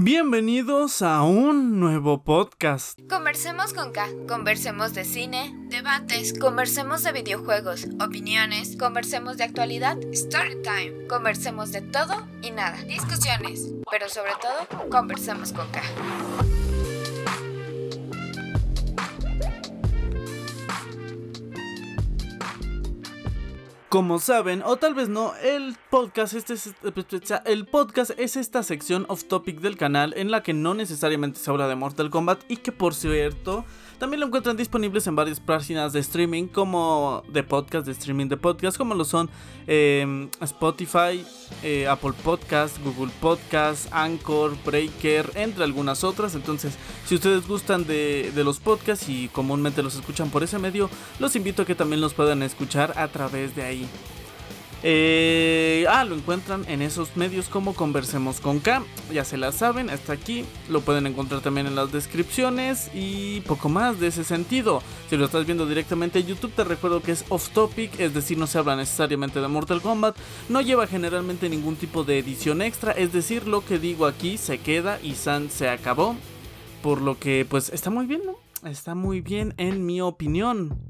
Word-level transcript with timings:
Bienvenidos 0.00 1.02
a 1.02 1.24
un 1.24 1.80
nuevo 1.80 2.22
podcast. 2.22 3.00
Conversemos 3.10 3.74
con 3.74 3.90
K, 3.90 4.06
conversemos 4.28 4.94
de 4.94 5.04
cine, 5.04 5.52
debates, 5.70 6.38
conversemos 6.38 7.02
de 7.02 7.10
videojuegos, 7.10 7.88
opiniones, 7.98 8.76
conversemos 8.76 9.38
de 9.38 9.44
actualidad, 9.44 9.98
story 10.12 10.62
time, 10.62 11.08
conversemos 11.08 11.72
de 11.72 11.80
todo 11.80 12.14
y 12.42 12.52
nada, 12.52 12.80
discusiones, 12.84 13.72
pero 13.90 14.08
sobre 14.08 14.34
todo, 14.40 14.88
conversemos 14.88 15.52
con 15.52 15.66
K. 15.72 15.82
Como 23.88 24.18
saben, 24.18 24.62
o 24.66 24.76
tal 24.76 24.92
vez 24.92 25.08
no, 25.08 25.32
el 25.36 25.74
podcast, 25.88 26.34
este 26.34 26.52
es, 26.52 26.74
el 27.46 27.64
podcast 27.64 28.10
es 28.18 28.36
esta 28.36 28.62
sección 28.62 29.06
off 29.08 29.24
topic 29.24 29.60
del 29.60 29.78
canal 29.78 30.12
en 30.18 30.30
la 30.30 30.42
que 30.42 30.52
no 30.52 30.74
necesariamente 30.74 31.40
se 31.40 31.50
habla 31.50 31.68
de 31.68 31.74
Mortal 31.74 32.10
Kombat 32.10 32.42
y 32.48 32.58
que 32.58 32.70
por 32.70 32.94
cierto 32.94 33.64
también 33.98 34.20
lo 34.20 34.26
encuentran 34.26 34.56
disponibles 34.56 35.06
en 35.06 35.16
varias 35.16 35.40
páginas 35.40 35.92
de 35.92 36.00
streaming, 36.00 36.46
como 36.46 37.22
de 37.28 37.42
podcast, 37.42 37.86
de 37.86 37.92
streaming 37.92 38.28
de 38.28 38.36
podcast, 38.36 38.78
como 38.78 38.94
lo 38.94 39.04
son 39.04 39.28
em, 39.66 40.28
Spotify, 40.40 41.24
eh, 41.62 41.86
Apple 41.88 42.12
Podcast, 42.22 42.78
Google 42.82 43.12
Podcast, 43.20 43.88
Anchor, 43.92 44.56
Breaker, 44.64 45.32
entre 45.34 45.64
algunas 45.64 46.04
otras. 46.04 46.34
Entonces, 46.34 46.78
si 47.06 47.16
ustedes 47.16 47.46
gustan 47.48 47.86
de, 47.86 48.30
de 48.34 48.44
los 48.44 48.60
podcasts 48.60 49.08
y 49.08 49.28
comúnmente 49.28 49.82
los 49.82 49.96
escuchan 49.96 50.30
por 50.30 50.42
ese 50.42 50.58
medio, 50.58 50.88
los 51.18 51.34
invito 51.36 51.62
a 51.62 51.66
que 51.66 51.74
también 51.74 52.00
los 52.00 52.14
puedan 52.14 52.42
escuchar 52.42 52.94
a 52.96 53.08
través 53.08 53.56
de 53.56 53.62
ahí. 53.64 53.88
Eh, 54.84 55.86
ah, 55.88 56.04
lo 56.04 56.14
encuentran 56.14 56.64
en 56.68 56.82
esos 56.82 57.16
medios 57.16 57.48
como 57.48 57.74
Conversemos 57.74 58.40
con 58.40 58.60
K. 58.60 58.82
Ya 59.12 59.24
se 59.24 59.36
la 59.36 59.50
saben, 59.50 59.90
hasta 59.90 60.12
aquí. 60.12 60.44
Lo 60.68 60.82
pueden 60.82 61.06
encontrar 61.06 61.40
también 61.40 61.66
en 61.66 61.74
las 61.74 61.90
descripciones 61.90 62.90
y 62.94 63.40
poco 63.40 63.68
más 63.68 63.98
de 63.98 64.08
ese 64.08 64.22
sentido. 64.22 64.82
Si 65.10 65.16
lo 65.16 65.24
estás 65.24 65.46
viendo 65.46 65.66
directamente 65.66 66.20
en 66.20 66.26
YouTube, 66.26 66.52
te 66.54 66.64
recuerdo 66.64 67.02
que 67.02 67.12
es 67.12 67.24
off 67.28 67.48
topic, 67.50 67.98
es 67.98 68.14
decir, 68.14 68.38
no 68.38 68.46
se 68.46 68.58
habla 68.58 68.76
necesariamente 68.76 69.40
de 69.40 69.48
Mortal 69.48 69.82
Kombat. 69.82 70.16
No 70.48 70.60
lleva 70.60 70.86
generalmente 70.86 71.48
ningún 71.48 71.76
tipo 71.76 72.04
de 72.04 72.18
edición 72.18 72.62
extra, 72.62 72.92
es 72.92 73.12
decir, 73.12 73.48
lo 73.48 73.64
que 73.64 73.78
digo 73.78 74.06
aquí 74.06 74.38
se 74.38 74.58
queda 74.58 75.00
y 75.02 75.14
San 75.14 75.50
se 75.50 75.68
acabó. 75.68 76.16
Por 76.82 77.02
lo 77.02 77.18
que, 77.18 77.44
pues, 77.48 77.70
está 77.70 77.90
muy 77.90 78.06
bien, 78.06 78.22
¿no? 78.24 78.36
Está 78.68 78.94
muy 78.94 79.20
bien 79.20 79.54
en 79.56 79.84
mi 79.84 80.00
opinión. 80.00 80.87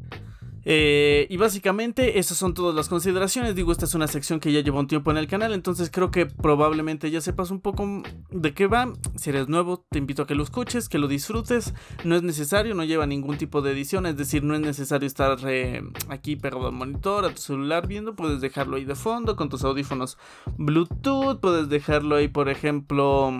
Eh, 0.70 1.26
y 1.30 1.38
básicamente 1.38 2.18
esas 2.18 2.36
son 2.36 2.52
todas 2.52 2.74
las 2.74 2.90
consideraciones. 2.90 3.54
Digo, 3.54 3.72
esta 3.72 3.86
es 3.86 3.94
una 3.94 4.06
sección 4.06 4.38
que 4.38 4.52
ya 4.52 4.60
lleva 4.60 4.78
un 4.78 4.86
tiempo 4.86 5.10
en 5.10 5.16
el 5.16 5.26
canal, 5.26 5.54
entonces 5.54 5.90
creo 5.90 6.10
que 6.10 6.26
probablemente 6.26 7.10
ya 7.10 7.22
sepas 7.22 7.50
un 7.50 7.62
poco 7.62 8.02
de 8.30 8.52
qué 8.52 8.66
va. 8.66 8.92
Si 9.16 9.30
eres 9.30 9.48
nuevo, 9.48 9.86
te 9.88 9.96
invito 9.96 10.20
a 10.20 10.26
que 10.26 10.34
lo 10.34 10.42
escuches, 10.42 10.90
que 10.90 10.98
lo 10.98 11.08
disfrutes. 11.08 11.72
No 12.04 12.16
es 12.16 12.22
necesario, 12.22 12.74
no 12.74 12.84
lleva 12.84 13.06
ningún 13.06 13.38
tipo 13.38 13.62
de 13.62 13.72
edición, 13.72 14.04
es 14.04 14.18
decir, 14.18 14.44
no 14.44 14.54
es 14.54 14.60
necesario 14.60 15.06
estar 15.06 15.38
eh, 15.46 15.82
aquí 16.10 16.36
pegado 16.36 16.66
al 16.66 16.74
monitor, 16.74 17.24
a 17.24 17.30
tu 17.30 17.40
celular 17.40 17.86
viendo. 17.86 18.14
Puedes 18.14 18.42
dejarlo 18.42 18.76
ahí 18.76 18.84
de 18.84 18.94
fondo 18.94 19.36
con 19.36 19.48
tus 19.48 19.64
audífonos 19.64 20.18
Bluetooth, 20.58 21.40
puedes 21.40 21.70
dejarlo 21.70 22.16
ahí, 22.16 22.28
por 22.28 22.50
ejemplo 22.50 23.32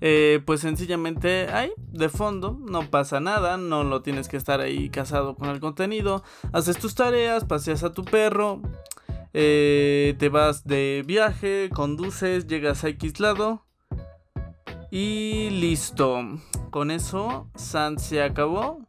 eh, 0.00 0.40
pues 0.44 0.60
sencillamente 0.60 1.48
ahí, 1.52 1.72
de 1.76 2.08
fondo, 2.08 2.58
no 2.60 2.90
pasa 2.90 3.20
nada, 3.20 3.56
no 3.56 3.84
lo 3.84 4.02
tienes 4.02 4.28
que 4.28 4.36
estar 4.36 4.60
ahí 4.60 4.90
casado 4.90 5.36
con 5.36 5.48
el 5.48 5.60
contenido, 5.60 6.22
haces 6.52 6.78
tus 6.78 6.94
tareas, 6.94 7.44
paseas 7.44 7.82
a 7.84 7.92
tu 7.92 8.04
perro, 8.04 8.60
eh, 9.32 10.14
te 10.18 10.28
vas 10.28 10.64
de 10.64 11.04
viaje, 11.06 11.70
conduces, 11.74 12.46
llegas 12.46 12.84
a 12.84 12.88
X 12.88 13.20
lado 13.20 13.66
y 14.90 15.50
listo. 15.50 16.18
Con 16.70 16.90
eso, 16.90 17.50
San 17.54 17.98
se 17.98 18.22
acabó. 18.22 18.86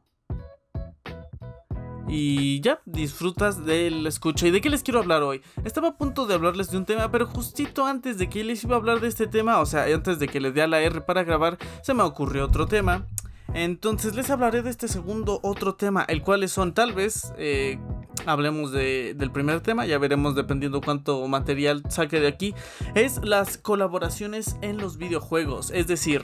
Y 2.07 2.61
ya, 2.61 2.79
disfrutas 2.85 3.65
del 3.65 4.07
escucha. 4.07 4.47
¿Y 4.47 4.51
de 4.51 4.61
qué 4.61 4.69
les 4.69 4.83
quiero 4.83 4.99
hablar 4.99 5.23
hoy? 5.23 5.41
Estaba 5.65 5.89
a 5.89 5.97
punto 5.97 6.25
de 6.25 6.35
hablarles 6.35 6.71
de 6.71 6.77
un 6.77 6.85
tema, 6.85 7.11
pero 7.11 7.27
justito 7.27 7.85
antes 7.85 8.17
de 8.17 8.29
que 8.29 8.43
les 8.43 8.63
iba 8.63 8.75
a 8.75 8.79
hablar 8.79 9.01
de 9.01 9.07
este 9.07 9.27
tema, 9.27 9.59
o 9.59 9.65
sea, 9.65 9.83
antes 9.93 10.19
de 10.19 10.27
que 10.27 10.39
les 10.39 10.53
dé 10.53 10.61
a 10.61 10.67
la 10.67 10.81
R 10.81 11.01
para 11.01 11.23
grabar, 11.23 11.57
se 11.81 11.93
me 11.93 12.03
ocurrió 12.03 12.45
otro 12.45 12.65
tema. 12.67 13.05
Entonces 13.53 14.15
les 14.15 14.29
hablaré 14.29 14.61
de 14.61 14.69
este 14.69 14.87
segundo 14.87 15.39
otro 15.43 15.75
tema, 15.75 16.03
el 16.07 16.21
cual 16.21 16.47
son 16.47 16.73
tal 16.73 16.93
vez... 16.93 17.33
Eh, 17.37 17.79
hablemos 18.25 18.71
del 18.71 19.31
primer 19.31 19.61
tema, 19.61 19.85
ya 19.85 19.97
veremos 19.99 20.35
dependiendo 20.35 20.81
cuánto 20.81 21.25
material 21.27 21.83
saque 21.89 22.19
de 22.19 22.27
aquí, 22.27 22.55
es 22.95 23.23
las 23.23 23.57
colaboraciones 23.57 24.57
en 24.61 24.77
los 24.77 24.97
videojuegos. 24.97 25.71
Es 25.71 25.87
decir, 25.87 26.23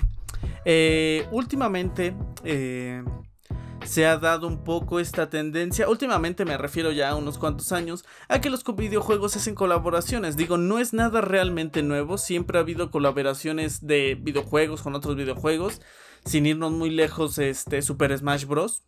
eh, 0.66 1.28
últimamente 1.32 2.16
eh, 2.44 3.04
se 3.86 4.06
ha 4.06 4.18
dado 4.18 4.48
un 4.48 4.64
poco 4.64 5.00
esta 5.00 5.30
tendencia, 5.30 5.90
últimamente 5.90 6.46
me 6.46 6.58
refiero 6.58 6.92
ya 6.92 7.10
a 7.10 7.16
unos 7.16 7.38
cuantos 7.38 7.72
años, 7.72 8.06
a 8.30 8.42
que 8.42 8.50
los 8.50 8.64
videojuegos 8.64 9.36
hacen 9.36 9.56
colaboraciones. 9.56 10.38
Digo, 10.38 10.58
no 10.58 10.80
es 10.80 10.94
nada 10.94 11.22
realmente 11.22 11.84
nuevo, 11.84 12.18
siempre 12.18 12.58
ha 12.58 12.62
habido 12.62 12.92
colaboraciones 12.92 13.86
de 13.86 14.16
videojuegos 14.16 14.82
con 14.82 14.96
otros 14.96 15.16
videojuegos, 15.16 15.82
sin 16.26 16.46
irnos 16.46 16.72
muy 16.72 16.90
lejos, 16.90 17.38
este 17.38 17.82
Super 17.82 18.18
Smash 18.18 18.46
Bros. 18.46 18.86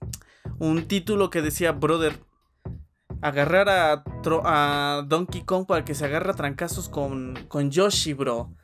Un 0.60 0.88
título 0.88 1.30
que 1.30 1.42
decía, 1.42 1.72
brother, 1.72 2.20
agarrar 3.22 3.68
a, 3.70 5.04
Donkey 5.08 5.44
Kong 5.44 5.66
para 5.66 5.84
que 5.84 5.96
se 5.96 6.06
agarre 6.06 6.32
a 6.32 6.36
trancazos 6.36 6.90
con, 6.90 7.36
con 7.48 7.72
Yoshi, 7.72 8.14
bro 8.14 8.56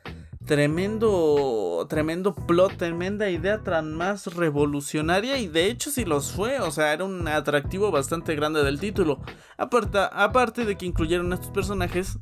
tremendo, 0.46 1.86
tremendo 1.88 2.34
plot, 2.34 2.76
tremenda 2.76 3.30
idea 3.30 3.62
tan 3.62 3.94
más 3.94 4.34
revolucionaria 4.34 5.38
y 5.38 5.48
de 5.48 5.66
hecho 5.66 5.90
sí 5.90 6.04
los 6.04 6.32
fue, 6.32 6.60
o 6.60 6.70
sea, 6.70 6.92
era 6.92 7.04
un 7.04 7.26
atractivo 7.28 7.90
bastante 7.90 8.34
grande 8.34 8.64
del 8.64 8.80
título. 8.80 9.20
Aparte, 9.56 9.98
aparte 10.12 10.64
de 10.64 10.76
que 10.76 10.86
incluyeron 10.86 11.32
a 11.32 11.36
estos 11.36 11.50
personajes 11.50 12.18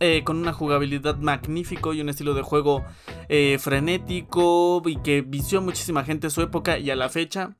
eh, 0.00 0.24
con 0.24 0.36
una 0.36 0.52
jugabilidad 0.52 1.18
magnífico 1.18 1.94
y 1.94 2.00
un 2.00 2.08
estilo 2.08 2.34
de 2.34 2.42
juego 2.42 2.84
eh, 3.28 3.58
frenético 3.60 4.82
y 4.84 4.96
que 4.96 5.20
vició 5.22 5.62
muchísima 5.62 6.04
gente 6.04 6.26
en 6.26 6.32
su 6.32 6.42
época 6.42 6.78
y 6.78 6.90
a 6.90 6.96
la 6.96 7.08
fecha. 7.08 7.54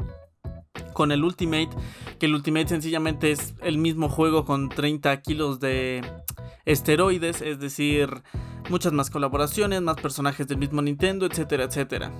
Con 0.92 1.12
el 1.12 1.24
Ultimate, 1.24 1.70
que 2.18 2.26
el 2.26 2.34
Ultimate 2.34 2.68
sencillamente 2.68 3.30
es 3.30 3.54
el 3.62 3.78
mismo 3.78 4.08
juego 4.08 4.44
con 4.44 4.68
30 4.68 5.22
kilos 5.22 5.60
de 5.60 6.02
esteroides, 6.64 7.40
es 7.40 7.60
decir, 7.60 8.22
muchas 8.70 8.92
más 8.92 9.10
colaboraciones, 9.10 9.82
más 9.82 9.96
personajes 9.96 10.46
del 10.48 10.58
mismo 10.58 10.82
Nintendo, 10.82 11.26
etcétera, 11.26 11.64
etcétera. 11.64 12.12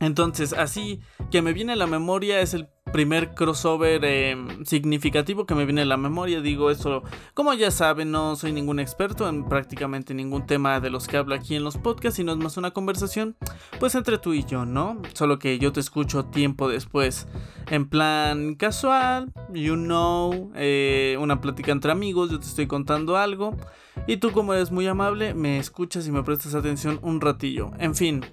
Entonces, 0.00 0.52
así 0.52 1.00
que 1.30 1.42
me 1.42 1.52
viene 1.52 1.72
a 1.72 1.76
la 1.76 1.86
memoria 1.86 2.40
es 2.40 2.54
el 2.54 2.68
primer 2.92 3.34
crossover 3.34 4.04
em, 4.04 4.64
significativo 4.64 5.46
que 5.46 5.54
me 5.54 5.64
viene 5.64 5.82
a 5.82 5.86
la 5.86 5.96
memoria. 5.96 6.40
Digo 6.40 6.70
eso, 6.70 7.02
como 7.34 7.54
ya 7.54 7.70
saben, 7.70 8.10
no 8.10 8.36
soy 8.36 8.52
ningún 8.52 8.78
experto 8.78 9.28
en 9.28 9.48
prácticamente 9.48 10.14
ningún 10.14 10.46
tema 10.46 10.78
de 10.80 10.90
los 10.90 11.08
que 11.08 11.16
hablo 11.16 11.34
aquí 11.34 11.56
en 11.56 11.64
los 11.64 11.78
podcasts, 11.78 12.16
sino 12.16 12.32
es 12.32 12.38
más 12.38 12.56
una 12.56 12.70
conversación, 12.72 13.36
pues 13.80 13.94
entre 13.94 14.18
tú 14.18 14.34
y 14.34 14.44
yo, 14.44 14.64
¿no? 14.64 15.00
Solo 15.14 15.38
que 15.38 15.58
yo 15.58 15.72
te 15.72 15.80
escucho 15.80 16.26
tiempo 16.26 16.68
después, 16.68 17.26
en 17.70 17.88
plan 17.88 18.54
casual, 18.54 19.32
you 19.52 19.74
know, 19.74 20.52
eh, 20.54 21.16
una 21.20 21.40
plática 21.40 21.72
entre 21.72 21.92
amigos, 21.92 22.30
yo 22.30 22.38
te 22.38 22.46
estoy 22.46 22.66
contando 22.66 23.16
algo, 23.16 23.56
y 24.06 24.18
tú 24.18 24.32
como 24.32 24.54
eres 24.54 24.70
muy 24.70 24.86
amable, 24.86 25.34
me 25.34 25.58
escuchas 25.58 26.06
y 26.06 26.12
me 26.12 26.22
prestas 26.22 26.54
atención 26.54 26.98
un 27.02 27.20
ratillo. 27.20 27.70
En 27.78 27.94
fin. 27.94 28.24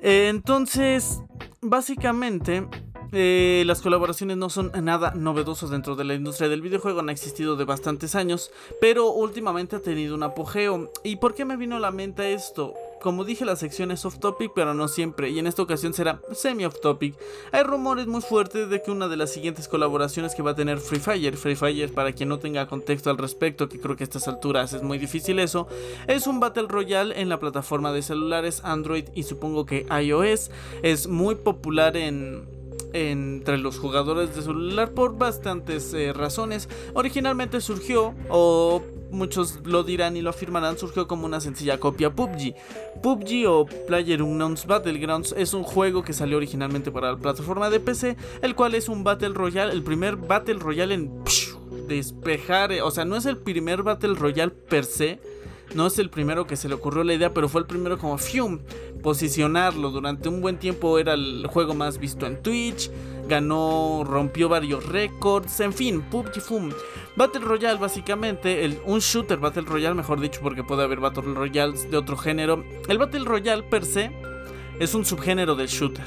Entonces, 0.00 1.22
básicamente, 1.60 2.66
eh, 3.12 3.64
las 3.66 3.80
colaboraciones 3.80 4.36
no 4.36 4.50
son 4.50 4.72
nada 4.82 5.12
novedosas 5.14 5.70
dentro 5.70 5.96
de 5.96 6.04
la 6.04 6.14
industria 6.14 6.48
del 6.48 6.62
videojuego, 6.62 7.00
han 7.00 7.10
existido 7.10 7.56
de 7.56 7.64
bastantes 7.64 8.14
años, 8.14 8.50
pero 8.80 9.10
últimamente 9.10 9.76
ha 9.76 9.80
tenido 9.80 10.14
un 10.14 10.22
apogeo. 10.22 10.90
¿Y 11.04 11.16
por 11.16 11.34
qué 11.34 11.44
me 11.44 11.56
vino 11.56 11.76
a 11.76 11.80
la 11.80 11.90
mente 11.90 12.32
esto? 12.32 12.74
Como 13.00 13.24
dije, 13.24 13.44
la 13.44 13.56
sección 13.56 13.90
es 13.90 14.04
off 14.04 14.18
topic, 14.18 14.52
pero 14.54 14.74
no 14.74 14.88
siempre, 14.88 15.30
y 15.30 15.38
en 15.38 15.46
esta 15.46 15.62
ocasión 15.62 15.94
será 15.94 16.20
semi 16.32 16.64
off 16.64 16.80
topic. 16.80 17.14
Hay 17.52 17.62
rumores 17.62 18.06
muy 18.06 18.20
fuertes 18.20 18.68
de 18.68 18.82
que 18.82 18.90
una 18.90 19.08
de 19.08 19.16
las 19.16 19.32
siguientes 19.32 19.68
colaboraciones 19.68 20.34
que 20.34 20.42
va 20.42 20.52
a 20.52 20.54
tener 20.56 20.78
Free 20.78 20.98
Fire, 20.98 21.36
Free 21.36 21.56
Fire, 21.56 21.92
para 21.92 22.12
quien 22.12 22.28
no 22.28 22.38
tenga 22.38 22.66
contexto 22.66 23.10
al 23.10 23.18
respecto, 23.18 23.68
que 23.68 23.78
creo 23.78 23.96
que 23.96 24.04
a 24.04 24.06
estas 24.06 24.28
alturas 24.28 24.72
es 24.72 24.82
muy 24.82 24.98
difícil 24.98 25.38
eso, 25.38 25.68
es 26.08 26.26
un 26.26 26.40
Battle 26.40 26.66
Royale 26.68 27.20
en 27.20 27.28
la 27.28 27.38
plataforma 27.38 27.92
de 27.92 28.02
celulares 28.02 28.62
Android 28.64 29.04
y 29.14 29.22
supongo 29.22 29.66
que 29.66 29.86
iOS. 29.90 30.50
Es 30.82 31.06
muy 31.06 31.34
popular 31.34 31.96
en, 31.96 32.55
entre 32.96 33.58
los 33.58 33.78
jugadores 33.78 34.34
de 34.34 34.42
celular 34.42 34.92
por 34.92 35.18
bastantes 35.18 35.92
eh, 35.92 36.12
razones. 36.12 36.68
Originalmente 36.94 37.60
surgió, 37.60 38.14
o 38.28 38.82
muchos 39.10 39.60
lo 39.64 39.82
dirán 39.82 40.16
y 40.16 40.22
lo 40.22 40.30
afirmarán, 40.30 40.78
surgió 40.78 41.06
como 41.06 41.26
una 41.26 41.40
sencilla 41.40 41.78
copia 41.78 42.10
PUBG. 42.14 42.54
PUBG 43.02 43.46
o 43.48 43.66
Player 43.86 44.22
Unknown's 44.22 44.66
Battlegrounds 44.66 45.34
es 45.36 45.54
un 45.54 45.62
juego 45.62 46.02
que 46.02 46.12
salió 46.12 46.36
originalmente 46.36 46.90
para 46.90 47.12
la 47.12 47.18
plataforma 47.18 47.70
de 47.70 47.80
PC, 47.80 48.16
el 48.42 48.54
cual 48.54 48.74
es 48.74 48.88
un 48.88 49.04
Battle 49.04 49.34
Royale, 49.34 49.72
el 49.72 49.82
primer 49.82 50.16
Battle 50.16 50.54
Royale 50.54 50.94
en 50.94 51.22
despejar, 51.88 52.72
eh, 52.72 52.82
o 52.82 52.90
sea, 52.90 53.04
no 53.04 53.16
es 53.16 53.26
el 53.26 53.36
primer 53.36 53.82
Battle 53.82 54.14
Royale 54.14 54.50
per 54.50 54.84
se, 54.84 55.20
No 55.74 55.86
es 55.86 55.98
el 55.98 56.10
primero 56.10 56.46
que 56.46 56.56
se 56.56 56.68
le 56.68 56.74
ocurrió 56.74 57.04
la 57.04 57.14
idea, 57.14 57.34
pero 57.34 57.48
fue 57.48 57.60
el 57.60 57.66
primero 57.66 57.98
como 57.98 58.18
Fium. 58.18 58.60
Posicionarlo 59.02 59.90
durante 59.90 60.28
un 60.28 60.40
buen 60.40 60.58
tiempo 60.58 60.98
era 60.98 61.14
el 61.14 61.46
juego 61.48 61.74
más 61.74 61.98
visto 61.98 62.26
en 62.26 62.42
Twitch. 62.42 62.90
Ganó, 63.28 64.04
rompió 64.04 64.48
varios 64.48 64.86
récords. 64.86 65.60
En 65.60 65.72
fin, 65.72 66.02
PUBG 66.02 66.40
Fum. 66.40 66.70
Battle 67.16 67.40
Royale, 67.40 67.78
básicamente, 67.78 68.80
un 68.84 69.00
shooter 69.00 69.38
Battle 69.38 69.62
Royale, 69.62 69.94
mejor 69.94 70.20
dicho, 70.20 70.40
porque 70.42 70.62
puede 70.62 70.84
haber 70.84 71.00
Battle 71.00 71.34
Royales 71.34 71.90
de 71.90 71.96
otro 71.96 72.16
género. 72.16 72.64
El 72.88 72.98
Battle 72.98 73.24
Royale 73.24 73.62
per 73.64 73.84
se 73.84 74.12
es 74.78 74.94
un 74.94 75.04
subgénero 75.04 75.56
del 75.56 75.68
shooter. 75.68 76.06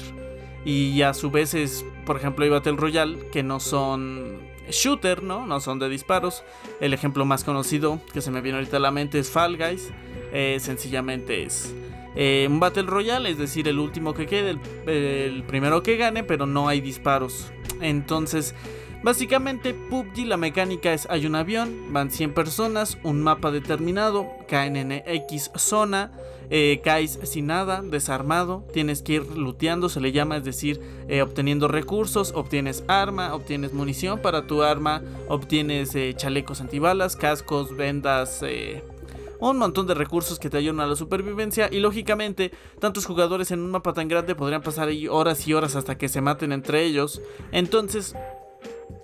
Y 0.64 1.02
a 1.02 1.14
su 1.14 1.30
vez 1.30 1.54
es, 1.54 1.84
por 2.06 2.16
ejemplo, 2.16 2.44
hay 2.44 2.50
Battle 2.50 2.76
Royale 2.76 3.28
que 3.30 3.42
no 3.42 3.60
son 3.60 4.49
shooter, 4.70 5.22
¿no? 5.22 5.46
No 5.46 5.60
son 5.60 5.78
de 5.78 5.88
disparos. 5.88 6.42
El 6.80 6.94
ejemplo 6.94 7.24
más 7.24 7.44
conocido 7.44 8.00
que 8.12 8.20
se 8.20 8.30
me 8.30 8.40
viene 8.40 8.58
ahorita 8.58 8.78
a 8.78 8.80
la 8.80 8.90
mente 8.90 9.18
es 9.18 9.30
Fall 9.30 9.56
Guys. 9.56 9.90
Eh, 10.32 10.58
sencillamente 10.60 11.42
es 11.42 11.74
eh, 12.14 12.46
un 12.48 12.60
Battle 12.60 12.84
Royale, 12.84 13.30
es 13.30 13.38
decir, 13.38 13.66
el 13.68 13.78
último 13.78 14.14
que 14.14 14.26
quede, 14.26 14.58
el 14.86 15.42
primero 15.44 15.82
que 15.82 15.96
gane, 15.96 16.24
pero 16.24 16.46
no 16.46 16.68
hay 16.68 16.80
disparos. 16.80 17.52
Entonces, 17.80 18.54
Básicamente, 19.02 19.72
PUBG 19.72 20.26
la 20.26 20.36
mecánica 20.36 20.92
es 20.92 21.08
hay 21.08 21.24
un 21.24 21.34
avión, 21.34 21.90
van 21.90 22.10
100 22.10 22.34
personas, 22.34 22.98
un 23.02 23.22
mapa 23.22 23.50
determinado, 23.50 24.28
caen 24.46 24.76
en 24.76 24.92
X 24.92 25.50
zona, 25.56 26.12
eh, 26.50 26.80
caes 26.82 27.18
sin 27.22 27.46
nada, 27.46 27.80
desarmado, 27.82 28.64
tienes 28.72 29.02
que 29.02 29.14
ir 29.14 29.26
looteando, 29.26 29.88
se 29.88 30.00
le 30.00 30.12
llama, 30.12 30.36
es 30.36 30.44
decir, 30.44 30.80
eh, 31.08 31.22
obteniendo 31.22 31.68
recursos, 31.68 32.32
obtienes 32.34 32.82
arma, 32.88 33.34
obtienes 33.34 33.72
munición 33.72 34.18
para 34.18 34.46
tu 34.46 34.62
arma, 34.62 35.02
obtienes 35.28 35.94
eh, 35.94 36.12
chalecos 36.16 36.60
antibalas, 36.60 37.14
cascos, 37.14 37.76
vendas, 37.76 38.42
un 39.38 39.56
montón 39.56 39.86
de 39.86 39.94
recursos 39.94 40.38
que 40.38 40.50
te 40.50 40.58
ayudan 40.58 40.80
a 40.80 40.86
la 40.86 40.96
supervivencia 40.96 41.68
y 41.70 41.80
lógicamente 41.80 42.52
tantos 42.78 43.06
jugadores 43.06 43.50
en 43.50 43.60
un 43.60 43.70
mapa 43.70 43.94
tan 43.94 44.08
grande 44.08 44.34
podrían 44.34 44.62
pasar 44.62 44.88
ahí 44.88 45.08
horas 45.08 45.46
y 45.48 45.54
horas 45.54 45.76
hasta 45.76 45.96
que 45.96 46.08
se 46.08 46.20
maten 46.20 46.52
entre 46.52 46.84
ellos. 46.84 47.22
Entonces 47.52 48.14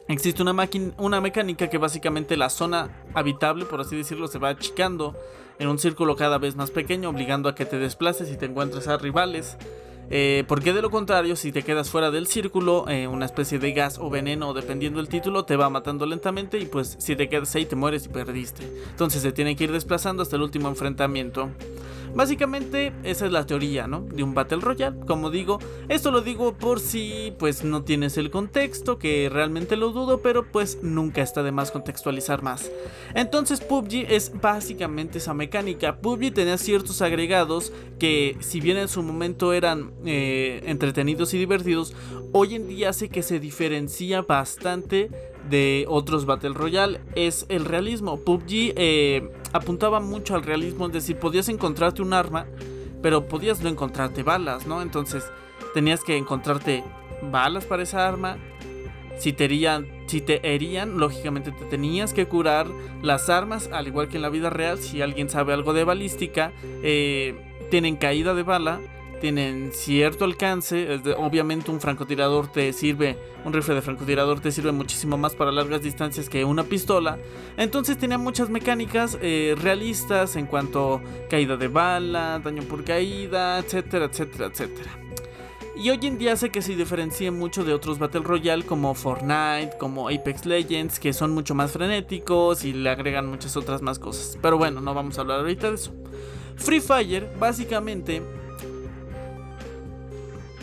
Existe 0.08 0.42
una, 0.42 0.68
una 0.98 1.20
mecánica 1.20 1.68
que 1.68 1.78
básicamente 1.78 2.36
la 2.36 2.48
zona 2.48 2.90
habitable, 3.14 3.64
por 3.64 3.80
así 3.80 3.96
decirlo, 3.96 4.28
se 4.28 4.38
va 4.38 4.50
achicando 4.50 5.16
en 5.58 5.68
un 5.68 5.78
círculo 5.78 6.14
cada 6.16 6.38
vez 6.38 6.54
más 6.54 6.70
pequeño, 6.70 7.08
obligando 7.08 7.48
a 7.48 7.54
que 7.54 7.66
te 7.66 7.78
desplaces 7.78 8.30
y 8.30 8.36
te 8.36 8.46
encuentres 8.46 8.86
a 8.88 8.98
rivales. 8.98 9.56
Eh, 10.08 10.44
porque 10.46 10.72
de 10.72 10.82
lo 10.82 10.90
contrario, 10.90 11.34
si 11.34 11.50
te 11.50 11.64
quedas 11.64 11.90
fuera 11.90 12.12
del 12.12 12.28
círculo, 12.28 12.88
eh, 12.88 13.08
una 13.08 13.26
especie 13.26 13.58
de 13.58 13.72
gas 13.72 13.98
o 13.98 14.08
veneno, 14.08 14.54
dependiendo 14.54 15.00
del 15.00 15.08
título, 15.08 15.44
te 15.44 15.56
va 15.56 15.68
matando 15.68 16.06
lentamente 16.06 16.58
y 16.58 16.66
pues 16.66 16.96
si 17.00 17.16
te 17.16 17.28
quedas 17.28 17.54
ahí 17.56 17.66
te 17.66 17.74
mueres 17.74 18.06
y 18.06 18.08
perdiste. 18.08 18.62
Entonces 18.90 19.22
se 19.22 19.32
tiene 19.32 19.56
que 19.56 19.64
ir 19.64 19.72
desplazando 19.72 20.22
hasta 20.22 20.36
el 20.36 20.42
último 20.42 20.68
enfrentamiento. 20.68 21.50
Básicamente 22.16 22.94
esa 23.04 23.26
es 23.26 23.32
la 23.32 23.44
teoría, 23.44 23.86
¿no? 23.86 24.00
De 24.00 24.22
un 24.22 24.32
Battle 24.32 24.62
Royale. 24.62 24.96
Como 25.06 25.30
digo, 25.30 25.58
esto 25.90 26.10
lo 26.10 26.22
digo 26.22 26.54
por 26.54 26.80
si 26.80 27.34
pues 27.38 27.62
no 27.62 27.82
tienes 27.82 28.16
el 28.16 28.30
contexto, 28.30 28.98
que 28.98 29.28
realmente 29.30 29.76
lo 29.76 29.90
dudo, 29.90 30.22
pero 30.22 30.50
pues 30.50 30.78
nunca 30.82 31.20
está 31.20 31.42
de 31.42 31.52
más 31.52 31.70
contextualizar 31.70 32.42
más. 32.42 32.70
Entonces 33.14 33.60
PUBG 33.60 34.06
es 34.08 34.32
básicamente 34.40 35.18
esa 35.18 35.34
mecánica. 35.34 35.98
PUBG 35.98 36.32
tenía 36.32 36.56
ciertos 36.56 37.02
agregados 37.02 37.70
que 37.98 38.38
si 38.40 38.62
bien 38.62 38.78
en 38.78 38.88
su 38.88 39.02
momento 39.02 39.52
eran 39.52 39.92
eh, 40.06 40.62
entretenidos 40.64 41.34
y 41.34 41.38
divertidos, 41.38 41.94
hoy 42.32 42.54
en 42.54 42.66
día 42.66 42.88
hace 42.88 43.10
que 43.10 43.22
se 43.22 43.40
diferencia 43.40 44.22
bastante 44.22 45.10
de 45.50 45.84
otros 45.88 46.24
Battle 46.26 46.54
Royale 46.54 47.00
es 47.14 47.44
el 47.50 47.66
realismo. 47.66 48.18
PUBG 48.18 48.72
eh, 48.76 49.30
apuntaba 49.52 50.00
mucho 50.00 50.34
al 50.34 50.42
realismo, 50.42 50.86
es 50.86 50.92
decir, 50.92 51.18
podías 51.18 51.48
encontrarte 51.48 52.02
un 52.02 52.12
arma, 52.12 52.46
pero 53.02 53.28
podías 53.28 53.60
no 53.60 53.68
encontrarte 53.68 54.22
balas, 54.22 54.66
¿no? 54.66 54.82
Entonces 54.82 55.24
tenías 55.74 56.02
que 56.02 56.16
encontrarte 56.16 56.84
balas 57.22 57.64
para 57.64 57.82
esa 57.82 58.06
arma. 58.06 58.38
Si 59.18 59.32
te 59.32 59.44
herían, 59.44 59.86
si 60.06 60.20
te 60.20 60.54
herían, 60.54 60.98
lógicamente 60.98 61.50
te 61.52 61.64
tenías 61.64 62.12
que 62.12 62.26
curar 62.26 62.66
las 63.02 63.30
armas, 63.30 63.70
al 63.72 63.86
igual 63.86 64.08
que 64.08 64.16
en 64.16 64.22
la 64.22 64.28
vida 64.28 64.50
real. 64.50 64.78
Si 64.78 65.00
alguien 65.00 65.30
sabe 65.30 65.54
algo 65.54 65.72
de 65.72 65.84
balística, 65.84 66.52
eh, 66.82 67.34
tienen 67.70 67.96
caída 67.96 68.34
de 68.34 68.42
bala 68.42 68.80
tienen 69.20 69.72
cierto 69.72 70.24
alcance. 70.24 71.00
obviamente 71.16 71.70
un 71.70 71.80
francotirador 71.80 72.50
te 72.50 72.72
sirve, 72.72 73.18
un 73.44 73.52
rifle 73.52 73.74
de 73.74 73.82
francotirador 73.82 74.40
te 74.40 74.52
sirve 74.52 74.72
muchísimo 74.72 75.16
más 75.16 75.34
para 75.34 75.52
largas 75.52 75.82
distancias 75.82 76.28
que 76.28 76.44
una 76.44 76.64
pistola. 76.64 77.18
Entonces 77.56 77.98
tenía 77.98 78.18
muchas 78.18 78.50
mecánicas 78.50 79.18
eh, 79.20 79.54
realistas 79.60 80.36
en 80.36 80.46
cuanto 80.46 80.96
a 80.96 81.28
caída 81.28 81.56
de 81.56 81.68
bala, 81.68 82.40
daño 82.42 82.62
por 82.62 82.84
caída, 82.84 83.58
etcétera, 83.58 84.06
etcétera, 84.06 84.46
etcétera. 84.46 84.98
Y 85.78 85.90
hoy 85.90 85.98
en 86.04 86.16
día 86.16 86.32
hace 86.32 86.48
que 86.48 86.62
se 86.62 86.74
diferencie 86.74 87.30
mucho 87.30 87.62
de 87.62 87.74
otros 87.74 87.98
Battle 87.98 88.22
Royale 88.22 88.64
como 88.64 88.94
Fortnite, 88.94 89.72
como 89.78 90.08
Apex 90.08 90.46
Legends, 90.46 90.98
que 90.98 91.12
son 91.12 91.32
mucho 91.32 91.54
más 91.54 91.72
frenéticos 91.72 92.64
y 92.64 92.72
le 92.72 92.88
agregan 92.88 93.26
muchas 93.26 93.58
otras 93.58 93.82
más 93.82 93.98
cosas. 93.98 94.38
Pero 94.40 94.56
bueno, 94.56 94.80
no 94.80 94.94
vamos 94.94 95.18
a 95.18 95.20
hablar 95.20 95.40
ahorita 95.40 95.68
de 95.68 95.74
eso. 95.74 95.92
Free 96.56 96.80
Fire 96.80 97.28
básicamente 97.38 98.22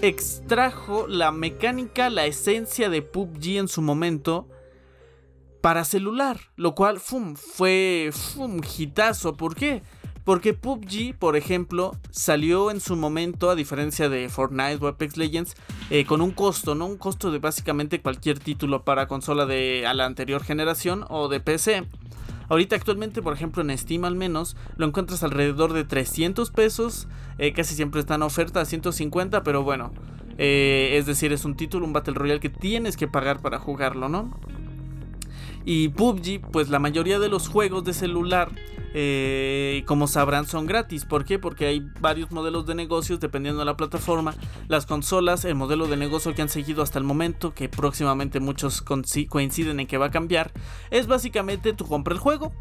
extrajo 0.03 1.07
la 1.07 1.31
mecánica, 1.31 2.09
la 2.09 2.25
esencia 2.25 2.89
de 2.89 3.01
PUBG 3.01 3.57
en 3.57 3.67
su 3.69 3.81
momento 3.81 4.49
para 5.61 5.85
celular, 5.85 6.41
lo 6.57 6.75
cual 6.75 6.99
fue 6.99 8.11
un 8.35 8.61
hitazo. 8.77 9.37
¿Por 9.37 9.55
qué? 9.55 9.81
Porque 10.25 10.53
PUBG, 10.53 11.17
por 11.17 11.37
ejemplo, 11.37 11.95
salió 12.11 12.69
en 12.69 12.81
su 12.81 12.97
momento, 12.97 13.49
a 13.49 13.55
diferencia 13.55 14.09
de 14.09 14.27
Fortnite 14.27 14.79
o 14.81 14.89
Apex 14.89 15.15
Legends, 15.15 15.55
eh, 15.89 16.03
con 16.03 16.19
un 16.19 16.31
costo, 16.31 16.75
¿no? 16.75 16.85
Un 16.85 16.97
costo 16.97 17.31
de 17.31 17.39
básicamente 17.39 18.01
cualquier 18.01 18.39
título 18.39 18.83
para 18.83 19.07
consola 19.07 19.45
de 19.45 19.87
a 19.87 19.93
la 19.93 20.05
anterior 20.05 20.43
generación 20.43 21.05
o 21.09 21.29
de 21.29 21.39
PC. 21.39 21.87
Ahorita 22.49 22.75
actualmente, 22.75 23.21
por 23.21 23.33
ejemplo, 23.33 23.61
en 23.61 23.77
Steam 23.77 24.05
al 24.05 24.15
menos, 24.15 24.55
lo 24.77 24.85
encuentras 24.85 25.23
alrededor 25.23 25.73
de 25.73 25.83
300 25.83 26.51
pesos. 26.51 27.07
Eh, 27.37 27.53
casi 27.53 27.75
siempre 27.75 28.01
está 28.01 28.15
en 28.15 28.23
oferta 28.23 28.61
a 28.61 28.65
150, 28.65 29.43
pero 29.43 29.63
bueno. 29.63 29.91
Eh, 30.37 30.95
es 30.97 31.05
decir, 31.05 31.31
es 31.31 31.45
un 31.45 31.55
título, 31.55 31.85
un 31.85 31.93
Battle 31.93 32.15
Royale 32.15 32.39
que 32.39 32.49
tienes 32.49 32.97
que 32.97 33.07
pagar 33.07 33.41
para 33.41 33.59
jugarlo, 33.59 34.09
¿no? 34.09 34.31
Y 35.65 35.89
PUBG, 35.89 36.41
pues 36.51 36.69
la 36.69 36.79
mayoría 36.79 37.19
de 37.19 37.29
los 37.29 37.47
juegos 37.47 37.85
de 37.85 37.93
celular, 37.93 38.51
eh, 38.93 39.83
como 39.87 40.07
sabrán, 40.07 40.45
son 40.45 40.65
gratis. 40.65 41.05
¿Por 41.05 41.23
qué? 41.23 41.39
Porque 41.39 41.67
hay 41.67 41.87
varios 42.01 42.31
modelos 42.31 42.65
de 42.65 42.75
negocios 42.75 43.19
dependiendo 43.19 43.59
de 43.59 43.65
la 43.65 43.77
plataforma. 43.77 44.35
Las 44.67 44.85
consolas, 44.85 45.45
el 45.45 45.55
modelo 45.55 45.87
de 45.87 45.95
negocio 45.95 46.33
que 46.33 46.41
han 46.41 46.49
seguido 46.49 46.83
hasta 46.83 46.99
el 46.99 47.05
momento, 47.05 47.53
que 47.53 47.69
próximamente 47.69 48.41
muchos 48.41 48.81
coinciden 48.81 49.79
en 49.79 49.87
que 49.87 49.97
va 49.97 50.07
a 50.07 50.11
cambiar, 50.11 50.51
es 50.91 51.07
básicamente 51.07 51.73
tú 51.73 51.85
compras 51.85 52.17
el 52.17 52.21
juego 52.21 52.51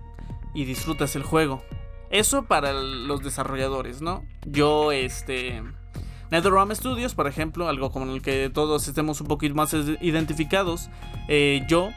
y 0.55 0.65
disfrutas 0.65 1.17
el 1.17 1.25
juego. 1.25 1.62
Eso 2.11 2.45
para 2.45 2.73
los 2.73 3.23
desarrolladores, 3.23 4.00
¿no? 4.00 4.25
Yo, 4.47 4.93
este... 4.93 5.62
NetherRealm 6.31 6.75
Studios, 6.75 7.15
por 7.15 7.26
ejemplo, 7.26 7.69
algo 7.69 7.91
con 7.91 8.09
el 8.09 8.23
que 8.23 8.49
todos 8.49 8.88
estemos 8.88 9.21
un 9.21 9.26
poquito 9.26 9.55
más 9.55 9.75
identificados, 10.00 10.88
eh, 11.29 11.62
yo 11.69 11.91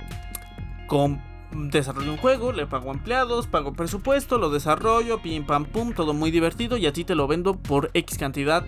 con 0.88 1.22
desarrollo 1.52 2.12
un 2.12 2.18
juego, 2.18 2.52
le 2.52 2.68
pago 2.68 2.92
empleados, 2.92 3.48
pago 3.48 3.74
presupuesto, 3.74 4.38
lo 4.38 4.50
desarrollo, 4.50 5.22
pim 5.22 5.46
pam 5.46 5.66
pum, 5.66 5.94
todo 5.94 6.14
muy 6.14 6.32
divertido 6.32 6.78
y 6.78 6.86
a 6.86 6.94
ti 6.94 7.04
te 7.04 7.16
lo 7.16 7.28
vendo 7.28 7.56
por 7.56 7.92
X 7.94 8.18
cantidad 8.18 8.66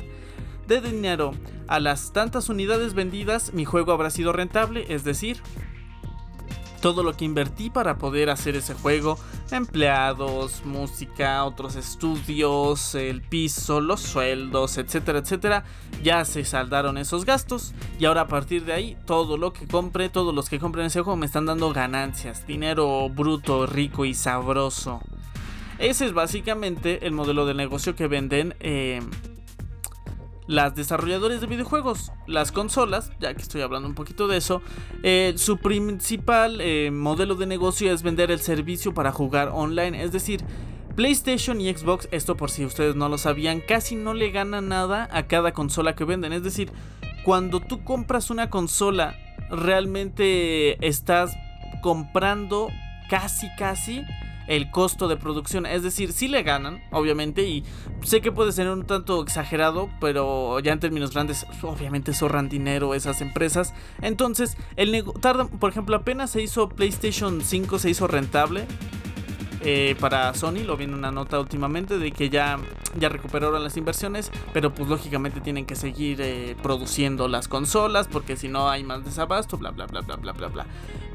de 0.67 0.81
dinero. 0.81 1.31
A 1.67 1.79
las 1.79 2.13
tantas 2.13 2.49
unidades 2.49 2.93
vendidas, 2.93 3.53
mi 3.53 3.65
juego 3.65 3.91
habrá 3.91 4.09
sido 4.09 4.31
rentable, 4.31 4.85
es 4.89 5.03
decir, 5.03 5.41
todo 6.81 7.03
lo 7.03 7.13
que 7.13 7.25
invertí 7.25 7.69
para 7.69 7.97
poder 7.97 8.29
hacer 8.29 8.55
ese 8.55 8.73
juego, 8.73 9.17
empleados, 9.51 10.63
música, 10.65 11.43
otros 11.43 11.75
estudios, 11.75 12.95
el 12.95 13.21
piso, 13.21 13.81
los 13.81 14.01
sueldos, 14.01 14.77
etcétera, 14.77 15.19
etcétera, 15.19 15.63
ya 16.03 16.25
se 16.25 16.45
saldaron 16.45 16.97
esos 16.97 17.25
gastos 17.25 17.73
y 17.99 18.05
ahora 18.05 18.21
a 18.21 18.27
partir 18.27 18.65
de 18.65 18.73
ahí 18.73 18.97
todo 19.05 19.37
lo 19.37 19.53
que 19.53 19.67
compre, 19.67 20.09
todos 20.09 20.33
los 20.33 20.49
que 20.49 20.59
compren 20.59 20.85
ese 20.85 21.01
juego 21.01 21.17
me 21.17 21.25
están 21.25 21.45
dando 21.45 21.71
ganancias, 21.73 22.45
dinero 22.47 23.09
bruto, 23.09 23.65
rico 23.65 24.05
y 24.05 24.13
sabroso. 24.13 25.01
Ese 25.79 26.05
es 26.05 26.13
básicamente 26.13 27.05
el 27.05 27.13
modelo 27.13 27.45
de 27.45 27.53
negocio 27.53 27.95
que 27.95 28.07
venden 28.07 28.55
eh, 28.59 28.99
las 30.47 30.75
desarrolladores 30.75 31.41
de 31.41 31.47
videojuegos, 31.47 32.11
las 32.25 32.51
consolas, 32.51 33.11
ya 33.19 33.33
que 33.33 33.41
estoy 33.41 33.61
hablando 33.61 33.87
un 33.87 33.95
poquito 33.95 34.27
de 34.27 34.37
eso, 34.37 34.61
eh, 35.03 35.33
su 35.37 35.57
principal 35.57 36.59
eh, 36.61 36.89
modelo 36.91 37.35
de 37.35 37.45
negocio 37.45 37.93
es 37.93 38.01
vender 38.01 38.31
el 38.31 38.39
servicio 38.39 38.93
para 38.93 39.11
jugar 39.11 39.49
online, 39.53 40.01
es 40.01 40.11
decir, 40.11 40.43
PlayStation 40.95 41.61
y 41.61 41.71
Xbox, 41.71 42.07
esto 42.11 42.35
por 42.35 42.49
si 42.49 42.65
ustedes 42.65 42.95
no 42.95 43.09
lo 43.09 43.17
sabían, 43.17 43.61
casi 43.61 43.95
no 43.95 44.13
le 44.13 44.31
ganan 44.31 44.69
nada 44.69 45.07
a 45.11 45.27
cada 45.27 45.51
consola 45.51 45.95
que 45.95 46.05
venden, 46.05 46.33
es 46.33 46.43
decir, 46.43 46.71
cuando 47.23 47.59
tú 47.59 47.83
compras 47.83 48.29
una 48.29 48.49
consola, 48.49 49.15
realmente 49.49 50.85
estás 50.85 51.35
comprando 51.81 52.69
casi 53.09 53.47
casi 53.57 54.03
el 54.47 54.71
costo 54.71 55.07
de 55.07 55.17
producción. 55.17 55.65
Es 55.65 55.83
decir, 55.83 56.11
si 56.13 56.27
le 56.27 56.43
ganan, 56.43 56.83
obviamente, 56.91 57.43
y 57.43 57.63
sé 58.03 58.21
que 58.21 58.31
puede 58.31 58.51
ser 58.51 58.69
un 58.69 58.85
tanto 58.85 59.21
exagerado, 59.21 59.89
pero 59.99 60.59
ya 60.59 60.73
en 60.73 60.79
términos 60.79 61.11
grandes, 61.11 61.45
obviamente 61.61 62.13
zorran 62.13 62.49
dinero 62.49 62.93
esas 62.93 63.21
empresas. 63.21 63.73
Entonces, 64.01 64.57
el 64.75 65.03
por 65.59 65.69
ejemplo, 65.69 65.95
apenas 65.95 66.31
se 66.31 66.41
hizo 66.41 66.69
PlayStation 66.69 67.41
5, 67.41 67.79
se 67.79 67.89
hizo 67.89 68.07
rentable. 68.07 68.65
Eh, 69.69 69.97
para 69.99 70.33
Sony, 70.33 70.63
lo 70.65 70.77
vi 70.77 70.85
en 70.85 70.93
una 70.93 71.11
nota 71.11 71.37
últimamente 71.41 71.97
de 71.97 72.13
que 72.13 72.29
ya, 72.29 72.57
ya 72.97 73.09
recuperaron 73.09 73.61
las 73.61 73.75
inversiones, 73.75 74.31
pero 74.53 74.73
pues 74.73 74.87
lógicamente 74.87 75.41
tienen 75.41 75.65
que 75.65 75.75
seguir 75.75 76.21
eh, 76.21 76.55
produciendo 76.63 77.27
las 77.27 77.49
consolas 77.49 78.07
porque 78.07 78.37
si 78.37 78.47
no 78.47 78.69
hay 78.69 78.85
más 78.85 79.03
desabasto, 79.03 79.57
bla 79.57 79.71
bla 79.71 79.85
bla 79.85 79.99
bla 79.99 80.15
bla 80.15 80.31
bla 80.31 80.47
bla. 80.47 80.65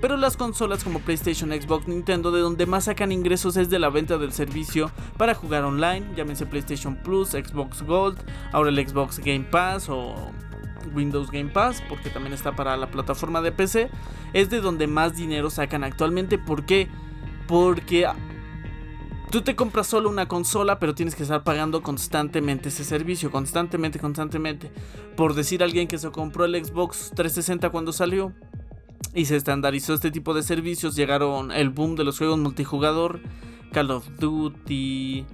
Pero 0.03 0.19
las 0.19 0.37
consolas 0.37 0.85
como 0.85 0.99
PlayStation, 0.99 1.49
Xbox, 1.49 1.89
Nintendo, 1.89 2.31
de 2.31 2.43
donde 2.43 2.67
más 2.67 2.85
sacan 2.85 3.11
ingresos 3.11 3.57
es 3.57 3.71
de 3.71 3.79
la 3.79 3.89
venta 3.89 4.19
del 4.19 4.35
servicio 4.35 4.91
para 5.17 5.35
jugar 5.35 5.65
online, 5.65 6.09
llámense 6.15 6.45
PlayStation 6.45 6.97
Plus, 6.97 7.31
Xbox 7.31 7.81
Gold, 7.81 8.19
ahora 8.53 8.69
el 8.69 8.87
Xbox 8.87 9.19
Game 9.19 9.47
Pass 9.51 9.89
o 9.89 10.15
Windows 10.93 11.31
Game 11.31 11.49
Pass, 11.49 11.83
porque 11.89 12.11
también 12.11 12.35
está 12.35 12.55
para 12.55 12.77
la 12.77 12.91
plataforma 12.91 13.41
de 13.41 13.51
PC, 13.51 13.89
es 14.35 14.51
de 14.51 14.61
donde 14.61 14.89
más 14.89 15.17
dinero 15.17 15.49
sacan 15.49 15.85
actualmente. 15.85 16.37
¿Por 16.37 16.67
qué? 16.67 16.91
Porque 17.47 18.07
Tú 19.33 19.41
te 19.41 19.57
compras 19.57 19.87
solo 19.87 20.11
una 20.11 20.29
consola, 20.29 20.79
pero 20.79 20.95
tienes 20.95 21.15
que 21.15 21.23
estar 21.23 21.43
pagando 21.43 21.83
constantemente 21.83 22.69
ese 22.69 22.85
servicio, 22.85 23.31
constantemente, 23.31 23.99
constantemente. 23.99 24.71
Por 25.17 25.33
decir 25.33 25.63
a 25.63 25.65
alguien 25.65 25.89
que 25.89 25.97
se 25.97 26.11
compró 26.11 26.45
el 26.45 26.63
Xbox 26.63 27.13
360 27.17 27.71
cuando 27.71 27.95
salió 27.95 28.35
y 29.15 29.25
se 29.25 29.37
estandarizó 29.37 29.95
este 29.95 30.11
tipo 30.11 30.35
de 30.35 30.43
servicios, 30.43 30.97
llegaron 30.97 31.51
el 31.51 31.71
boom 31.71 31.97
de 31.97 32.05
los 32.05 32.19
juegos 32.19 32.39
multijugador, 32.41 33.21
Call 33.73 33.93
of 33.93 34.07
Duty, 34.19 35.25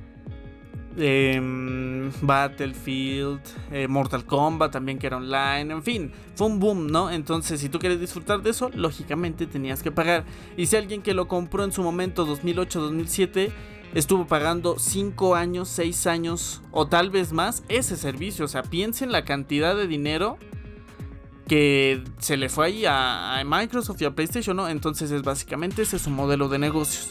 em, 0.96 2.12
Battlefield, 2.22 3.40
eh, 3.72 3.88
Mortal 3.88 4.24
Kombat 4.24 4.70
también 4.70 5.00
que 5.00 5.08
era 5.08 5.16
online, 5.16 5.72
en 5.72 5.82
fin, 5.82 6.12
fue 6.36 6.46
un 6.46 6.60
boom, 6.60 6.86
¿no? 6.86 7.10
Entonces, 7.10 7.60
si 7.60 7.68
tú 7.68 7.80
quieres 7.80 7.98
disfrutar 7.98 8.42
de 8.42 8.50
eso, 8.50 8.70
lógicamente 8.72 9.48
tenías 9.48 9.82
que 9.82 9.90
pagar. 9.90 10.24
Y 10.56 10.66
si 10.66 10.76
alguien 10.76 11.02
que 11.02 11.14
lo 11.14 11.26
compró 11.26 11.64
en 11.64 11.72
su 11.72 11.82
momento 11.82 12.24
2008-2007 12.24 13.50
estuvo 13.94 14.26
pagando 14.26 14.78
5 14.78 15.34
años, 15.34 15.68
6 15.68 16.06
años 16.06 16.62
o 16.70 16.86
tal 16.86 17.10
vez 17.10 17.32
más 17.32 17.62
ese 17.68 17.96
servicio. 17.96 18.44
O 18.44 18.48
sea, 18.48 18.62
piensen 18.62 19.12
la 19.12 19.24
cantidad 19.24 19.76
de 19.76 19.86
dinero 19.86 20.38
que 21.48 22.04
se 22.18 22.36
le 22.36 22.48
fue 22.48 22.66
ahí 22.66 22.84
a, 22.86 23.42
Microsoft 23.44 24.00
y 24.02 24.04
a 24.04 24.14
PlayStation, 24.14 24.56
¿no? 24.56 24.68
Entonces 24.68 25.10
es 25.10 25.22
básicamente 25.22 25.82
ese 25.82 25.96
es 25.96 26.02
su 26.02 26.10
modelo 26.10 26.48
de 26.48 26.58
negocios. 26.58 27.10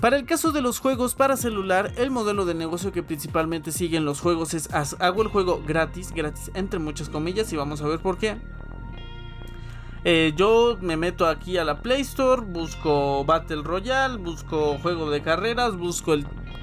Para 0.00 0.16
el 0.16 0.24
caso 0.24 0.52
de 0.52 0.62
los 0.62 0.78
juegos 0.78 1.14
para 1.14 1.36
celular, 1.36 1.92
el 1.96 2.10
modelo 2.10 2.46
de 2.46 2.54
negocio 2.54 2.92
que 2.92 3.02
principalmente 3.02 3.70
siguen 3.72 4.04
los 4.04 4.20
juegos 4.20 4.54
es 4.54 4.68
hago 4.72 5.22
el 5.22 5.28
juego 5.28 5.62
gratis, 5.66 6.12
gratis 6.12 6.50
entre 6.54 6.78
muchas 6.78 7.10
comillas 7.10 7.52
y 7.52 7.56
vamos 7.56 7.82
a 7.82 7.86
ver 7.86 8.00
por 8.00 8.16
qué. 8.16 8.38
Eh, 10.04 10.32
yo 10.34 10.78
me 10.80 10.96
meto 10.96 11.26
aquí 11.26 11.58
a 11.58 11.64
la 11.64 11.82
Play 11.82 12.00
Store, 12.00 12.40
busco 12.40 13.22
Battle 13.26 13.62
Royale, 13.62 14.16
busco 14.16 14.78
juego 14.78 15.10
de 15.10 15.20
carreras, 15.20 15.76
busco 15.76 16.16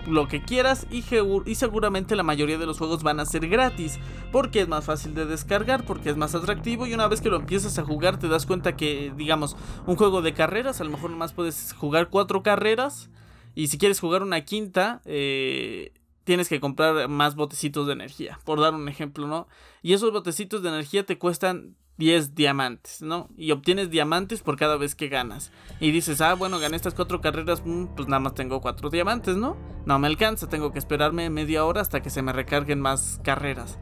lo 0.07 0.27
que 0.27 0.41
quieras 0.41 0.87
y, 0.89 1.03
y, 1.45 1.55
seguramente 1.55 2.15
la 2.15 2.23
mayoría 2.23 2.57
de 2.57 2.65
los 2.65 2.79
juegos 2.79 3.03
van 3.03 3.19
a 3.19 3.25
ser 3.25 3.47
gratis 3.47 3.99
porque 4.31 4.61
es 4.61 4.67
más 4.67 4.85
fácil 4.85 5.13
de 5.13 5.25
descargar, 5.25 5.85
porque 5.85 6.09
es 6.09 6.17
más 6.17 6.33
atractivo 6.33 6.87
y 6.87 6.93
una 6.93 7.07
vez 7.07 7.21
que 7.21 7.29
lo 7.29 7.35
empiezas 7.35 7.77
a 7.77 7.83
jugar 7.83 8.17
te 8.17 8.27
das 8.27 8.45
cuenta 8.47 8.75
que, 8.75 9.13
digamos, 9.15 9.55
un 9.85 9.97
juego 9.97 10.23
de 10.23 10.33
carreras, 10.33 10.81
a 10.81 10.85
lo 10.85 10.91
mejor 10.91 11.11
nomás 11.11 11.33
puedes 11.33 11.73
jugar 11.73 12.09
cuatro 12.09 12.41
carreras 12.41 13.11
y 13.53 13.67
si 13.67 13.77
quieres 13.77 13.99
jugar 13.99 14.23
una 14.23 14.45
quinta, 14.45 15.01
eh, 15.05 15.91
tienes 16.23 16.49
que 16.49 16.59
comprar 16.59 17.07
más 17.07 17.35
botecitos 17.35 17.85
de 17.85 17.93
energía, 17.93 18.39
por 18.45 18.59
dar 18.59 18.73
un 18.73 18.87
ejemplo, 18.89 19.27
¿no? 19.27 19.47
Y 19.83 19.93
esos 19.93 20.11
botecitos 20.11 20.63
de 20.63 20.69
energía 20.69 21.05
te 21.05 21.17
cuestan 21.17 21.75
10 21.97 22.35
diamantes, 22.35 23.01
¿no? 23.01 23.29
Y 23.37 23.51
obtienes 23.51 23.89
diamantes 23.89 24.41
por 24.41 24.57
cada 24.57 24.77
vez 24.77 24.95
que 24.95 25.09
ganas. 25.09 25.51
Y 25.79 25.91
dices, 25.91 26.21
ah, 26.21 26.35
bueno, 26.35 26.59
gané 26.59 26.75
estas 26.75 26.93
cuatro 26.93 27.21
carreras, 27.21 27.63
mm, 27.65 27.95
pues 27.95 28.07
nada 28.07 28.19
más 28.19 28.35
tengo 28.35 28.61
cuatro 28.61 28.89
diamantes, 28.89 29.35
¿no? 29.35 29.57
No 29.85 29.99
me 29.99 30.07
alcanza, 30.07 30.47
tengo 30.47 30.71
que 30.71 30.79
esperarme 30.79 31.29
media 31.29 31.65
hora 31.65 31.81
hasta 31.81 32.01
que 32.01 32.09
se 32.09 32.21
me 32.21 32.33
recarguen 32.33 32.79
más 32.79 33.19
carreras. 33.23 33.79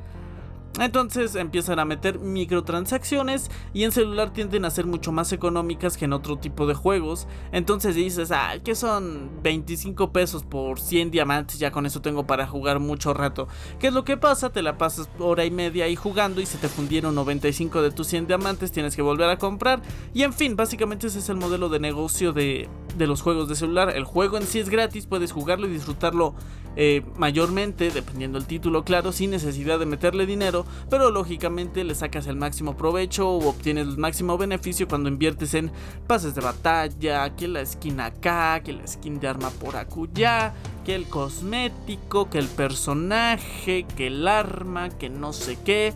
Entonces 0.80 1.36
empiezan 1.36 1.80
a 1.80 1.86
meter 1.86 2.20
microtransacciones 2.20 3.50
y 3.74 3.84
en 3.84 3.92
celular 3.92 4.34
tienden 4.34 4.66
a 4.66 4.70
ser 4.70 4.86
mucho 4.86 5.12
más 5.12 5.32
económicas 5.32 5.96
que 5.96 6.06
en 6.06 6.14
otro 6.14 6.38
tipo 6.38 6.68
de 6.68 6.74
juegos. 6.74 7.28
Entonces 7.52 7.96
dices, 7.96 8.32
ah, 8.32 8.56
que 8.64 8.76
son 8.76 9.32
25 9.42 10.12
pesos 10.12 10.44
por 10.44 10.80
100 10.80 11.12
diamantes, 11.12 11.60
ya 11.60 11.72
con 11.72 11.86
eso 11.86 12.02
tengo 12.02 12.28
para 12.28 12.46
jugar 12.46 12.80
mucho 12.80 13.14
rato. 13.14 13.48
¿Qué 13.80 13.88
es 13.88 13.94
lo 13.94 14.04
que 14.04 14.18
pasa? 14.18 14.52
Te 14.52 14.62
la 14.62 14.78
pasas 14.78 15.10
hora 15.20 15.46
y 15.46 15.52
media 15.52 15.86
ahí 15.86 15.96
jugando 15.96 16.42
y 16.42 16.46
se 16.46 16.58
te 16.58 16.68
fundieron 16.68 17.16
95 17.16 17.82
de 17.82 17.92
tus 17.92 18.08
100 18.08 18.28
diamantes, 18.28 18.72
tienes 18.72 18.96
que 18.96 19.02
volver 19.02 19.30
a 19.30 19.38
comprar. 19.38 19.82
Y 20.14 20.24
en 20.24 20.34
fin, 20.34 20.56
básicamente 20.56 21.08
ese 21.08 21.20
es 21.20 21.30
el 21.30 21.38
modelo 21.38 21.70
de 21.70 21.80
negocio 21.80 22.34
de, 22.34 22.68
de 22.96 23.08
los 23.08 23.22
juegos 23.22 23.48
de 23.48 23.56
celular. 23.56 23.92
El 23.96 24.04
juego 24.04 24.38
en 24.38 24.44
sí 24.44 24.60
es 24.60 24.70
gratis, 24.70 25.06
puedes 25.06 25.32
jugarlo 25.32 25.68
y 25.68 25.72
disfrutarlo 25.72 26.36
eh, 26.78 27.04
mayormente, 27.16 27.90
dependiendo 27.90 28.38
del 28.38 28.48
título, 28.48 28.84
claro, 28.84 29.14
sin 29.14 29.32
necesidad 29.32 29.80
de 29.80 29.86
meterle 29.86 30.26
dinero, 30.26 30.66
pero 30.90 31.10
lógicamente 31.10 31.86
le 31.86 31.96
sacas 31.96 32.28
el 32.28 32.36
máximo 32.36 32.76
provecho 32.76 33.30
o 33.30 33.50
obtienes 33.50 33.88
el 33.88 33.98
máximo 33.98 34.38
beneficio 34.38 34.88
cuando 34.88 35.08
inviertes 35.08 35.54
en 35.54 35.72
pases 36.06 36.36
de 36.36 36.42
batalla, 36.42 37.34
que 37.36 37.48
la 37.48 37.66
skin 37.66 38.02
acá, 38.02 38.60
que 38.62 38.74
la 38.74 38.86
skin 38.86 39.22
de 39.22 39.28
arma 39.28 39.52
por 39.52 39.78
acullá, 39.78 40.54
que 40.84 40.96
el 40.96 41.08
cosmético, 41.08 42.30
que 42.30 42.40
el 42.40 42.48
personaje, 42.48 43.86
que 43.96 44.08
el 44.08 44.28
arma, 44.28 44.90
que 44.90 45.10
no 45.10 45.32
sé 45.32 45.58
qué. 45.64 45.94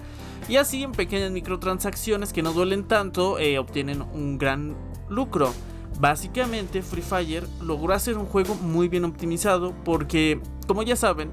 Y 0.48 0.56
así 0.56 0.82
en 0.82 0.94
pequeñas 0.94 1.32
microtransacciones 1.32 2.32
que 2.32 2.42
no 2.42 2.54
duelen 2.54 2.88
tanto, 2.88 3.38
eh, 3.38 3.60
obtienen 3.60 4.02
un 4.02 4.38
gran 4.38 4.76
lucro. 5.10 5.54
Básicamente 6.00 6.82
Free 6.82 7.02
Fire 7.02 7.44
logró 7.62 7.94
hacer 7.94 8.18
un 8.18 8.26
juego 8.26 8.56
muy 8.56 8.88
bien 8.88 9.04
optimizado 9.04 9.74
porque, 9.84 10.40
como 10.66 10.82
ya 10.84 10.96
saben, 10.96 11.30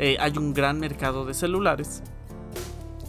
eh, 0.00 0.16
hay 0.18 0.36
un 0.36 0.52
gran 0.52 0.80
mercado 0.80 1.24
de 1.24 1.32
celulares. 1.32 2.02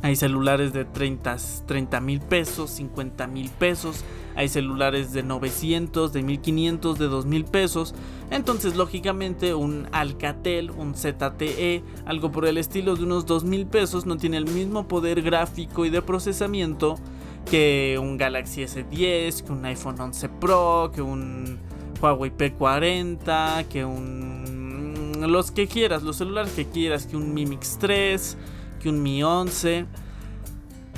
Hay 0.03 0.15
celulares 0.15 0.73
de 0.73 0.85
30 0.85 2.01
mil 2.01 2.21
pesos, 2.21 2.71
50 2.71 3.27
mil 3.27 3.49
pesos. 3.49 4.03
Hay 4.35 4.47
celulares 4.47 5.11
de 5.11 5.23
900, 5.23 6.13
de 6.13 6.23
1500, 6.23 6.97
de 6.97 7.07
2000 7.07 7.45
pesos. 7.45 7.93
Entonces, 8.29 8.75
lógicamente, 8.75 9.53
un 9.53 9.87
Alcatel, 9.91 10.71
un 10.71 10.95
ZTE, 10.95 11.83
algo 12.05 12.31
por 12.31 12.45
el 12.45 12.57
estilo 12.57 12.95
de 12.95 13.03
unos 13.03 13.25
2000 13.25 13.67
pesos, 13.67 14.05
no 14.05 14.17
tiene 14.17 14.37
el 14.37 14.45
mismo 14.45 14.87
poder 14.87 15.21
gráfico 15.21 15.85
y 15.85 15.89
de 15.89 16.01
procesamiento 16.01 16.97
que 17.45 17.97
un 18.01 18.17
Galaxy 18.17 18.63
S10, 18.63 19.43
que 19.43 19.51
un 19.51 19.65
iPhone 19.65 19.99
11 19.99 20.29
Pro, 20.29 20.91
que 20.93 21.01
un 21.01 21.59
Huawei 22.01 22.31
P40, 22.31 23.67
que 23.67 23.85
un... 23.85 25.13
los 25.27 25.51
que 25.51 25.67
quieras, 25.67 26.03
los 26.03 26.17
celulares 26.17 26.53
que 26.53 26.65
quieras, 26.65 27.05
que 27.05 27.17
un 27.17 27.33
Mi 27.33 27.45
Mix 27.45 27.77
3, 27.79 28.37
que 28.81 28.89
un 28.89 29.01
Mi 29.01 29.23
11. 29.23 29.85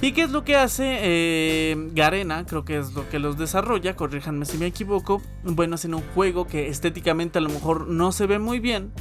¿Y 0.02 0.12
qué 0.12 0.24
es 0.24 0.32
lo 0.32 0.44
que 0.44 0.58
hace 0.58 1.00
eh, 1.02 1.90
Garena? 1.94 2.46
Creo 2.46 2.66
que 2.66 2.78
es 2.78 2.94
lo 2.94 3.10
que 3.10 3.20
los 3.20 3.38
desarrolla, 3.38 3.96
corríjanme 3.96 4.46
si 4.46 4.58
me 4.58 4.66
equivoco. 4.66 5.22
Bueno, 5.44 5.76
hacen 5.76 5.94
un 5.94 6.04
juego 6.14 6.46
que 6.46 6.68
estéticamente 6.68 7.38
a 7.38 7.42
lo 7.42 7.50
mejor 7.50 7.88
no 7.88 8.12
se 8.12 8.28
ve 8.28 8.38
muy 8.38 8.60
bien, 8.60 8.92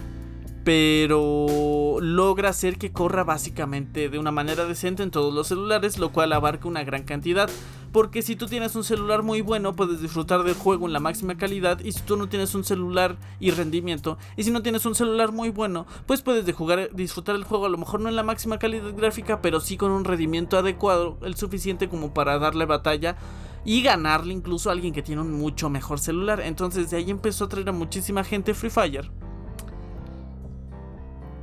pero 0.64 1.96
logra 2.00 2.50
hacer 2.50 2.78
que 2.78 2.92
corra 2.92 3.24
básicamente 3.24 4.08
de 4.08 4.18
una 4.18 4.30
manera 4.30 4.64
decente 4.64 5.02
en 5.02 5.10
todos 5.10 5.34
los 5.34 5.48
celulares, 5.48 5.98
lo 5.98 6.12
cual 6.12 6.32
abarca 6.32 6.68
una 6.68 6.84
gran 6.84 7.02
cantidad. 7.02 7.50
Porque 7.90 8.22
si 8.22 8.36
tú 8.36 8.46
tienes 8.46 8.74
un 8.74 8.84
celular 8.84 9.22
muy 9.22 9.42
bueno, 9.42 9.76
puedes 9.76 10.00
disfrutar 10.00 10.44
del 10.44 10.54
juego 10.54 10.86
en 10.86 10.94
la 10.94 11.00
máxima 11.00 11.36
calidad. 11.36 11.80
Y 11.80 11.92
si 11.92 12.00
tú 12.00 12.16
no 12.16 12.28
tienes 12.28 12.54
un 12.54 12.64
celular 12.64 13.16
y 13.38 13.50
rendimiento, 13.50 14.16
y 14.36 14.44
si 14.44 14.50
no 14.50 14.62
tienes 14.62 14.86
un 14.86 14.94
celular 14.94 15.30
muy 15.32 15.50
bueno, 15.50 15.86
pues 16.06 16.22
puedes 16.22 16.46
disfrutar 16.46 17.34
el 17.34 17.44
juego 17.44 17.66
a 17.66 17.68
lo 17.68 17.76
mejor 17.76 18.00
no 18.00 18.08
en 18.08 18.16
la 18.16 18.22
máxima 18.22 18.58
calidad 18.58 18.94
gráfica, 18.96 19.42
pero 19.42 19.60
sí 19.60 19.76
con 19.76 19.90
un 19.90 20.04
rendimiento 20.04 20.56
adecuado, 20.56 21.18
el 21.22 21.34
suficiente 21.34 21.88
como 21.88 22.14
para 22.14 22.38
darle 22.38 22.64
batalla 22.64 23.16
y 23.64 23.82
ganarle 23.82 24.32
incluso 24.32 24.70
a 24.70 24.72
alguien 24.72 24.94
que 24.94 25.02
tiene 25.02 25.20
un 25.20 25.32
mucho 25.32 25.68
mejor 25.68 25.98
celular. 25.98 26.40
Entonces 26.40 26.90
de 26.90 26.96
ahí 26.96 27.10
empezó 27.10 27.44
a 27.44 27.48
traer 27.48 27.68
a 27.68 27.72
muchísima 27.72 28.24
gente 28.24 28.54
Free 28.54 28.70
Fire. 28.70 29.10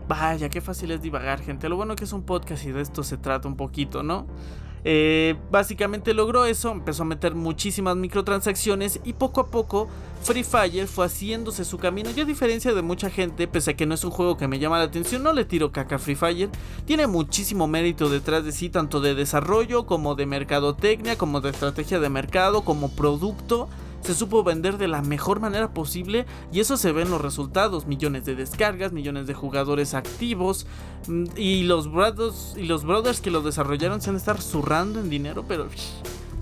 Vaya, 0.10 0.50
qué 0.50 0.60
fácil 0.60 0.90
es 0.90 1.04
divagar, 1.04 1.40
gente. 1.40 1.70
Lo 1.70 1.76
bueno 1.76 1.96
que 1.96 2.04
es 2.04 2.14
un 2.14 2.24
podcast 2.24 2.66
y 2.66 2.72
de 2.72 2.82
esto 2.82 3.04
se 3.04 3.16
trata 3.16 3.48
un 3.48 3.56
poquito, 3.56 4.02
¿no? 4.02 4.26
Eh, 4.84 5.36
básicamente 5.52 6.16
logró 6.16 6.46
eso, 6.46 6.72
empezó 6.72 7.04
a 7.04 7.06
meter 7.06 7.36
muchísimas 7.36 7.96
microtransacciones 7.96 9.02
y 9.04 9.14
poco 9.14 9.42
a 9.42 9.48
poco 9.52 9.88
Free 10.24 10.44
Fire 10.44 10.88
fue 10.88 11.06
haciéndose 11.06 11.64
su 11.64 11.78
camino. 11.78 12.10
Y 12.16 12.20
a 12.22 12.26
diferencia 12.26 12.74
de 12.74 12.82
mucha 12.82 13.12
gente, 13.12 13.48
pese 13.48 13.70
a 13.70 13.74
que 13.76 13.86
no 13.86 13.94
es 13.94 14.04
un 14.04 14.10
juego 14.10 14.36
que 14.36 14.48
me 14.48 14.58
llama 14.58 14.80
la 14.80 14.86
atención, 14.86 15.22
no 15.22 15.32
le 15.32 15.46
tiro 15.46 15.72
caca 15.72 15.98
a 15.98 16.00
Free 16.00 16.16
Fire. 16.16 16.50
Tiene 16.86 17.06
muchísimo 17.06 17.68
mérito 17.68 18.10
detrás 18.10 18.44
de 18.44 18.52
sí, 18.52 18.70
tanto 18.70 19.02
de 19.02 19.14
desarrollo 19.14 19.86
como 19.86 20.16
de 20.16 20.26
mercadotecnia, 20.26 21.20
como 21.20 21.40
de 21.40 21.52
estrategia 21.52 22.00
de 22.00 22.10
mercado, 22.10 22.64
como 22.64 22.90
producto 22.90 23.70
se 24.10 24.16
supo 24.16 24.44
vender 24.44 24.80
de 24.80 24.88
la 24.88 25.04
mejor 25.04 25.40
manera 25.40 25.72
posible 25.72 26.26
y 26.52 26.62
eso 26.62 26.78
se 26.78 26.92
ve 26.92 27.04
en 27.04 27.12
los 27.12 27.22
resultados, 27.22 27.86
millones 27.86 28.26
de 28.26 28.34
descargas, 28.34 28.92
millones 28.92 29.28
de 29.28 29.36
jugadores 29.36 29.94
activos 29.94 30.66
mm, 31.08 31.26
y 31.36 31.62
los 31.62 31.92
brothers, 31.92 32.56
y 32.58 32.64
los 32.64 32.86
brothers 32.86 33.22
que 33.22 33.30
lo 33.30 33.44
desarrollaron 33.44 34.02
se 34.02 34.10
han 34.10 34.16
de 34.16 34.18
estar 34.18 34.42
zurrando 34.42 35.00
en 35.00 35.12
dinero, 35.12 35.46
pero 35.48 35.68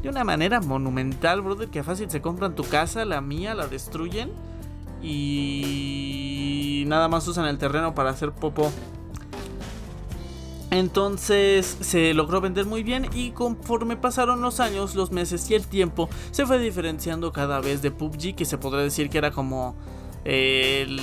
de 0.02 0.08
una 0.08 0.24
manera 0.24 0.62
monumental, 0.62 1.42
brother, 1.42 1.68
que 1.68 1.84
fácil 1.84 2.10
se 2.10 2.22
compran 2.22 2.56
tu 2.56 2.64
casa, 2.64 3.04
la 3.04 3.20
mía, 3.20 3.54
la 3.54 3.68
destruyen 3.68 4.32
y 5.04 6.86
nada 6.88 7.10
más 7.10 7.28
usan 7.28 7.48
el 7.48 7.58
terreno 7.58 7.94
para 7.94 8.12
hacer 8.12 8.32
popo. 8.32 8.72
Entonces 10.70 11.78
se 11.80 12.14
logró 12.14 12.42
vender 12.42 12.66
muy 12.66 12.84
bien 12.84 13.08
y 13.14 13.32
conforme 13.32 13.96
pasaron 13.96 14.42
los 14.42 14.60
años, 14.60 14.96
los 14.96 15.12
meses 15.12 15.50
y 15.50 15.56
el 15.56 15.66
tiempo, 15.66 16.10
se 16.32 16.46
fue 16.46 16.60
diferenciando 16.60 17.32
cada 17.32 17.62
vez 17.62 17.82
de 17.82 17.92
PUBG, 17.92 18.36
que 18.36 18.46
se 18.46 18.58
podría 18.58 18.84
decir 18.84 19.10
que 19.10 19.18
era 19.18 19.32
como 19.32 19.76
el, 20.26 21.00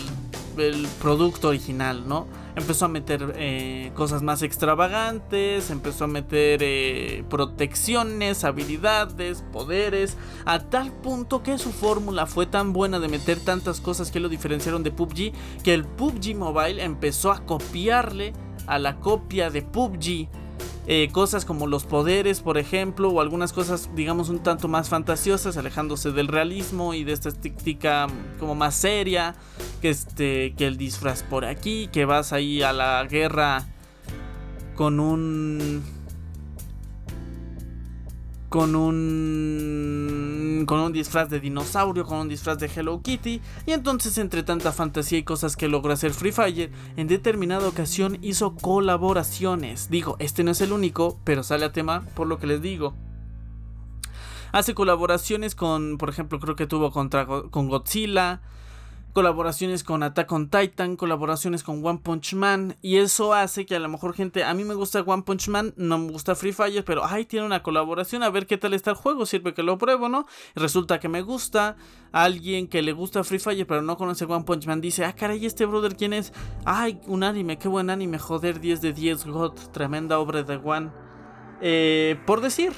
producto 1.00 1.48
original, 1.48 2.06
¿no? 2.06 2.26
Empezó 2.54 2.84
a 2.84 2.88
meter 2.88 3.34
eh, 3.36 3.90
cosas 3.96 4.22
más 4.22 4.42
extravagantes, 4.42 5.70
empezó 5.70 6.04
a 6.04 6.06
meter 6.06 6.60
eh, 6.62 7.24
protecciones, 7.28 8.44
habilidades, 8.44 9.42
poderes, 9.52 10.16
a 10.44 10.60
tal 10.60 10.92
punto 10.92 11.42
que 11.42 11.58
su 11.58 11.72
fórmula 11.72 12.26
fue 12.26 12.46
tan 12.46 12.72
buena 12.72 13.00
de 13.00 13.08
meter 13.08 13.40
tantas 13.40 13.80
cosas 13.80 14.12
que 14.12 14.20
lo 14.20 14.28
diferenciaron 14.28 14.84
de 14.84 14.92
PUBG, 14.92 15.32
que 15.64 15.74
el 15.74 15.84
PUBG 15.84 16.36
Mobile 16.36 16.84
empezó 16.84 17.32
a 17.32 17.44
copiarle 17.44 18.34
a 18.66 18.78
la 18.78 18.96
copia 19.00 19.50
de 19.50 19.62
PUBG. 19.62 20.28
Eh, 20.86 21.08
cosas 21.12 21.46
como 21.46 21.66
los 21.66 21.84
poderes, 21.84 22.42
por 22.42 22.58
ejemplo, 22.58 23.08
o 23.08 23.20
algunas 23.22 23.54
cosas, 23.54 23.88
digamos, 23.94 24.28
un 24.28 24.40
tanto 24.40 24.68
más 24.68 24.90
fantasiosas, 24.90 25.56
alejándose 25.56 26.12
del 26.12 26.28
realismo 26.28 26.92
y 26.92 27.04
de 27.04 27.12
esta 27.12 27.30
estética 27.30 28.06
como 28.38 28.54
más 28.54 28.74
seria, 28.74 29.34
que, 29.80 29.88
este, 29.88 30.52
que 30.54 30.66
el 30.66 30.76
disfraz 30.76 31.22
por 31.22 31.46
aquí, 31.46 31.88
que 31.90 32.04
vas 32.04 32.34
ahí 32.34 32.62
a 32.62 32.74
la 32.74 33.02
guerra 33.04 33.66
con 34.74 35.00
un 35.00 35.82
con 38.54 38.76
un 38.76 40.62
con 40.64 40.78
un 40.78 40.92
disfraz 40.92 41.28
de 41.28 41.40
dinosaurio, 41.40 42.04
con 42.04 42.18
un 42.18 42.28
disfraz 42.28 42.56
de 42.56 42.70
Hello 42.72 43.02
Kitty, 43.02 43.40
y 43.66 43.72
entonces 43.72 44.16
entre 44.16 44.44
tanta 44.44 44.70
fantasía 44.70 45.18
y 45.18 45.24
cosas 45.24 45.56
que 45.56 45.66
logra 45.66 45.94
hacer 45.94 46.12
Free 46.12 46.30
Fire, 46.30 46.70
en 46.96 47.08
determinada 47.08 47.66
ocasión 47.66 48.16
hizo 48.22 48.54
colaboraciones. 48.54 49.90
Digo, 49.90 50.14
este 50.20 50.44
no 50.44 50.52
es 50.52 50.60
el 50.60 50.70
único, 50.70 51.18
pero 51.24 51.42
sale 51.42 51.64
a 51.64 51.72
tema 51.72 52.06
por 52.14 52.28
lo 52.28 52.38
que 52.38 52.46
les 52.46 52.62
digo. 52.62 52.94
Hace 54.52 54.72
colaboraciones 54.72 55.56
con, 55.56 55.98
por 55.98 56.08
ejemplo, 56.08 56.38
creo 56.38 56.54
que 56.54 56.68
tuvo 56.68 56.92
contra, 56.92 57.26
con 57.26 57.68
Godzilla, 57.68 58.40
colaboraciones 59.14 59.84
con 59.84 60.02
Attack 60.02 60.30
on 60.32 60.50
Titan, 60.50 60.96
colaboraciones 60.96 61.62
con 61.62 61.86
One 61.86 62.00
Punch 62.02 62.34
Man 62.34 62.76
y 62.82 62.96
eso 62.96 63.32
hace 63.32 63.64
que 63.64 63.76
a 63.76 63.78
lo 63.78 63.88
mejor 63.88 64.12
gente, 64.12 64.42
a 64.42 64.52
mí 64.54 64.64
me 64.64 64.74
gusta 64.74 65.02
One 65.02 65.22
Punch 65.22 65.48
Man, 65.48 65.72
no 65.76 65.98
me 65.98 66.10
gusta 66.10 66.34
Free 66.34 66.52
Fire, 66.52 66.84
pero 66.84 67.06
ay, 67.06 67.24
tiene 67.24 67.46
una 67.46 67.62
colaboración, 67.62 68.24
a 68.24 68.30
ver 68.30 68.48
qué 68.48 68.58
tal 68.58 68.74
está 68.74 68.90
el 68.90 68.96
juego, 68.96 69.24
sirve 69.24 69.54
que 69.54 69.62
lo 69.62 69.78
pruebo, 69.78 70.08
¿no? 70.08 70.26
resulta 70.56 70.98
que 70.98 71.08
me 71.08 71.22
gusta, 71.22 71.76
alguien 72.10 72.66
que 72.66 72.82
le 72.82 72.92
gusta 72.92 73.22
Free 73.22 73.38
Fire 73.38 73.66
pero 73.68 73.82
no 73.82 73.96
conoce 73.96 74.24
One 74.24 74.44
Punch 74.44 74.66
Man 74.66 74.80
dice, 74.80 75.04
ah, 75.04 75.14
caray, 75.14 75.46
este 75.46 75.64
brother, 75.64 75.94
¿quién 75.96 76.12
es? 76.12 76.32
Ay, 76.64 77.00
un 77.06 77.22
anime, 77.22 77.56
qué 77.56 77.68
buen 77.68 77.90
anime, 77.90 78.18
joder, 78.18 78.58
10 78.58 78.80
de 78.80 78.92
10, 78.92 79.26
God, 79.26 79.52
tremenda 79.72 80.18
obra 80.18 80.42
de 80.42 80.56
One. 80.56 80.90
Eh, 81.60 82.20
por 82.26 82.40
decir, 82.40 82.72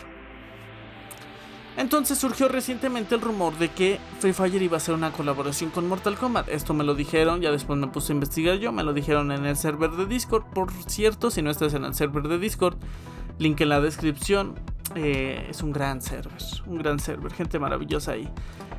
entonces 1.76 2.18
surgió 2.18 2.48
recientemente 2.48 3.14
el 3.14 3.20
rumor 3.20 3.56
de 3.58 3.70
que 3.70 3.98
Free 4.20 4.32
Fire 4.32 4.62
iba 4.62 4.76
a 4.76 4.78
hacer 4.78 4.94
una 4.94 5.12
colaboración 5.12 5.70
con 5.70 5.88
Mortal 5.88 6.16
Kombat. 6.16 6.48
Esto 6.48 6.72
me 6.72 6.84
lo 6.84 6.94
dijeron, 6.94 7.40
ya 7.40 7.50
después 7.50 7.78
me 7.78 7.86
puse 7.88 8.12
a 8.12 8.14
investigar 8.14 8.56
yo, 8.56 8.72
me 8.72 8.82
lo 8.82 8.92
dijeron 8.92 9.30
en 9.30 9.44
el 9.44 9.56
server 9.56 9.90
de 9.90 10.06
Discord. 10.06 10.44
Por 10.54 10.72
cierto, 10.86 11.30
si 11.30 11.42
no 11.42 11.50
estás 11.50 11.74
en 11.74 11.84
el 11.84 11.94
server 11.94 12.28
de 12.28 12.38
Discord, 12.38 12.76
link 13.38 13.60
en 13.60 13.68
la 13.68 13.80
descripción. 13.80 14.54
Eh, 14.94 15.48
es 15.50 15.62
un 15.62 15.72
gran 15.72 16.00
server, 16.00 16.40
un 16.66 16.78
gran 16.78 16.98
server, 16.98 17.32
gente 17.32 17.58
maravillosa 17.58 18.12
ahí. 18.12 18.28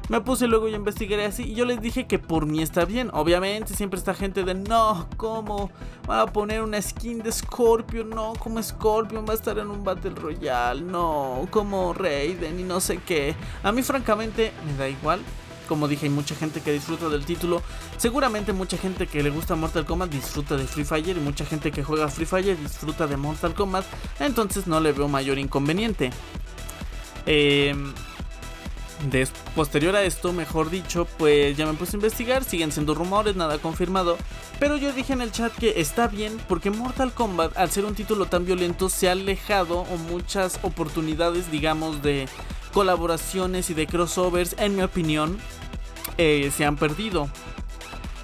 Me 0.10 0.22
puse 0.22 0.48
luego 0.48 0.70
y 0.70 0.74
investigaré 0.74 1.26
así 1.26 1.44
y 1.44 1.54
yo 1.54 1.66
les 1.66 1.82
dije 1.82 2.08
que 2.08 2.18
por 2.18 2.46
mí 2.46 2.62
está 2.62 2.86
bien. 2.86 3.10
Obviamente 3.12 3.76
siempre 3.76 4.00
está 4.00 4.14
gente 4.14 4.44
de 4.44 4.54
no, 4.54 5.10
¿cómo? 5.18 5.70
Van 6.08 6.20
a 6.20 6.26
poner 6.28 6.62
una 6.62 6.82
skin 6.82 7.22
de 7.22 7.32
Scorpion, 7.32 8.10
no, 8.10 8.34
como 8.40 8.64
Scorpion 8.64 9.26
va 9.28 9.34
a 9.34 9.36
estar 9.36 9.60
en 9.60 9.70
un 9.70 9.84
Battle 9.84 10.12
Royale, 10.12 10.82
no, 10.82 11.46
como 11.52 11.94
Raiden 11.94 12.58
y 12.58 12.64
no 12.64 12.80
sé 12.80 13.00
qué. 13.06 13.36
A 13.64 13.74
mí 13.74 13.84
francamente 13.84 14.54
me 14.66 14.78
da 14.78 14.88
igual. 14.88 15.20
Como 15.68 15.90
dije, 15.90 16.06
hay 16.06 16.12
mucha 16.12 16.34
gente 16.34 16.62
que 16.62 16.72
disfruta 16.72 17.10
del 17.10 17.26
título. 17.26 17.62
Seguramente 17.98 18.54
mucha 18.54 18.78
gente 18.78 19.08
que 19.08 19.22
le 19.22 19.30
gusta 19.30 19.56
Mortal 19.56 19.86
Kombat 19.86 20.10
disfruta 20.10 20.56
de 20.56 20.66
Free 20.66 20.86
Fire 20.86 21.18
y 21.18 21.20
mucha 21.20 21.46
gente 21.46 21.72
que 21.72 21.84
juega 21.84 22.08
Free 22.08 22.26
Fire 22.26 22.58
disfruta 22.58 23.08
de 23.08 23.18
Mortal 23.18 23.54
Kombat. 23.54 23.84
Entonces 24.22 24.68
no 24.68 24.80
le 24.80 24.94
veo 24.94 25.10
mayor 25.10 25.38
inconveniente. 25.38 26.12
Eh, 27.26 27.76
posterior 29.56 29.96
a 29.96 30.04
esto, 30.04 30.34
mejor 30.34 30.70
dicho, 30.70 31.06
pues 31.18 31.56
ya 31.56 31.66
me 31.66 31.74
puse 31.74 31.96
a 31.96 31.98
investigar, 31.98 32.44
siguen 32.44 32.72
siendo 32.72 32.94
rumores, 32.94 33.36
nada 33.36 33.58
confirmado, 33.60 34.18
pero 34.60 34.78
yo 34.78 34.92
dije 34.92 35.14
en 35.14 35.22
el 35.22 35.32
chat 35.32 35.54
que 35.54 35.80
está 35.80 36.08
bien 36.08 36.38
porque 36.48 36.72
Mortal 36.72 37.14
Kombat, 37.14 37.58
al 37.58 37.70
ser 37.70 37.86
un 37.86 37.96
título 37.96 38.26
tan 38.26 38.46
violento, 38.46 38.90
se 38.90 39.10
ha 39.10 39.14
alejado 39.14 39.82
o 39.82 39.98
muchas 39.98 40.60
oportunidades, 40.64 41.52
digamos, 41.52 42.02
de 42.02 42.28
colaboraciones 42.74 43.70
y 43.70 43.74
de 43.74 43.88
crossovers, 43.88 44.56
en 44.60 44.76
mi 44.76 44.84
opinión, 44.84 45.38
eh, 46.18 46.52
se 46.56 46.66
han 46.66 46.76
perdido. 46.76 47.30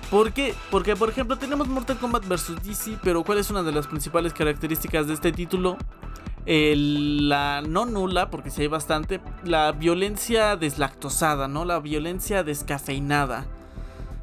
¿Por 0.09 0.31
qué? 0.31 0.53
Porque, 0.69 0.95
por 0.95 1.09
ejemplo, 1.09 1.37
tenemos 1.37 1.67
Mortal 1.67 1.97
Kombat 1.97 2.27
vs. 2.27 2.63
DC, 2.63 2.99
pero 3.03 3.23
¿cuál 3.23 3.39
es 3.39 3.49
una 3.49 3.63
de 3.63 3.71
las 3.71 3.87
principales 3.87 4.31
características 4.33 5.07
de 5.07 5.15
este 5.15 5.31
título? 5.31 5.77
La 6.45 7.61
no 7.61 7.85
nula, 7.85 8.29
porque 8.29 8.49
si 8.49 8.63
hay 8.63 8.67
bastante, 8.67 9.21
la 9.43 9.71
violencia 9.71 10.55
deslactosada, 10.55 11.47
¿no? 11.47 11.65
La 11.65 11.79
violencia 11.79 12.43
descafeinada. 12.43 13.45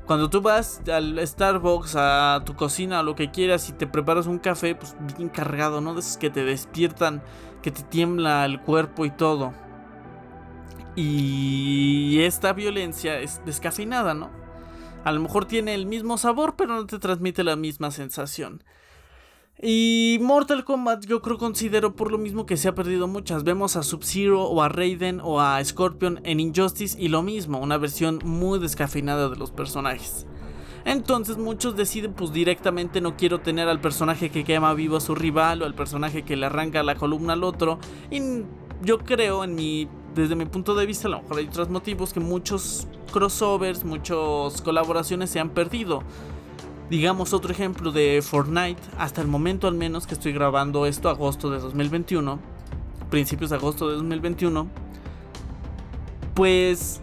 Cuando 0.06 0.28
tú 0.28 0.42
vas 0.42 0.82
al 0.92 1.24
Starbucks, 1.24 1.94
a 1.96 2.42
tu 2.44 2.56
cocina, 2.56 3.00
o 3.00 3.02
lo 3.02 3.14
que 3.14 3.30
quieras, 3.30 3.68
y 3.68 3.72
te 3.72 3.86
preparas 3.86 4.26
un 4.26 4.38
café, 4.38 4.74
pues 4.74 4.96
bien 5.16 5.28
cargado, 5.28 5.80
¿no? 5.80 5.94
De 5.94 6.02
que 6.18 6.30
te 6.30 6.44
despiertan, 6.44 7.22
que 7.62 7.70
te 7.70 7.82
tiembla 7.84 8.44
el 8.44 8.60
cuerpo 8.60 9.04
y 9.04 9.10
todo. 9.10 9.52
Y 10.96 12.20
esta 12.22 12.52
violencia 12.52 13.20
es 13.20 13.40
descafeinada, 13.46 14.14
¿no? 14.14 14.30
A 15.04 15.12
lo 15.12 15.20
mejor 15.20 15.46
tiene 15.46 15.74
el 15.74 15.86
mismo 15.86 16.18
sabor, 16.18 16.56
pero 16.56 16.74
no 16.74 16.86
te 16.86 16.98
transmite 16.98 17.44
la 17.44 17.56
misma 17.56 17.90
sensación. 17.90 18.62
Y 19.62 20.16
Mortal 20.22 20.64
Kombat 20.64 21.04
yo 21.04 21.20
creo 21.20 21.36
considero 21.36 21.94
por 21.94 22.10
lo 22.10 22.16
mismo 22.16 22.46
que 22.46 22.56
se 22.56 22.68
ha 22.68 22.74
perdido 22.74 23.06
muchas. 23.08 23.44
Vemos 23.44 23.76
a 23.76 23.82
Sub-Zero 23.82 24.44
o 24.44 24.62
a 24.62 24.70
Raiden 24.70 25.20
o 25.22 25.38
a 25.38 25.62
Scorpion 25.62 26.18
en 26.24 26.40
Injustice 26.40 26.96
y 26.98 27.08
lo 27.08 27.22
mismo, 27.22 27.58
una 27.58 27.76
versión 27.76 28.20
muy 28.24 28.58
descafeinada 28.58 29.28
de 29.28 29.36
los 29.36 29.50
personajes. 29.50 30.26
Entonces 30.86 31.36
muchos 31.36 31.76
deciden 31.76 32.14
pues 32.14 32.32
directamente 32.32 33.02
no 33.02 33.18
quiero 33.18 33.40
tener 33.40 33.68
al 33.68 33.82
personaje 33.82 34.30
que 34.30 34.44
quema 34.44 34.72
vivo 34.72 34.96
a 34.96 35.00
su 35.00 35.14
rival 35.14 35.60
o 35.60 35.66
al 35.66 35.74
personaje 35.74 36.22
que 36.22 36.36
le 36.36 36.46
arranca 36.46 36.82
la 36.82 36.94
columna 36.94 37.34
al 37.34 37.44
otro. 37.44 37.78
Y 38.10 38.44
yo 38.82 38.96
creo 39.00 39.44
en 39.44 39.56
mi, 39.56 39.88
desde 40.14 40.36
mi 40.36 40.46
punto 40.46 40.74
de 40.74 40.86
vista, 40.86 41.06
a 41.06 41.10
lo 41.10 41.20
mejor 41.20 41.36
hay 41.36 41.48
otros 41.48 41.68
motivos 41.68 42.14
que 42.14 42.20
muchos 42.20 42.88
crossovers, 43.12 43.84
muchas 43.84 44.62
colaboraciones 44.62 45.28
se 45.28 45.38
han 45.38 45.50
perdido. 45.50 46.02
Digamos 46.90 47.32
otro 47.32 47.52
ejemplo 47.52 47.92
de 47.92 48.20
Fortnite, 48.20 48.82
hasta 48.98 49.20
el 49.20 49.28
momento 49.28 49.68
al 49.68 49.74
menos 49.74 50.08
que 50.08 50.14
estoy 50.14 50.32
grabando 50.32 50.86
esto, 50.86 51.08
agosto 51.08 51.48
de 51.48 51.60
2021, 51.60 52.40
principios 53.08 53.50
de 53.50 53.56
agosto 53.56 53.88
de 53.88 53.94
2021, 53.94 54.66
pues 56.34 57.00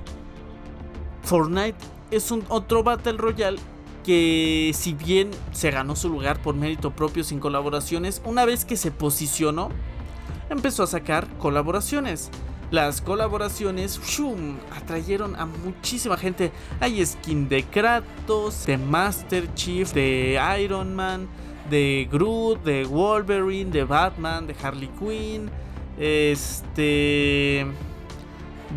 Fortnite 1.23 1.78
es 2.12 2.32
un 2.32 2.43
otro 2.50 2.84
Battle 2.84 3.13
Royale 3.13 3.60
que 4.04 4.71
si 4.73 4.93
bien 4.93 5.32
se 5.54 5.71
ganó 5.71 5.95
su 5.95 6.10
lugar 6.10 6.41
por 6.41 6.54
mérito 6.54 6.91
propio 6.91 7.23
sin 7.23 7.39
colaboraciones, 7.39 8.21
una 8.26 8.43
vez 8.43 8.65
que 8.65 8.76
se 8.76 8.91
posicionó, 8.91 9.69
empezó 10.50 10.84
a 10.84 10.88
sacar 10.88 11.30
colaboraciones. 11.38 12.30
Las 12.69 12.99
colaboraciones 12.99 13.99
atrayeron 14.75 15.36
a 15.38 15.45
muchísima 15.45 16.17
gente. 16.17 16.51
Hay 16.82 17.06
skin 17.06 17.47
de 17.47 17.63
Kratos, 17.63 18.65
de 18.65 18.77
Master 18.77 19.53
Chief, 19.53 19.93
de 19.93 20.39
Iron 20.62 20.93
Man, 20.93 21.27
de 21.69 22.08
Groot, 22.12 22.63
de 22.63 22.84
Wolverine, 22.86 23.71
de 23.71 23.86
Batman, 23.86 24.47
de 24.47 24.56
Harley 24.62 24.89
Quinn, 24.99 25.49
este 25.97 27.65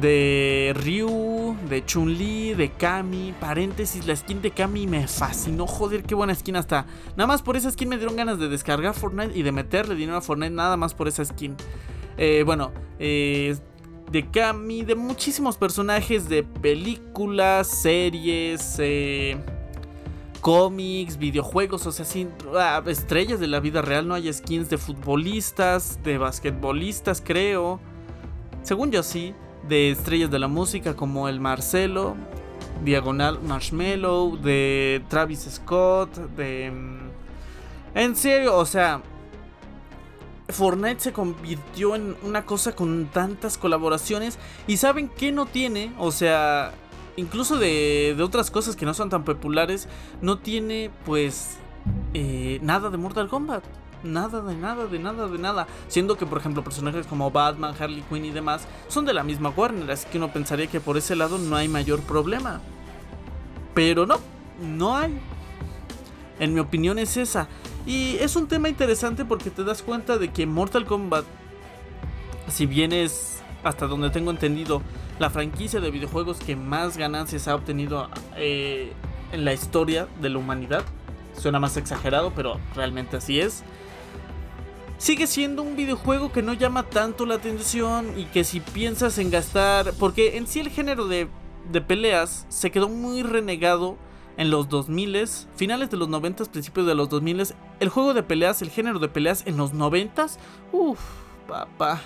de 0.01 0.73
Ryu, 0.77 1.57
de 1.69 1.85
Chun-Li, 1.85 2.55
de 2.55 2.71
Kami, 2.71 3.35
paréntesis, 3.41 4.07
la 4.07 4.15
skin 4.15 4.41
de 4.41 4.53
Kami 4.53 4.87
me 4.87 5.09
fascinó, 5.09 5.67
joder, 5.67 6.05
qué 6.05 6.15
buena 6.15 6.35
skin 6.35 6.57
hasta. 6.57 6.87
Nada 7.17 7.27
más 7.27 7.43
por 7.43 7.57
esa 7.57 7.71
skin 7.71 7.89
me 7.89 7.97
dieron 7.97 8.15
ganas 8.15 8.39
de 8.39 8.49
descargar 8.49 8.95
Fortnite 8.95 9.37
y 9.37 9.43
de 9.43 9.51
meterle 9.51 9.97
dinero 9.97 10.19
a 10.19 10.21
Fortnite 10.21 10.55
nada 10.55 10.77
más 10.77 10.95
por 10.95 11.09
esa 11.09 11.25
skin. 11.25 11.57
Eh, 12.17 12.43
bueno, 12.45 12.71
eh, 12.99 13.57
de 14.11 14.29
Kami, 14.29 14.83
de 14.83 14.95
muchísimos 14.95 15.57
personajes 15.57 16.29
de 16.29 16.43
películas, 16.43 17.69
series, 17.69 18.77
eh, 18.79 19.39
cómics, 20.41 21.17
videojuegos, 21.17 21.87
o 21.87 21.93
sea, 21.93 22.05
sin 22.05 22.31
ah, 22.57 22.83
estrellas 22.87 23.39
de 23.39 23.47
la 23.47 23.61
vida 23.61 23.83
real, 23.83 24.09
no 24.09 24.15
hay 24.15 24.33
skins 24.33 24.69
de 24.69 24.79
futbolistas, 24.79 26.03
de 26.03 26.19
basquetbolistas, 26.19 27.23
creo. 27.25 27.79
Según 28.63 28.91
yo 28.91 29.03
sí, 29.03 29.35
de 29.69 29.91
estrellas 29.91 30.31
de 30.31 30.39
la 30.39 30.49
música 30.49 30.97
como 30.97 31.29
el 31.29 31.39
Marcelo, 31.39 32.17
Diagonal 32.85 33.41
Marshmallow, 33.43 34.37
de 34.39 35.03
Travis 35.09 35.47
Scott, 35.51 36.17
de... 36.37 36.71
Mm, 36.71 37.11
en 37.95 38.17
serio, 38.17 38.57
o 38.57 38.65
sea, 38.65 39.03
Fortnite 40.53 41.01
se 41.01 41.13
convirtió 41.13 41.95
en 41.95 42.17
una 42.23 42.45
cosa 42.45 42.75
con 42.75 43.07
tantas 43.07 43.59
colaboraciones 43.59 44.39
y 44.67 44.77
saben 44.77 45.09
que 45.09 45.33
no 45.33 45.47
tiene, 45.47 45.93
o 45.99 46.13
sea, 46.13 46.73
incluso 47.17 47.59
de, 47.59 48.17
otras 48.21 48.51
cosas 48.51 48.77
que 48.77 48.87
no 48.87 48.95
son 48.95 49.11
tan 49.11 49.25
populares, 49.25 49.89
no 50.21 50.39
tiene 50.39 50.91
pues 51.05 51.57
eh, 52.15 52.59
nada 52.63 52.91
de 52.91 52.97
Mortal 52.97 53.29
Kombat. 53.29 53.65
Nada 54.03 54.41
de 54.41 54.55
nada, 54.55 54.87
de 54.87 54.99
nada, 54.99 55.29
de 55.29 55.39
nada. 55.39 55.67
Siendo 55.89 56.17
que, 56.17 56.25
por 56.25 56.39
ejemplo, 56.39 56.65
personajes 56.65 57.07
como 57.07 57.31
Batman, 57.31 57.75
Harley 57.79 58.03
Quinn 58.09 58.25
y 58.25 58.31
demás 58.31 58.67
son 58.89 59.05
de 59.05 59.13
la 59.13 59.23
misma 59.23 59.51
Warner, 59.51 59.91
así 59.91 60.07
que 60.11 60.17
uno 60.17 60.33
pensaría 60.33 60.69
que 60.69 60.81
por 60.81 60.97
ese 60.97 61.17
lado 61.17 61.37
no 61.37 61.55
hay 61.57 61.69
mayor 61.69 62.01
problema. 62.01 62.63
Pero 63.75 64.07
no, 64.07 64.19
no 64.63 64.97
hay. 64.97 65.19
En 66.39 66.55
mi 66.55 66.61
opinión 66.61 66.99
es 66.99 67.19
esa. 67.19 67.47
Y 67.87 68.17
es 68.21 68.37
un 68.37 68.47
tema 68.47 68.69
interesante 68.69 69.25
porque 69.25 69.51
te 69.51 69.65
das 69.65 69.83
cuenta 69.83 70.19
de 70.19 70.31
que 70.31 70.47
Mortal 70.47 70.85
Kombat, 70.85 71.25
si 72.49 72.67
bien 72.67 72.93
es 72.93 73.41
hasta 73.63 73.87
donde 73.87 74.11
tengo 74.11 74.31
entendido, 74.31 74.83
la 75.19 75.31
franquicia 75.31 75.81
de 75.81 75.91
videojuegos 75.91 76.39
que 76.39 76.57
más 76.57 76.97
ganancias 76.97 77.49
ha 77.49 77.55
obtenido 77.55 78.09
eh, 78.37 78.93
en 79.33 79.45
la 79.45 79.53
historia 79.53 80.09
de 80.21 80.31
la 80.31 80.39
humanidad, 80.39 80.83
suena 81.37 81.61
más 81.61 81.77
exagerado, 81.77 82.33
pero 82.35 82.59
realmente 82.75 83.17
así 83.17 83.41
es. 83.41 83.63
Sigue 84.99 85.27
siendo 85.27 85.63
un 85.63 85.77
videojuego 85.77 86.31
que 86.31 86.43
no 86.43 86.53
llama 86.53 86.83
tanto 86.83 87.25
la 87.25 87.37
atención 87.37 88.19
y 88.19 88.25
que 88.25 88.45
si 88.45 88.61
piensas 88.61 89.17
en 89.19 89.31
gastar, 89.31 89.95
porque 89.99 90.37
en 90.37 90.47
sí 90.47 90.61
el 90.61 90.69
género 90.69 91.07
de, 91.07 91.29
de 91.73 91.81
peleas 91.81 92.45
se 92.51 92.71
quedó 92.71 92.89
muy 92.89 93.23
renegado 93.23 93.97
en 94.41 94.49
los 94.49 94.71
2000, 94.71 95.29
finales 95.55 95.91
de 95.91 95.99
los 95.99 96.09
90, 96.09 96.47
principios 96.47 96.87
de 96.87 96.95
los 96.95 97.11
2000, 97.11 97.49
el 97.79 97.89
juego 97.91 98.15
de 98.15 98.23
peleas, 98.23 98.63
el 98.63 98.71
género 98.71 98.99
de 98.99 99.09
peleas 99.09 99.47
en 99.47 99.59
los 99.59 99.75
90, 99.75 100.29
uff, 100.73 100.99
papá. 101.47 102.01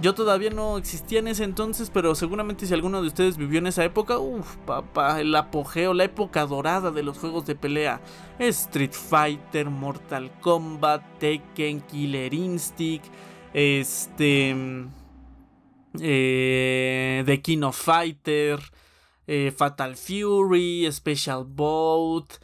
Yo 0.00 0.14
todavía 0.14 0.50
no 0.50 0.78
existía 0.78 1.18
en 1.18 1.26
ese 1.26 1.42
entonces, 1.42 1.90
pero 1.90 2.14
seguramente 2.14 2.66
si 2.66 2.72
alguno 2.72 3.02
de 3.02 3.08
ustedes 3.08 3.36
vivió 3.36 3.58
en 3.58 3.66
esa 3.66 3.84
época, 3.84 4.18
uff, 4.18 4.54
papá, 4.58 5.20
el 5.20 5.34
apogeo, 5.34 5.92
la 5.92 6.04
época 6.04 6.46
dorada 6.46 6.92
de 6.92 7.02
los 7.02 7.18
juegos 7.18 7.46
de 7.46 7.56
pelea. 7.56 8.00
Street 8.38 8.92
Fighter, 8.92 9.70
Mortal 9.70 10.30
Kombat, 10.40 11.02
Tekken, 11.18 11.80
Killer 11.80 12.32
Instinct, 12.32 13.06
este... 13.52 14.54
Eh, 16.00 17.22
The 17.26 17.40
King 17.40 17.72
Fighter, 17.72 18.60
eh, 19.26 19.52
Fatal 19.56 19.96
Fury, 19.96 20.90
Special 20.90 21.44
Boat. 21.44 22.40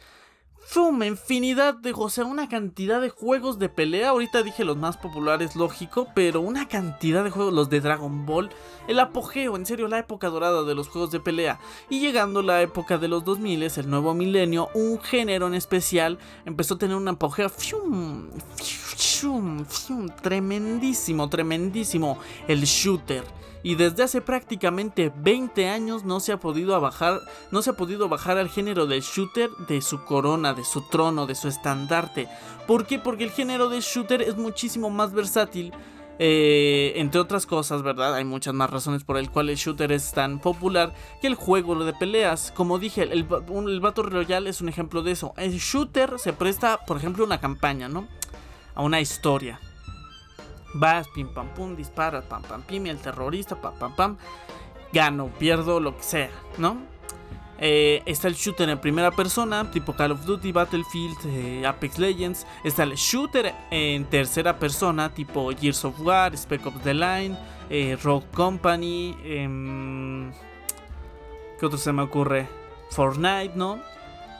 Una 0.73 1.05
infinidad 1.05 1.73
de, 1.73 1.91
o 1.93 2.09
sea, 2.09 2.23
una 2.23 2.47
cantidad 2.47 3.01
de 3.01 3.09
juegos 3.09 3.59
de 3.59 3.67
pelea. 3.67 4.09
Ahorita 4.09 4.41
dije 4.41 4.63
los 4.63 4.77
más 4.77 4.95
populares, 4.95 5.57
lógico, 5.57 6.07
pero 6.15 6.39
una 6.39 6.69
cantidad 6.69 7.25
de 7.25 7.29
juegos, 7.29 7.53
los 7.53 7.69
de 7.69 7.81
Dragon 7.81 8.25
Ball. 8.25 8.49
El 8.87 8.99
apogeo, 8.99 9.57
en 9.57 9.65
serio, 9.65 9.89
la 9.89 9.99
época 9.99 10.29
dorada 10.29 10.63
de 10.63 10.73
los 10.73 10.87
juegos 10.87 11.11
de 11.11 11.19
pelea. 11.19 11.59
Y 11.89 11.99
llegando 11.99 12.41
la 12.41 12.61
época 12.61 12.97
de 12.97 13.09
los 13.09 13.25
2000, 13.25 13.63
el 13.63 13.89
nuevo 13.89 14.13
milenio, 14.13 14.69
un 14.73 15.01
género 15.01 15.47
en 15.47 15.55
especial 15.55 16.19
empezó 16.45 16.75
a 16.75 16.77
tener 16.77 16.95
un 16.95 17.07
apogeo. 17.09 17.49
Fium, 17.49 18.29
fium, 18.55 19.65
fium, 19.65 20.07
tremendísimo, 20.21 21.27
tremendísimo. 21.27 22.17
El 22.47 22.63
shooter 22.63 23.25
y 23.63 23.75
desde 23.75 24.03
hace 24.03 24.21
prácticamente 24.21 25.11
20 25.15 25.69
años 25.69 26.03
no 26.03 26.19
se 26.19 26.31
ha 26.31 26.39
podido 26.39 26.79
bajar, 26.79 27.21
no 27.51 27.61
se 27.61 27.71
ha 27.71 27.73
podido 27.73 28.09
bajar 28.09 28.37
al 28.37 28.49
género 28.49 28.87
del 28.87 29.01
shooter 29.01 29.49
de 29.67 29.81
su 29.81 30.03
corona, 30.03 30.53
de 30.53 30.63
su 30.63 30.81
trono, 30.81 31.27
de 31.27 31.35
su 31.35 31.47
estandarte. 31.47 32.27
¿Por 32.67 32.85
qué? 32.85 32.99
Porque 32.99 33.23
el 33.23 33.31
género 33.31 33.69
del 33.69 33.81
shooter 33.81 34.21
es 34.21 34.37
muchísimo 34.37 34.89
más 34.89 35.13
versátil. 35.13 35.73
Eh, 36.23 36.93
entre 36.97 37.19
otras 37.19 37.47
cosas, 37.47 37.81
¿verdad? 37.81 38.13
Hay 38.13 38.25
muchas 38.25 38.53
más 38.53 38.69
razones 38.69 39.03
por 39.03 39.17
el 39.17 39.31
cual 39.31 39.49
el 39.49 39.55
shooter 39.55 39.91
es 39.91 40.11
tan 40.11 40.37
popular 40.37 40.93
que 41.19 41.25
el 41.25 41.33
juego 41.33 41.83
de 41.83 41.93
peleas. 41.93 42.51
Como 42.55 42.77
dije, 42.77 43.03
el, 43.03 43.11
el 43.11 43.79
Battle 43.79 44.03
Royale 44.03 44.49
es 44.49 44.61
un 44.61 44.69
ejemplo 44.69 45.01
de 45.01 45.13
eso. 45.13 45.33
El 45.35 45.57
shooter 45.57 46.19
se 46.19 46.33
presta, 46.33 46.85
por 46.85 46.97
ejemplo, 46.97 47.23
a 47.23 47.25
una 47.27 47.39
campaña, 47.39 47.89
¿no? 47.89 48.07
A 48.75 48.83
una 48.83 49.01
historia. 49.01 49.59
Vas, 50.73 51.07
pim 51.09 51.27
pam 51.27 51.47
pum, 51.49 51.75
disparas, 51.75 52.23
pam 52.25 52.41
pam 52.41 52.61
pim, 52.61 52.85
el 52.87 52.97
terrorista, 52.97 53.55
pam 53.55 53.73
pam 53.75 53.95
pam. 53.95 54.17
Gano, 54.93 55.27
pierdo, 55.39 55.79
lo 55.79 55.95
que 55.95 56.03
sea, 56.03 56.29
¿no? 56.57 56.77
Eh, 57.63 58.01
está 58.07 58.27
el 58.27 58.33
shooter 58.33 58.67
en 58.69 58.79
primera 58.79 59.11
persona, 59.11 59.69
tipo 59.69 59.93
Call 59.93 60.13
of 60.13 60.25
Duty, 60.25 60.51
Battlefield, 60.51 61.17
eh, 61.25 61.65
Apex 61.67 61.99
Legends. 61.99 62.47
Está 62.63 62.83
el 62.83 62.95
shooter 62.95 63.53
en 63.69 64.05
tercera 64.05 64.57
persona, 64.57 65.13
tipo 65.13 65.51
Gears 65.51 65.85
of 65.85 65.99
War, 65.99 66.35
Spec 66.35 66.65
Ops 66.65 66.81
The 66.81 66.93
Line, 66.95 67.37
eh, 67.69 67.97
Rogue 68.01 68.25
Company. 68.33 69.15
Em, 69.23 70.31
¿Qué 71.59 71.65
otro 71.67 71.77
se 71.77 71.93
me 71.93 72.01
ocurre? 72.01 72.49
Fortnite, 72.89 73.51
¿no? 73.55 73.79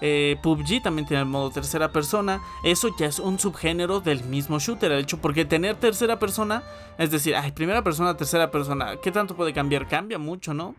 Eh, 0.02 0.38
PUBG 0.42 0.82
también 0.82 1.08
tiene 1.08 1.22
el 1.22 1.30
modo 1.30 1.52
tercera 1.52 1.92
persona. 1.92 2.42
Eso 2.64 2.90
ya 2.98 3.06
es 3.06 3.20
un 3.20 3.40
subgénero 3.40 4.02
del 4.02 4.24
mismo 4.24 4.60
shooter. 4.60 4.92
De 4.92 5.00
hecho, 5.00 5.20
porque 5.20 5.46
tener 5.46 5.76
tercera 5.76 6.20
persona, 6.20 6.64
es 6.98 7.12
decir, 7.12 7.36
ay, 7.36 7.52
primera 7.52 7.84
persona, 7.84 8.18
tercera 8.18 8.52
persona, 8.52 8.98
¿qué 9.02 9.12
tanto 9.12 9.36
puede 9.36 9.54
cambiar? 9.54 9.88
Cambia 9.88 10.18
mucho, 10.18 10.54
¿no? 10.54 10.76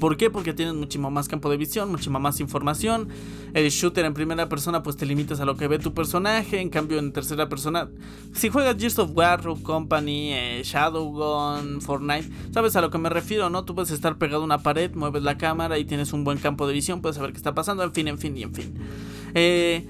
¿Por 0.00 0.16
qué? 0.16 0.30
Porque 0.30 0.54
tienes 0.54 0.74
muchísimo 0.74 1.10
más 1.10 1.28
campo 1.28 1.50
de 1.50 1.58
visión, 1.58 1.90
muchísima 1.90 2.18
más 2.18 2.40
información. 2.40 3.08
El 3.52 3.68
shooter 3.68 4.06
en 4.06 4.14
primera 4.14 4.48
persona, 4.48 4.82
pues 4.82 4.96
te 4.96 5.04
limitas 5.04 5.40
a 5.40 5.44
lo 5.44 5.56
que 5.56 5.68
ve 5.68 5.78
tu 5.78 5.92
personaje. 5.92 6.60
En 6.60 6.70
cambio, 6.70 6.98
en 6.98 7.12
tercera 7.12 7.50
persona, 7.50 7.90
si 8.32 8.48
juegas 8.48 8.76
Gears 8.78 8.98
of 8.98 9.10
War, 9.14 9.42
Company, 9.62 10.32
eh, 10.32 10.62
Shadowgun, 10.64 11.82
Fortnite, 11.82 12.30
sabes 12.52 12.76
a 12.76 12.80
lo 12.80 12.90
que 12.90 12.96
me 12.96 13.10
refiero, 13.10 13.50
¿no? 13.50 13.64
Tú 13.66 13.74
puedes 13.74 13.90
estar 13.90 14.16
pegado 14.16 14.42
a 14.42 14.44
una 14.46 14.62
pared, 14.62 14.94
mueves 14.94 15.22
la 15.22 15.36
cámara 15.36 15.78
y 15.78 15.84
tienes 15.84 16.14
un 16.14 16.24
buen 16.24 16.38
campo 16.38 16.66
de 16.66 16.72
visión, 16.72 17.02
puedes 17.02 17.16
saber 17.16 17.32
qué 17.32 17.36
está 17.36 17.52
pasando, 17.52 17.82
en 17.82 17.92
fin, 17.92 18.08
en 18.08 18.18
fin 18.18 18.36
y 18.36 18.42
en 18.42 18.54
fin. 18.54 18.74
Eh, 19.34 19.86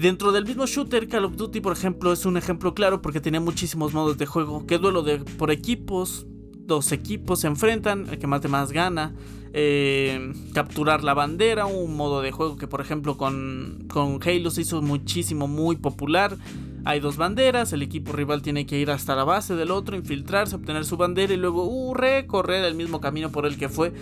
Dentro 0.00 0.32
del 0.32 0.46
mismo 0.46 0.64
shooter, 0.64 1.08
Call 1.08 1.26
of 1.26 1.36
Duty, 1.36 1.60
por 1.60 1.74
ejemplo, 1.74 2.10
es 2.10 2.24
un 2.24 2.38
ejemplo 2.38 2.72
claro 2.72 3.02
porque 3.02 3.20
tiene 3.20 3.38
muchísimos 3.38 3.92
modos 3.92 4.16
de 4.16 4.24
juego. 4.24 4.64
Que 4.64 4.78
duelo 4.78 5.02
de, 5.02 5.18
por 5.18 5.50
equipos, 5.50 6.26
dos 6.66 6.92
equipos 6.92 7.40
se 7.40 7.46
enfrentan, 7.46 8.08
el 8.10 8.18
que 8.18 8.26
más 8.26 8.42
de 8.42 8.48
más 8.48 8.72
gana. 8.72 9.14
Eh, 9.52 10.32
capturar 10.54 11.02
la 11.02 11.12
bandera, 11.12 11.66
un 11.66 11.96
modo 11.96 12.22
de 12.22 12.30
juego 12.30 12.56
que 12.56 12.68
por 12.68 12.80
ejemplo 12.80 13.16
con, 13.16 13.84
con 13.88 14.20
Halo 14.22 14.50
se 14.50 14.60
hizo 14.60 14.80
muchísimo, 14.80 15.48
muy 15.48 15.76
popular. 15.76 16.36
Hay 16.84 17.00
dos 17.00 17.16
banderas, 17.16 17.72
el 17.72 17.82
equipo 17.82 18.12
rival 18.12 18.42
tiene 18.42 18.64
que 18.64 18.78
ir 18.78 18.90
hasta 18.90 19.16
la 19.16 19.24
base 19.24 19.56
del 19.56 19.70
otro, 19.70 19.96
infiltrarse, 19.96 20.56
obtener 20.56 20.84
su 20.84 20.96
bandera 20.96 21.34
y 21.34 21.36
luego 21.36 21.64
uh, 21.64 21.94
recorrer 21.94 22.64
el 22.64 22.74
mismo 22.74 23.00
camino 23.00 23.30
por 23.30 23.44
el 23.44 23.58
que 23.58 23.68
fue, 23.68 23.92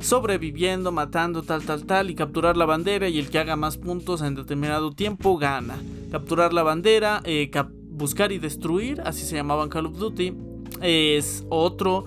sobreviviendo, 0.00 0.90
matando, 0.90 1.42
tal, 1.42 1.62
tal, 1.64 1.84
tal, 1.84 2.10
y 2.10 2.14
capturar 2.14 2.56
la 2.56 2.64
bandera 2.64 3.08
y 3.08 3.18
el 3.18 3.28
que 3.28 3.38
haga 3.38 3.56
más 3.56 3.76
puntos 3.76 4.22
en 4.22 4.34
determinado 4.34 4.90
tiempo 4.92 5.36
gana. 5.36 5.76
Capturar 6.10 6.52
la 6.52 6.62
bandera, 6.62 7.20
eh, 7.24 7.50
buscar 7.90 8.32
y 8.32 8.38
destruir, 8.38 9.02
así 9.02 9.24
se 9.24 9.36
llamaban 9.36 9.68
Call 9.68 9.86
of 9.86 9.98
Duty 9.98 10.53
es 10.84 11.44
otro. 11.48 12.04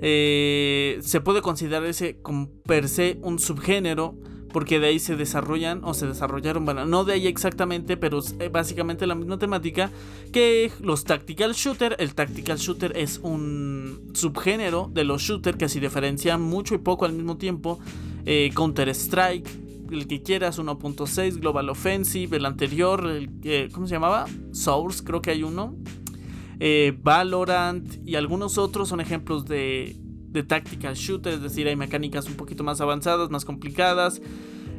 Eh, 0.00 0.98
se 1.02 1.20
puede 1.20 1.42
considerar 1.42 1.84
ese 1.84 2.18
como 2.22 2.48
per 2.62 2.88
se 2.88 3.18
un 3.22 3.38
subgénero. 3.38 4.16
Porque 4.52 4.80
de 4.80 4.88
ahí 4.88 4.98
se 4.98 5.14
desarrollan 5.14 5.84
o 5.84 5.94
se 5.94 6.08
desarrollaron, 6.08 6.64
bueno, 6.64 6.84
no 6.84 7.04
de 7.04 7.12
ahí 7.12 7.28
exactamente, 7.28 7.96
pero 7.96 8.18
eh, 8.40 8.48
básicamente 8.48 9.06
la 9.06 9.14
misma 9.14 9.38
temática 9.38 9.92
que 10.32 10.72
los 10.80 11.04
Tactical 11.04 11.52
Shooter. 11.52 11.94
El 12.00 12.16
Tactical 12.16 12.58
Shooter 12.58 12.92
es 12.96 13.20
un 13.22 14.10
subgénero 14.12 14.90
de 14.92 15.04
los 15.04 15.22
shooters 15.22 15.56
que 15.56 15.68
se 15.68 15.78
diferencian 15.78 16.42
mucho 16.42 16.74
y 16.74 16.78
poco 16.78 17.04
al 17.04 17.12
mismo 17.12 17.36
tiempo. 17.36 17.78
Eh, 18.26 18.50
Counter 18.52 18.88
Strike, 18.88 19.48
el 19.92 20.08
que 20.08 20.20
quieras, 20.20 20.58
1.6, 20.58 21.38
Global 21.38 21.68
Offensive, 21.68 22.36
el 22.36 22.44
anterior, 22.44 23.06
el, 23.06 23.70
¿cómo 23.72 23.86
se 23.86 23.94
llamaba? 23.94 24.26
Source, 24.52 25.04
creo 25.04 25.22
que 25.22 25.30
hay 25.30 25.44
uno. 25.44 25.76
Eh, 26.60 26.96
Valorant 27.02 28.06
y 28.06 28.14
algunos 28.14 28.58
otros 28.58 28.88
son 28.88 29.00
ejemplos 29.00 29.46
de, 29.46 29.96
de 29.98 30.42
tactical 30.42 30.94
shooter, 30.94 31.34
es 31.34 31.42
decir, 31.42 31.66
hay 31.66 31.76
mecánicas 31.76 32.26
un 32.26 32.34
poquito 32.34 32.62
más 32.62 32.80
avanzadas, 32.80 33.30
más 33.30 33.44
complicadas. 33.44 34.20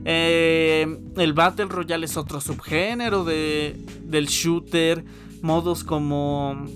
Eh, 0.05 0.99
el 1.17 1.33
Battle 1.33 1.65
Royale 1.65 2.05
es 2.05 2.17
otro 2.17 2.39
subgénero 2.39 3.23
de, 3.23 3.75
del 4.03 4.27
shooter. 4.27 5.03
Modos 5.41 5.83
como 5.83 6.67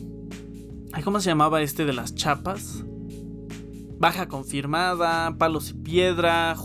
¿Cómo 1.04 1.20
se 1.20 1.30
llamaba 1.30 1.62
este 1.62 1.86
de 1.86 1.94
las 1.94 2.16
chapas? 2.16 2.84
Baja 4.00 4.28
confirmada, 4.28 5.36
palos 5.38 5.70
y 5.70 5.74
piedra, 5.74 6.56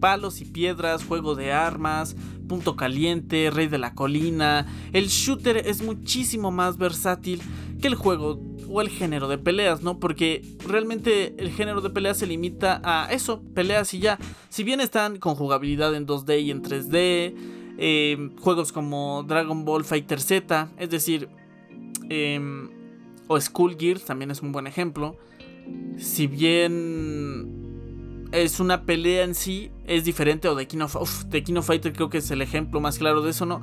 palos 0.00 0.40
y 0.40 0.44
piedras, 0.44 1.04
juego 1.04 1.34
de 1.34 1.52
armas, 1.52 2.14
punto 2.46 2.76
caliente, 2.76 3.50
rey 3.50 3.68
de 3.68 3.78
la 3.78 3.94
colina. 3.94 4.66
El 4.92 5.08
shooter 5.08 5.56
es 5.56 5.82
muchísimo 5.82 6.50
más 6.50 6.78
versátil 6.78 7.40
que 7.80 7.88
el 7.88 7.94
juego 7.94 8.40
o 8.68 8.80
el 8.80 8.88
género 8.88 9.28
de 9.28 9.38
peleas, 9.38 9.82
¿no? 9.82 10.00
Porque 10.00 10.42
realmente 10.66 11.34
el 11.38 11.50
género 11.50 11.80
de 11.80 11.90
peleas 11.90 12.18
se 12.18 12.26
limita 12.26 12.80
a 12.84 13.12
eso, 13.12 13.42
peleas 13.54 13.92
y 13.94 14.00
ya. 14.00 14.18
Si 14.48 14.64
bien 14.64 14.80
están 14.80 15.18
con 15.18 15.34
jugabilidad 15.34 15.94
en 15.94 16.06
2D 16.06 16.42
y 16.42 16.50
en 16.50 16.62
3D, 16.62 17.34
eh, 17.78 18.30
juegos 18.40 18.72
como 18.72 19.24
Dragon 19.26 19.64
Ball 19.64 19.84
Fighter 19.84 20.20
Z, 20.20 20.70
es 20.78 20.90
decir, 20.90 21.28
eh, 22.08 22.40
o 23.26 23.38
Gears 23.38 24.04
también 24.04 24.30
es 24.30 24.42
un 24.42 24.52
buen 24.52 24.66
ejemplo 24.66 25.16
si 25.96 26.26
bien 26.26 27.63
es 28.34 28.58
una 28.58 28.82
pelea 28.82 29.24
en 29.24 29.34
sí, 29.34 29.70
es 29.86 30.04
diferente. 30.04 30.48
O 30.48 30.54
de 30.54 30.66
King 30.66 30.80
of, 30.80 31.66
Fighter 31.66 31.92
creo 31.92 32.10
que 32.10 32.18
es 32.18 32.30
el 32.30 32.42
ejemplo 32.42 32.80
más 32.80 32.98
claro 32.98 33.22
de 33.22 33.30
eso, 33.30 33.46
¿no? 33.46 33.62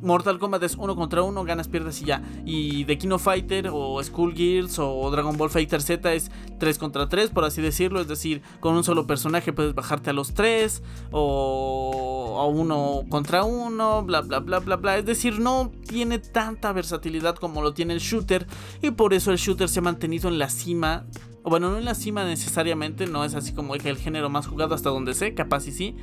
Mortal 0.00 0.38
Kombat 0.38 0.62
es 0.62 0.76
uno 0.76 0.94
contra 0.94 1.22
uno, 1.22 1.42
ganas, 1.44 1.66
pierdes 1.66 2.00
y 2.02 2.04
ya. 2.04 2.22
Y 2.44 2.84
The 2.84 2.98
King 2.98 3.10
of 3.10 3.22
Fighter 3.22 3.70
o 3.72 4.02
Skull 4.02 4.34
Gears 4.34 4.78
o 4.78 5.10
Dragon 5.10 5.36
Ball 5.36 5.50
Fighter 5.50 5.82
Z 5.82 6.12
es 6.14 6.30
3 6.60 6.78
contra 6.78 7.08
3, 7.08 7.30
por 7.30 7.44
así 7.44 7.60
decirlo. 7.62 8.00
Es 8.00 8.06
decir, 8.06 8.42
con 8.60 8.74
un 8.74 8.84
solo 8.84 9.06
personaje 9.06 9.52
puedes 9.52 9.74
bajarte 9.74 10.10
a 10.10 10.12
los 10.12 10.34
3 10.34 10.82
o 11.10 12.38
a 12.40 12.46
uno 12.46 13.04
contra 13.08 13.42
uno, 13.42 14.04
bla, 14.04 14.20
bla, 14.20 14.38
bla, 14.40 14.60
bla, 14.60 14.76
bla. 14.76 14.98
Es 14.98 15.04
decir, 15.04 15.40
no 15.40 15.72
tiene 15.88 16.18
tanta 16.20 16.72
versatilidad 16.72 17.34
como 17.34 17.62
lo 17.62 17.74
tiene 17.74 17.94
el 17.94 18.00
shooter. 18.00 18.46
Y 18.82 18.92
por 18.92 19.14
eso 19.14 19.32
el 19.32 19.38
shooter 19.38 19.68
se 19.68 19.80
ha 19.80 19.82
mantenido 19.82 20.28
en 20.28 20.38
la 20.38 20.48
cima 20.48 21.06
bueno, 21.48 21.70
no 21.70 21.78
en 21.78 21.84
la 21.84 21.94
cima 21.94 22.24
necesariamente, 22.24 23.06
no 23.06 23.24
es 23.24 23.34
así 23.34 23.52
como 23.52 23.74
el 23.74 23.96
género 23.96 24.28
más 24.28 24.46
jugado 24.46 24.74
hasta 24.74 24.90
donde 24.90 25.14
sé, 25.14 25.34
capaz 25.34 25.66
y 25.68 25.72
sí. 25.72 25.96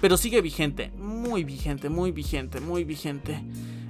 Pero 0.00 0.16
sigue 0.16 0.40
vigente, 0.40 0.92
muy 0.96 1.44
vigente, 1.44 1.88
muy 1.88 2.12
vigente, 2.12 2.60
muy 2.60 2.84
vigente. 2.84 3.42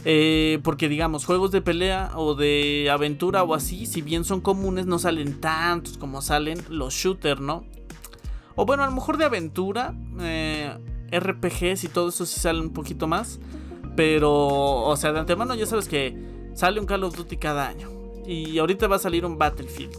Eh, 0.04 0.60
porque 0.62 0.88
digamos, 0.88 1.24
juegos 1.24 1.50
de 1.50 1.60
pelea 1.60 2.12
o 2.14 2.34
de 2.34 2.88
aventura 2.90 3.42
o 3.42 3.54
así, 3.54 3.84
si 3.86 4.00
bien 4.00 4.24
son 4.24 4.40
comunes, 4.40 4.86
no 4.86 4.98
salen 4.98 5.40
tantos 5.40 5.98
como 5.98 6.22
salen 6.22 6.58
los 6.70 6.94
shooters, 6.94 7.40
¿no? 7.40 7.64
O 8.54 8.64
bueno, 8.64 8.82
a 8.82 8.86
lo 8.86 8.92
mejor 8.92 9.18
de 9.18 9.24
aventura, 9.24 9.94
eh, 10.20 10.76
RPGs 11.12 11.84
y 11.84 11.88
todo 11.88 12.08
eso 12.08 12.26
sí 12.26 12.40
salen 12.40 12.62
un 12.62 12.72
poquito 12.72 13.06
más. 13.06 13.38
Pero, 13.96 14.32
o 14.32 14.96
sea, 14.96 15.12
de 15.12 15.20
antemano 15.20 15.54
ya 15.54 15.66
sabes 15.66 15.88
que 15.88 16.16
sale 16.54 16.80
un 16.80 16.86
Call 16.86 17.04
of 17.04 17.16
Duty 17.16 17.36
cada 17.36 17.68
año. 17.68 17.90
Y 18.26 18.58
ahorita 18.58 18.86
va 18.86 18.96
a 18.96 19.00
salir 19.00 19.24
un 19.24 19.38
Battlefield. 19.38 19.96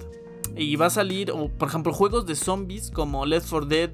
Y 0.56 0.76
va 0.76 0.88
a 0.88 0.90
salir, 0.90 1.32
por 1.58 1.70
ejemplo, 1.70 1.94
juegos 1.94 2.26
de 2.26 2.36
zombies 2.36 2.92
como 2.92 3.26
Left 3.26 3.50
4 3.50 3.66
Dead, 3.68 3.92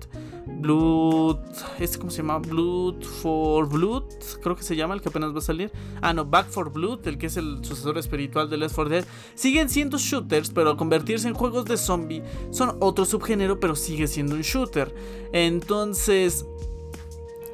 Blood. 0.48 1.38
¿Este 1.80 2.00
cómo 2.00 2.10
se 2.10 2.18
llama? 2.18 2.40
Blood 2.40 3.04
for 3.04 3.70
Blood. 3.70 4.04
Creo 4.42 4.56
que 4.56 4.64
se 4.64 4.76
llama 4.76 4.96
el 4.96 5.02
que 5.02 5.10
apenas 5.10 5.34
va 5.34 5.40
a 5.40 5.42
salir. 5.42 5.72
Ah, 6.02 6.14
no, 6.14 6.26
Back 6.26 6.50
for 6.50 6.72
Blood, 6.72 7.08
el 7.08 7.18
que 7.18 7.28
es 7.28 7.38
el 7.38 7.64
sucesor 7.64 7.98
espiritual 7.98 8.50
de 8.50 8.58
Left 8.58 8.76
4 8.76 8.90
Dead. 8.90 9.06
Siguen 9.36 9.70
siendo 9.70 9.98
shooters, 9.98 10.50
pero 10.50 10.72
al 10.72 10.78
convertirse 10.78 11.28
en 11.28 11.34
juegos 11.34 11.66
de 11.66 11.78
zombie 11.78 12.24
son 12.52 12.78
otro 12.80 13.06
subgénero, 13.06 13.60
pero 13.60 13.76
sigue 13.76 14.08
siendo 14.08 14.36
un 14.36 14.42
shooter. 14.42 14.94
Entonces, 15.34 16.46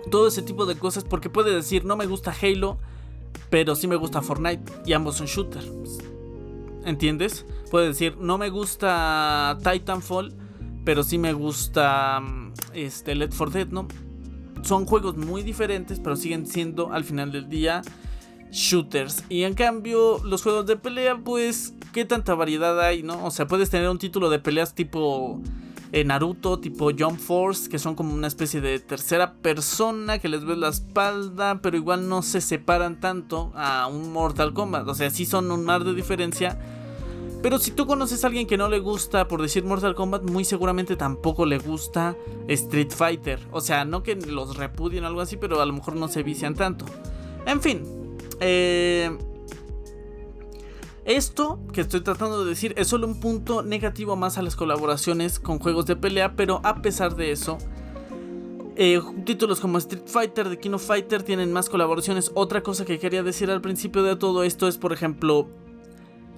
todo 0.09 0.27
ese 0.27 0.41
tipo 0.41 0.65
de 0.65 0.75
cosas, 0.75 1.03
porque 1.03 1.29
puede 1.29 1.53
decir, 1.53 1.85
no 1.85 1.95
me 1.95 2.05
gusta 2.05 2.33
Halo, 2.41 2.77
pero 3.49 3.75
sí 3.75 3.87
me 3.87 3.95
gusta 3.95 4.21
Fortnite, 4.21 4.71
y 4.85 4.93
ambos 4.93 5.17
son 5.17 5.27
shooters. 5.27 5.69
¿Entiendes? 6.85 7.45
Puede 7.69 7.89
decir, 7.89 8.17
no 8.17 8.37
me 8.37 8.49
gusta 8.49 9.57
Titanfall, 9.63 10.33
pero 10.83 11.03
sí 11.03 11.17
me 11.17 11.33
gusta 11.33 12.19
mm, 12.19 12.53
este, 12.73 13.15
Let 13.15 13.31
for 13.31 13.51
Dead, 13.51 13.67
¿no? 13.67 13.87
Son 14.63 14.85
juegos 14.85 15.17
muy 15.17 15.43
diferentes, 15.43 15.99
pero 15.99 16.15
siguen 16.15 16.45
siendo 16.45 16.91
al 16.91 17.03
final 17.03 17.31
del 17.31 17.49
día 17.49 17.81
shooters. 18.51 19.23
Y 19.29 19.43
en 19.43 19.53
cambio, 19.53 20.21
los 20.23 20.43
juegos 20.43 20.65
de 20.65 20.75
pelea, 20.75 21.17
pues, 21.23 21.73
¿qué 21.93 22.05
tanta 22.05 22.35
variedad 22.35 22.79
hay, 22.79 23.03
no? 23.03 23.25
O 23.25 23.31
sea, 23.31 23.47
puedes 23.47 23.69
tener 23.69 23.89
un 23.89 23.97
título 23.97 24.29
de 24.29 24.39
peleas 24.39 24.75
tipo 24.75 25.41
eh, 25.91 26.03
Naruto, 26.03 26.59
tipo 26.59 26.91
Jump 26.97 27.19
Force, 27.19 27.69
que 27.69 27.79
son 27.79 27.95
como 27.95 28.13
una 28.13 28.27
especie 28.27 28.61
de 28.61 28.79
tercera 28.79 29.33
persona 29.33 30.19
que 30.19 30.29
les 30.29 30.45
ves 30.45 30.57
la 30.57 30.69
espalda, 30.69 31.59
pero 31.61 31.77
igual 31.77 32.07
no 32.07 32.21
se 32.21 32.41
separan 32.41 32.99
tanto 32.99 33.51
a 33.55 33.87
un 33.87 34.11
Mortal 34.11 34.53
Kombat. 34.53 34.87
O 34.87 34.95
sea, 34.95 35.09
sí 35.09 35.25
son 35.25 35.51
un 35.51 35.65
mar 35.65 35.83
de 35.83 35.93
diferencia 35.93 36.57
pero 37.41 37.57
si 37.57 37.71
tú 37.71 37.87
conoces 37.87 38.23
a 38.23 38.27
alguien 38.27 38.45
que 38.45 38.57
no 38.57 38.69
le 38.69 38.79
gusta, 38.79 39.27
por 39.27 39.41
decir 39.41 39.63
Mortal 39.63 39.95
Kombat, 39.95 40.29
muy 40.29 40.45
seguramente 40.45 40.95
tampoco 40.95 41.45
le 41.45 41.57
gusta 41.57 42.15
Street 42.47 42.91
Fighter. 42.91 43.39
O 43.51 43.61
sea, 43.61 43.83
no 43.83 44.03
que 44.03 44.15
los 44.15 44.57
repudien 44.57 45.05
o 45.05 45.07
algo 45.07 45.21
así, 45.21 45.37
pero 45.37 45.59
a 45.59 45.65
lo 45.65 45.73
mejor 45.73 45.95
no 45.95 46.07
se 46.07 46.21
vician 46.21 46.53
tanto. 46.53 46.85
En 47.47 47.59
fin. 47.59 47.83
Eh, 48.39 49.17
esto 51.05 51.59
que 51.73 51.81
estoy 51.81 52.01
tratando 52.01 52.43
de 52.43 52.49
decir 52.49 52.73
es 52.77 52.87
solo 52.87 53.07
un 53.07 53.19
punto 53.19 53.63
negativo 53.63 54.15
más 54.15 54.37
a 54.37 54.41
las 54.41 54.55
colaboraciones 54.55 55.39
con 55.39 55.59
juegos 55.59 55.85
de 55.85 55.95
pelea, 55.95 56.35
pero 56.35 56.61
a 56.63 56.81
pesar 56.81 57.15
de 57.15 57.31
eso, 57.31 57.57
eh, 58.75 59.01
títulos 59.25 59.59
como 59.59 59.77
Street 59.79 60.05
Fighter, 60.05 60.49
The 60.49 60.59
King 60.59 60.71
of 60.71 60.85
Fighter 60.85 61.23
tienen 61.23 61.51
más 61.51 61.69
colaboraciones. 61.69 62.31
Otra 62.35 62.61
cosa 62.61 62.85
que 62.85 62.99
quería 62.99 63.23
decir 63.23 63.49
al 63.49 63.61
principio 63.61 64.03
de 64.03 64.15
todo 64.15 64.43
esto 64.43 64.67
es, 64.67 64.77
por 64.77 64.93
ejemplo, 64.93 65.49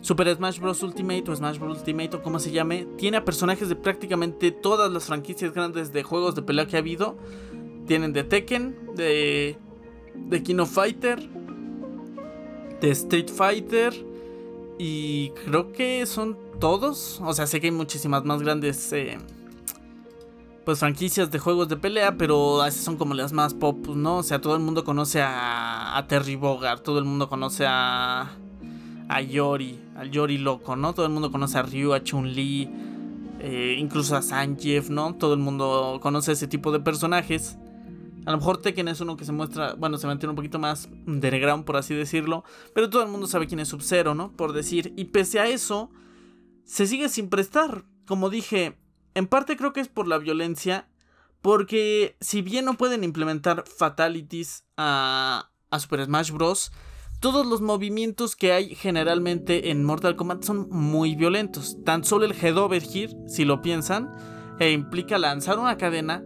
Super 0.02 0.34
Smash 0.34 0.60
Bros. 0.60 0.82
Ultimate 0.82 1.30
o 1.30 1.36
Smash 1.36 1.60
Bros. 1.60 1.80
Ultimate 1.80 2.18
o 2.18 2.22
como 2.24 2.40
se 2.40 2.52
llame, 2.52 2.88
tiene 2.98 3.18
a 3.18 3.26
personajes 3.26 3.70
de 3.70 3.76
prácticamente 3.76 4.52
todas 4.52 4.92
las 4.92 5.06
franquicias 5.06 5.54
grandes 5.54 5.92
de 5.92 6.04
juegos 6.04 6.36
de 6.36 6.42
pelea 6.42 6.68
que 6.68 6.78
ha 6.78 6.80
habido. 6.80 7.18
Tienen 7.86 8.14
de 8.14 8.24
Tekken, 8.24 8.96
de, 8.96 9.58
de 10.16 10.44
King 10.44 10.60
of 10.60 10.72
Fighter, 10.72 11.30
de 12.80 12.92
Street 12.92 13.30
Fighter 13.30 14.13
y 14.78 15.30
creo 15.46 15.72
que 15.72 16.06
son 16.06 16.38
todos. 16.60 17.22
O 17.24 17.34
sea, 17.34 17.48
sé 17.48 17.60
que 17.60 17.68
hay 17.68 17.72
muchísimas 17.72 18.24
más 18.24 18.42
grandes 18.42 18.92
eh, 18.94 19.18
pues 20.66 20.80
franquicias 20.80 21.32
de 21.32 21.40
juegos 21.40 21.70
de 21.70 21.78
pelea, 21.78 22.18
pero 22.18 22.66
esas 22.66 22.84
son 22.84 22.98
como 22.98 23.14
las 23.14 23.34
más 23.34 23.54
pop, 23.54 23.88
¿no? 23.88 24.18
O 24.18 24.24
sea, 24.24 24.40
todo 24.42 24.56
el 24.56 24.62
mundo 24.62 24.84
conoce 24.84 25.22
a, 25.22 25.98
a 25.98 26.08
Terry 26.08 26.36
Bogard, 26.36 26.82
todo 26.82 27.00
el 27.00 27.06
mundo 27.06 27.30
conoce 27.30 27.66
a 27.68 28.38
a 29.10 29.22
Yori, 29.22 29.80
al 29.96 30.12
Yori 30.12 30.38
loco, 30.38 30.76
¿no? 30.76 30.94
Todo 30.94 31.06
el 31.06 31.12
mundo 31.12 31.32
conoce 31.32 31.58
a 31.58 31.64
Ryu, 31.64 31.94
a 31.94 32.04
Chun-Li, 32.04 32.70
eh, 33.40 33.76
incluso 33.78 34.16
a 34.16 34.22
Sanjeev, 34.22 34.90
¿no? 34.90 35.16
Todo 35.16 35.34
el 35.34 35.40
mundo 35.40 36.00
conoce 36.02 36.32
ese 36.32 36.48
tipo 36.48 36.72
de 36.72 36.80
personajes. 36.80 37.58
A 38.26 38.32
lo 38.32 38.38
mejor 38.38 38.62
Tekken 38.62 38.88
es 38.88 39.02
uno 39.02 39.18
que 39.18 39.26
se 39.26 39.32
muestra, 39.32 39.74
bueno, 39.74 39.98
se 39.98 40.08
mantiene 40.08 40.32
un 40.32 40.36
poquito 40.36 40.60
más 40.60 40.90
underground, 41.08 41.66
por 41.66 41.78
así 41.78 41.94
decirlo. 41.94 42.44
Pero 42.74 42.90
todo 42.90 43.04
el 43.04 43.10
mundo 43.10 43.28
sabe 43.28 43.48
quién 43.48 43.60
es 43.60 43.68
Sub-Zero, 43.70 44.16
¿no? 44.16 44.32
Por 44.32 44.54
decir. 44.54 44.94
Y 44.96 45.06
pese 45.06 45.40
a 45.40 45.48
eso, 45.48 45.90
se 46.64 46.88
sigue 46.88 47.10
sin 47.10 47.30
prestar. 47.30 47.86
Como 48.06 48.30
dije, 48.30 48.78
en 49.14 49.28
parte 49.28 49.58
creo 49.58 49.74
que 49.74 49.82
es 49.82 49.88
por 49.88 50.08
la 50.08 50.18
violencia. 50.18 50.88
Porque 51.42 52.16
si 52.22 52.42
bien 52.42 52.64
no 52.64 52.76
pueden 52.76 53.04
implementar 53.04 53.66
fatalities 53.68 54.64
a, 54.78 55.52
a 55.70 55.80
Super 55.80 56.06
Smash 56.06 56.32
Bros., 56.32 56.72
todos 57.24 57.46
los 57.46 57.62
movimientos 57.62 58.36
que 58.36 58.52
hay 58.52 58.76
generalmente 58.76 59.72
en 59.72 59.84
Mortal 59.86 60.18
Kombat 60.18 60.44
son 60.44 60.68
muy 60.70 61.16
violentos. 61.16 61.78
Tan 61.86 62.04
solo 62.04 62.26
el 62.26 62.34
head 62.34 62.58
over 62.58 62.84
here, 62.84 63.14
si 63.28 63.46
lo 63.46 63.62
piensan, 63.62 64.12
e 64.60 64.72
implica 64.72 65.18
lanzar 65.18 65.58
una 65.58 65.78
cadena, 65.78 66.22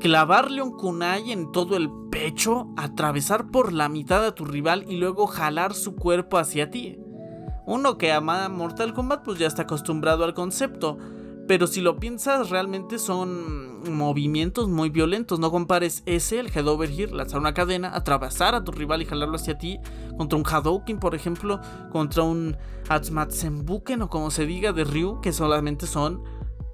clavarle 0.00 0.62
un 0.62 0.76
kunai 0.76 1.32
en 1.32 1.52
todo 1.52 1.76
el 1.76 1.90
pecho, 2.10 2.68
atravesar 2.76 3.50
por 3.50 3.72
la 3.72 3.88
mitad 3.88 4.24
a 4.24 4.34
tu 4.34 4.44
rival 4.44 4.84
y 4.88 4.96
luego 4.96 5.26
jalar 5.26 5.74
su 5.74 5.96
cuerpo 5.96 6.38
hacia 6.38 6.70
ti. 6.70 6.98
Uno 7.66 7.98
que 7.98 8.12
ama 8.12 8.48
Mortal 8.48 8.94
Kombat 8.94 9.24
pues 9.24 9.38
ya 9.38 9.46
está 9.46 9.62
acostumbrado 9.62 10.24
al 10.24 10.34
concepto, 10.34 10.98
pero 11.46 11.66
si 11.66 11.80
lo 11.80 11.98
piensas, 11.98 12.50
realmente 12.50 12.98
son 12.98 13.80
movimientos 13.90 14.68
muy 14.68 14.90
violentos. 14.90 15.38
No 15.38 15.50
compares 15.50 16.02
ese, 16.04 16.40
el 16.40 16.48
head 16.54 16.66
over 16.68 16.90
here, 16.90 17.10
lanzar 17.10 17.40
una 17.40 17.54
cadena, 17.54 17.94
atravesar 17.94 18.54
a 18.54 18.64
tu 18.64 18.72
rival 18.72 19.02
y 19.02 19.06
jalarlo 19.06 19.36
hacia 19.36 19.58
ti, 19.58 19.78
contra 20.16 20.38
un 20.38 20.44
Hadouken, 20.46 20.98
por 20.98 21.14
ejemplo, 21.14 21.60
contra 21.90 22.22
un 22.22 22.56
Atsmatsenbuken 22.88 24.02
o 24.02 24.10
como 24.10 24.30
se 24.30 24.46
diga 24.46 24.72
de 24.72 24.84
Ryu, 24.84 25.20
que 25.20 25.32
solamente 25.32 25.86
son 25.86 26.22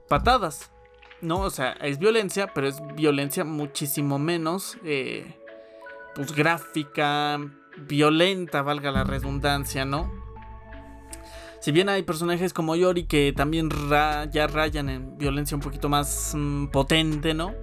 patadas. 0.09 0.74
No, 1.21 1.41
o 1.41 1.51
sea, 1.51 1.73
es 1.73 1.99
violencia, 1.99 2.53
pero 2.55 2.67
es 2.67 2.83
violencia 2.95 3.45
muchísimo 3.45 4.19
menos, 4.19 4.77
eh, 4.85 5.39
pues 6.15 6.33
gráfica, 6.33 7.41
violenta, 7.79 8.63
valga 8.63 8.91
la 8.91 9.05
redundancia, 9.05 9.85
¿no? 9.85 10.25
Si 11.61 11.73
bien 11.73 11.89
hay 11.89 12.03
personajes 12.03 12.53
como 12.53 12.77
Yori 12.77 13.05
que 13.05 13.33
también 13.35 13.71
ya 14.31 14.47
rayan 14.47 14.91
en 14.91 15.17
violencia 15.17 15.57
un 15.57 15.63
poquito 15.63 15.89
más 15.89 16.35
mm, 16.37 16.67
potente, 16.67 17.33
¿no? 17.33 17.55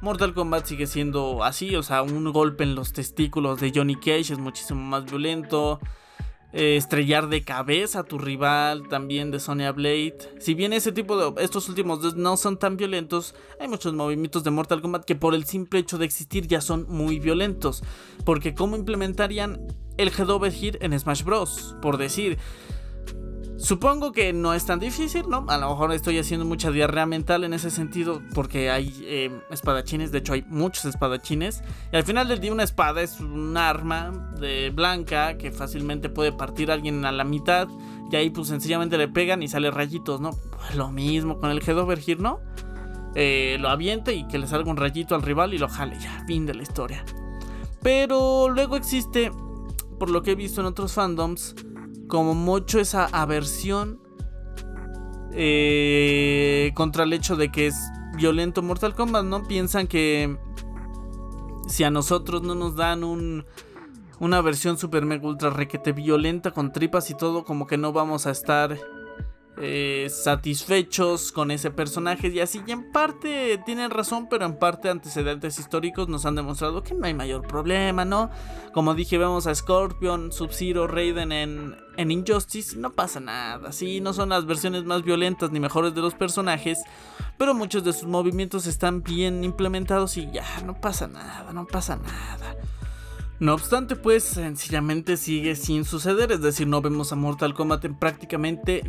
Mortal 0.00 0.32
Kombat 0.32 0.64
sigue 0.64 0.86
siendo 0.86 1.44
así, 1.44 1.76
o 1.76 1.82
sea, 1.82 2.02
un 2.02 2.32
golpe 2.32 2.64
en 2.64 2.74
los 2.74 2.94
testículos 2.94 3.60
de 3.60 3.70
Johnny 3.74 3.96
Cage 3.96 4.32
es 4.32 4.38
muchísimo 4.38 4.80
más 4.80 5.04
violento. 5.04 5.78
Eh, 6.52 6.76
estrellar 6.76 7.28
de 7.28 7.42
cabeza 7.44 8.00
a 8.00 8.04
tu 8.04 8.18
rival, 8.18 8.88
también 8.88 9.30
de 9.30 9.40
Sonya 9.40 9.72
Blade. 9.72 10.16
Si 10.40 10.54
bien 10.54 10.72
ese 10.72 10.92
tipo 10.92 11.16
de 11.16 11.42
estos 11.44 11.68
últimos 11.68 12.02
dos 12.02 12.16
no 12.16 12.36
son 12.36 12.58
tan 12.58 12.76
violentos, 12.76 13.34
hay 13.60 13.68
muchos 13.68 13.94
movimientos 13.94 14.44
de 14.44 14.50
Mortal 14.50 14.82
Kombat 14.82 15.04
que 15.04 15.14
por 15.14 15.34
el 15.34 15.44
simple 15.44 15.80
hecho 15.80 15.98
de 15.98 16.06
existir 16.06 16.46
ya 16.46 16.60
son 16.60 16.86
muy 16.88 17.18
violentos, 17.18 17.82
porque 18.24 18.54
cómo 18.54 18.76
implementarían 18.76 19.60
el 19.96 20.08
head 20.08 20.30
over 20.30 20.52
en 20.80 20.98
Smash 20.98 21.22
Bros. 21.22 21.76
Por 21.82 21.96
decir, 21.98 22.38
Supongo 23.60 24.12
que 24.12 24.32
no 24.32 24.54
es 24.54 24.64
tan 24.64 24.80
difícil, 24.80 25.28
¿no? 25.28 25.44
A 25.48 25.58
lo 25.58 25.68
mejor 25.68 25.92
estoy 25.92 26.18
haciendo 26.18 26.46
mucha 26.46 26.70
diarrea 26.70 27.04
mental 27.04 27.44
en 27.44 27.52
ese 27.52 27.70
sentido 27.70 28.22
porque 28.34 28.70
hay 28.70 28.90
eh, 29.02 29.30
espadachines, 29.50 30.10
de 30.10 30.18
hecho 30.18 30.32
hay 30.32 30.42
muchos 30.48 30.86
espadachines. 30.86 31.62
Y 31.92 31.96
al 31.96 32.04
final 32.04 32.26
del 32.26 32.40
día 32.40 32.52
una 32.52 32.62
espada 32.62 33.02
es 33.02 33.20
un 33.20 33.54
arma 33.58 34.32
de 34.40 34.70
blanca 34.70 35.36
que 35.36 35.52
fácilmente 35.52 36.08
puede 36.08 36.32
partir 36.32 36.70
a 36.70 36.74
alguien 36.74 37.04
a 37.04 37.12
la 37.12 37.24
mitad. 37.24 37.68
Y 38.10 38.16
ahí 38.16 38.30
pues 38.30 38.48
sencillamente 38.48 38.96
le 38.96 39.08
pegan 39.08 39.42
y 39.42 39.48
sale 39.48 39.70
rayitos, 39.70 40.22
¿no? 40.22 40.30
Pues 40.56 40.74
lo 40.74 40.90
mismo 40.90 41.38
con 41.38 41.50
el 41.50 41.58
Head 41.58 42.18
¿no? 42.18 42.40
Eh, 43.14 43.58
lo 43.60 43.68
aviente 43.68 44.14
y 44.14 44.26
que 44.26 44.38
le 44.38 44.46
salga 44.46 44.70
un 44.70 44.78
rayito 44.78 45.14
al 45.14 45.22
rival 45.22 45.52
y 45.52 45.58
lo 45.58 45.68
jale 45.68 45.98
ya, 46.00 46.24
fin 46.26 46.46
de 46.46 46.54
la 46.54 46.62
historia. 46.62 47.04
Pero 47.82 48.48
luego 48.48 48.76
existe, 48.76 49.30
por 49.98 50.08
lo 50.08 50.22
que 50.22 50.32
he 50.32 50.34
visto 50.34 50.62
en 50.62 50.66
otros 50.66 50.94
fandoms, 50.94 51.54
como 52.10 52.34
mucho 52.34 52.78
esa 52.78 53.06
aversión 53.06 53.98
eh, 55.32 56.72
contra 56.74 57.04
el 57.04 57.12
hecho 57.14 57.36
de 57.36 57.50
que 57.50 57.68
es 57.68 57.76
violento 58.16 58.62
Mortal 58.62 58.94
Kombat, 58.94 59.24
¿no? 59.24 59.44
Piensan 59.44 59.86
que 59.86 60.36
si 61.68 61.84
a 61.84 61.90
nosotros 61.90 62.42
no 62.42 62.54
nos 62.54 62.76
dan 62.76 63.04
un, 63.04 63.46
una 64.18 64.42
versión 64.42 64.76
super 64.76 65.06
mega 65.06 65.26
ultra 65.26 65.48
requete 65.50 65.92
violenta 65.92 66.50
con 66.50 66.72
tripas 66.72 67.10
y 67.10 67.14
todo, 67.14 67.44
como 67.44 67.66
que 67.66 67.78
no 67.78 67.92
vamos 67.92 68.26
a 68.26 68.32
estar 68.32 68.76
eh, 69.60 70.08
satisfechos 70.08 71.32
con 71.32 71.50
ese 71.50 71.70
personaje 71.70 72.28
y 72.28 72.40
así. 72.40 72.62
Y 72.66 72.72
en 72.72 72.90
parte 72.92 73.60
tienen 73.66 73.90
razón, 73.90 74.28
pero 74.30 74.46
en 74.46 74.58
parte 74.58 74.88
antecedentes 74.88 75.58
históricos 75.58 76.08
nos 76.08 76.24
han 76.24 76.34
demostrado 76.34 76.82
que 76.82 76.94
no 76.94 77.06
hay 77.06 77.14
mayor 77.14 77.46
problema, 77.46 78.04
¿no? 78.04 78.30
Como 78.72 78.94
dije, 78.94 79.18
vemos 79.18 79.46
a 79.46 79.54
Scorpion, 79.54 80.32
Sub-Zero, 80.32 80.86
Raiden 80.86 81.32
en, 81.32 81.76
en 81.96 82.10
Injustice, 82.10 82.76
no 82.76 82.92
pasa 82.92 83.20
nada. 83.20 83.72
Sí, 83.72 84.00
no 84.00 84.12
son 84.12 84.30
las 84.30 84.46
versiones 84.46 84.84
más 84.84 85.02
violentas 85.02 85.50
ni 85.50 85.60
mejores 85.60 85.94
de 85.94 86.00
los 86.00 86.14
personajes, 86.14 86.78
pero 87.36 87.54
muchos 87.54 87.84
de 87.84 87.92
sus 87.92 88.08
movimientos 88.08 88.66
están 88.66 89.02
bien 89.02 89.44
implementados 89.44 90.16
y 90.16 90.30
ya, 90.30 90.44
no 90.64 90.80
pasa 90.80 91.06
nada, 91.06 91.52
no 91.52 91.66
pasa 91.66 91.96
nada. 91.96 92.56
No 93.40 93.54
obstante, 93.54 93.96
pues 93.96 94.22
sencillamente 94.22 95.16
sigue 95.16 95.56
sin 95.56 95.86
suceder, 95.86 96.30
es 96.30 96.42
decir, 96.42 96.66
no 96.66 96.82
vemos 96.82 97.10
a 97.10 97.16
Mortal 97.16 97.54
Kombat 97.54 97.86
en 97.86 97.98
prácticamente 97.98 98.82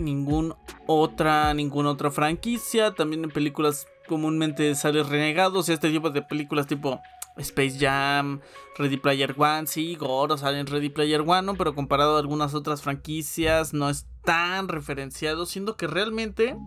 otra, 0.88 1.54
ninguna 1.54 1.92
otra 1.92 2.12
franquicia, 2.12 2.92
también 2.92 3.24
en 3.24 3.32
películas 3.32 3.88
comúnmente 4.10 4.76
sale 4.76 5.04
renegados 5.04 5.70
y 5.70 5.72
este 5.72 5.90
tipo 5.90 6.10
de 6.10 6.22
películas 6.22 6.68
tipo 6.68 7.00
Space 7.38 7.78
Jam, 7.80 8.42
Ready 8.78 8.98
Player 8.98 9.34
One, 9.38 9.68
sí, 9.68 9.96
Goro 9.96 10.38
sale 10.38 10.60
en 10.60 10.68
Ready 10.68 10.90
Player 10.90 11.22
One, 11.26 11.54
pero 11.58 11.74
comparado 11.74 12.18
a 12.18 12.20
algunas 12.20 12.54
otras 12.54 12.82
franquicias 12.82 13.74
no 13.74 13.90
es 13.90 14.06
tan 14.26 14.68
referenciado, 14.68 15.46
siendo 15.46 15.78
que 15.78 15.88
realmente 15.88 16.58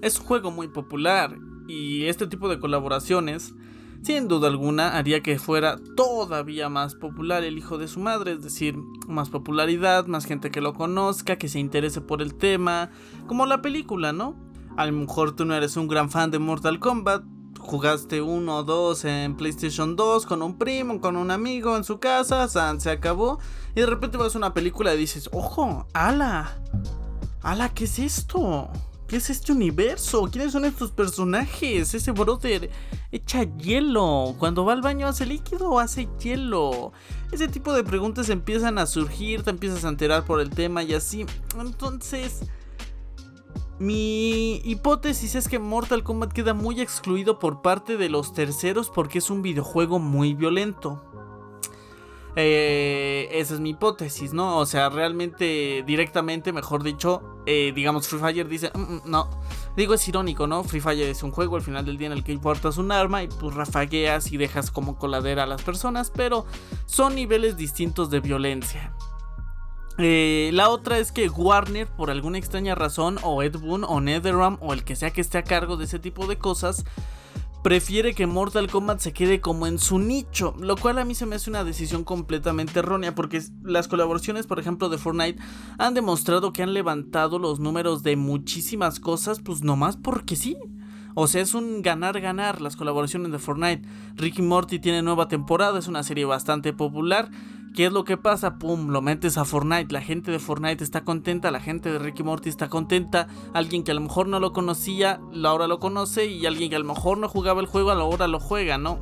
es 0.00 0.18
un 0.18 0.24
juego 0.24 0.50
muy 0.50 0.68
popular 0.68 1.36
y 1.68 2.06
este 2.06 2.26
tipo 2.26 2.48
de 2.48 2.58
colaboraciones 2.58 3.52
sin 4.02 4.28
duda 4.28 4.48
alguna 4.48 4.96
haría 4.96 5.22
que 5.22 5.38
fuera 5.38 5.76
todavía 5.96 6.68
más 6.68 6.94
popular 6.94 7.44
el 7.44 7.58
hijo 7.58 7.78
de 7.78 7.88
su 7.88 8.00
madre, 8.00 8.32
es 8.32 8.42
decir, 8.42 8.76
más 9.06 9.28
popularidad, 9.28 10.06
más 10.06 10.24
gente 10.24 10.50
que 10.50 10.60
lo 10.60 10.74
conozca, 10.74 11.36
que 11.36 11.48
se 11.48 11.58
interese 11.58 12.00
por 12.00 12.22
el 12.22 12.34
tema, 12.34 12.90
como 13.26 13.46
la 13.46 13.60
película, 13.60 14.12
¿no? 14.12 14.36
A 14.76 14.86
lo 14.86 14.92
mejor 14.92 15.36
tú 15.36 15.44
no 15.44 15.54
eres 15.54 15.76
un 15.76 15.88
gran 15.88 16.10
fan 16.10 16.30
de 16.30 16.38
Mortal 16.38 16.78
Kombat, 16.78 17.24
jugaste 17.58 18.22
uno 18.22 18.56
o 18.56 18.62
dos 18.62 19.04
en 19.04 19.36
PlayStation 19.36 19.94
2 19.96 20.24
con 20.24 20.42
un 20.42 20.56
primo, 20.56 21.00
con 21.00 21.16
un 21.16 21.30
amigo 21.30 21.76
en 21.76 21.84
su 21.84 22.00
casa, 22.00 22.48
se 22.48 22.90
acabó, 22.90 23.38
y 23.74 23.80
de 23.80 23.86
repente 23.86 24.16
vas 24.16 24.34
a 24.34 24.38
una 24.38 24.54
película 24.54 24.94
y 24.94 24.98
dices, 24.98 25.28
ojo, 25.32 25.86
ala, 25.92 26.58
ala, 27.42 27.68
¿qué 27.74 27.84
es 27.84 27.98
esto? 27.98 28.70
¿Qué 29.10 29.16
es 29.16 29.28
este 29.28 29.50
universo? 29.50 30.28
¿Quiénes 30.30 30.52
son 30.52 30.64
estos 30.64 30.92
personajes? 30.92 31.94
Ese 31.94 32.12
brother 32.12 32.70
echa 33.10 33.42
hielo. 33.42 34.36
Cuando 34.38 34.64
va 34.64 34.72
al 34.72 34.82
baño 34.82 35.08
hace 35.08 35.26
líquido 35.26 35.68
o 35.68 35.80
hace 35.80 36.08
hielo. 36.22 36.92
Ese 37.32 37.48
tipo 37.48 37.72
de 37.72 37.82
preguntas 37.82 38.28
empiezan 38.28 38.78
a 38.78 38.86
surgir, 38.86 39.42
te 39.42 39.50
empiezas 39.50 39.84
a 39.84 39.88
enterar 39.88 40.24
por 40.24 40.40
el 40.40 40.50
tema 40.50 40.84
y 40.84 40.94
así. 40.94 41.26
Entonces, 41.58 42.42
mi 43.80 44.58
hipótesis 44.58 45.34
es 45.34 45.48
que 45.48 45.58
Mortal 45.58 46.04
Kombat 46.04 46.32
queda 46.32 46.54
muy 46.54 46.80
excluido 46.80 47.40
por 47.40 47.62
parte 47.62 47.96
de 47.96 48.10
los 48.10 48.32
terceros 48.32 48.90
porque 48.90 49.18
es 49.18 49.28
un 49.28 49.42
videojuego 49.42 49.98
muy 49.98 50.34
violento. 50.34 51.02
Eh, 52.36 53.28
esa 53.32 53.54
es 53.54 53.60
mi 53.60 53.70
hipótesis, 53.70 54.32
¿no? 54.32 54.58
O 54.58 54.66
sea, 54.66 54.88
realmente, 54.88 55.82
directamente, 55.86 56.52
mejor 56.52 56.82
dicho, 56.82 57.22
eh, 57.46 57.72
digamos, 57.74 58.06
Free 58.08 58.20
Fire 58.20 58.48
dice, 58.48 58.70
mm, 58.74 58.80
mm, 58.80 59.02
no. 59.06 59.28
Digo, 59.76 59.94
es 59.94 60.06
irónico, 60.08 60.46
¿no? 60.46 60.62
Free 60.62 60.80
Fire 60.80 61.08
es 61.08 61.22
un 61.22 61.32
juego 61.32 61.56
al 61.56 61.62
final 61.62 61.84
del 61.84 61.98
día 61.98 62.06
en 62.06 62.12
el 62.12 62.24
que 62.24 62.32
importas 62.32 62.78
un 62.78 62.92
arma 62.92 63.22
y 63.22 63.28
pues 63.28 63.54
rafagueas 63.54 64.30
y 64.32 64.36
dejas 64.36 64.70
como 64.70 64.96
coladera 64.96 65.44
a 65.44 65.46
las 65.46 65.62
personas, 65.62 66.10
pero 66.14 66.46
son 66.86 67.14
niveles 67.14 67.56
distintos 67.56 68.10
de 68.10 68.20
violencia. 68.20 68.94
Eh, 69.98 70.50
la 70.54 70.70
otra 70.70 70.98
es 70.98 71.12
que 71.12 71.28
Warner, 71.28 71.86
por 71.86 72.10
alguna 72.10 72.38
extraña 72.38 72.74
razón, 72.74 73.18
o 73.22 73.42
Ed 73.42 73.58
Boon, 73.58 73.84
o 73.84 74.00
NetherRealm, 74.00 74.56
o 74.60 74.72
el 74.72 74.84
que 74.84 74.96
sea 74.96 75.10
que 75.10 75.20
esté 75.20 75.38
a 75.38 75.44
cargo 75.44 75.76
de 75.76 75.84
ese 75.84 75.98
tipo 75.98 76.26
de 76.26 76.38
cosas, 76.38 76.84
prefiere 77.62 78.14
que 78.14 78.26
Mortal 78.26 78.70
Kombat 78.70 79.00
se 79.00 79.12
quede 79.12 79.40
como 79.40 79.66
en 79.66 79.78
su 79.78 79.98
nicho, 79.98 80.54
lo 80.58 80.76
cual 80.76 80.98
a 80.98 81.04
mí 81.04 81.14
se 81.14 81.26
me 81.26 81.36
hace 81.36 81.50
una 81.50 81.64
decisión 81.64 82.04
completamente 82.04 82.78
errónea 82.78 83.14
porque 83.14 83.42
las 83.62 83.88
colaboraciones, 83.88 84.46
por 84.46 84.58
ejemplo, 84.58 84.88
de 84.88 84.98
Fortnite 84.98 85.40
han 85.78 85.94
demostrado 85.94 86.52
que 86.52 86.62
han 86.62 86.74
levantado 86.74 87.38
los 87.38 87.60
números 87.60 88.02
de 88.02 88.16
muchísimas 88.16 89.00
cosas, 89.00 89.40
pues 89.40 89.62
nomás 89.62 89.96
porque 89.96 90.36
sí. 90.36 90.56
O 91.14 91.26
sea, 91.26 91.42
es 91.42 91.54
un 91.54 91.82
ganar-ganar 91.82 92.60
las 92.60 92.76
colaboraciones 92.76 93.32
de 93.32 93.38
Fortnite. 93.38 93.86
Ricky 94.14 94.42
Morty 94.42 94.78
tiene 94.78 95.02
nueva 95.02 95.28
temporada, 95.28 95.78
es 95.78 95.88
una 95.88 96.02
serie 96.02 96.24
bastante 96.24 96.72
popular. 96.72 97.30
¿Qué 97.74 97.86
es 97.86 97.92
lo 97.92 98.04
que 98.04 98.16
pasa? 98.16 98.58
Pum, 98.58 98.88
lo 98.88 99.00
metes 99.00 99.38
a 99.38 99.44
Fortnite. 99.44 99.92
La 99.92 100.00
gente 100.00 100.32
de 100.32 100.40
Fortnite 100.40 100.82
está 100.82 101.04
contenta, 101.04 101.52
la 101.52 101.60
gente 101.60 101.92
de 101.92 102.00
Ricky 102.00 102.24
Morty 102.24 102.48
está 102.48 102.68
contenta. 102.68 103.28
Alguien 103.54 103.84
que 103.84 103.92
a 103.92 103.94
lo 103.94 104.00
mejor 104.00 104.26
no 104.26 104.40
lo 104.40 104.52
conocía, 104.52 105.20
ahora 105.44 105.68
lo 105.68 105.78
conoce. 105.78 106.26
Y 106.26 106.46
alguien 106.46 106.70
que 106.70 106.76
a 106.76 106.80
lo 106.80 106.84
mejor 106.84 107.18
no 107.18 107.28
jugaba 107.28 107.60
el 107.60 107.66
juego, 107.66 107.92
ahora 107.92 108.26
lo 108.26 108.40
juega, 108.40 108.76
¿no? 108.76 108.98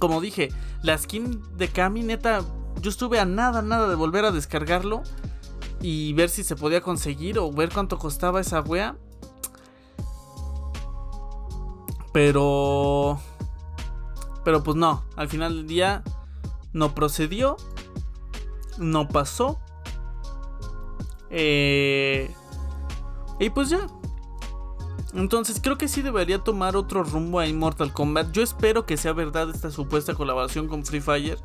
Como 0.00 0.20
dije, 0.20 0.48
la 0.82 0.98
skin 0.98 1.40
de 1.56 1.68
Kami, 1.68 2.02
neta, 2.02 2.44
yo 2.80 2.90
estuve 2.90 3.20
a 3.20 3.24
nada, 3.24 3.62
nada 3.62 3.88
de 3.88 3.94
volver 3.94 4.24
a 4.24 4.32
descargarlo 4.32 5.02
y 5.80 6.12
ver 6.14 6.28
si 6.28 6.42
se 6.42 6.56
podía 6.56 6.80
conseguir 6.80 7.38
o 7.38 7.52
ver 7.52 7.70
cuánto 7.72 7.98
costaba 7.98 8.40
esa 8.40 8.60
wea. 8.62 8.96
Pero. 12.12 13.20
Pero 14.44 14.62
pues 14.64 14.76
no, 14.76 15.04
al 15.14 15.28
final 15.28 15.54
del 15.54 15.66
día 15.66 16.02
no 16.72 16.94
procedió 16.94 17.56
no 18.78 19.08
pasó. 19.08 19.60
Eh, 21.30 22.34
y 23.38 23.50
pues 23.50 23.70
ya. 23.70 23.86
Entonces 25.14 25.60
creo 25.62 25.78
que 25.78 25.88
sí 25.88 26.02
debería 26.02 26.38
tomar 26.38 26.76
otro 26.76 27.02
rumbo 27.02 27.40
a 27.40 27.46
Immortal 27.46 27.92
Kombat. 27.92 28.32
Yo 28.32 28.42
espero 28.42 28.84
que 28.84 28.96
sea 28.96 29.12
verdad 29.12 29.48
esta 29.50 29.70
supuesta 29.70 30.14
colaboración 30.14 30.68
con 30.68 30.84
Free 30.84 31.00
Fire. 31.00 31.38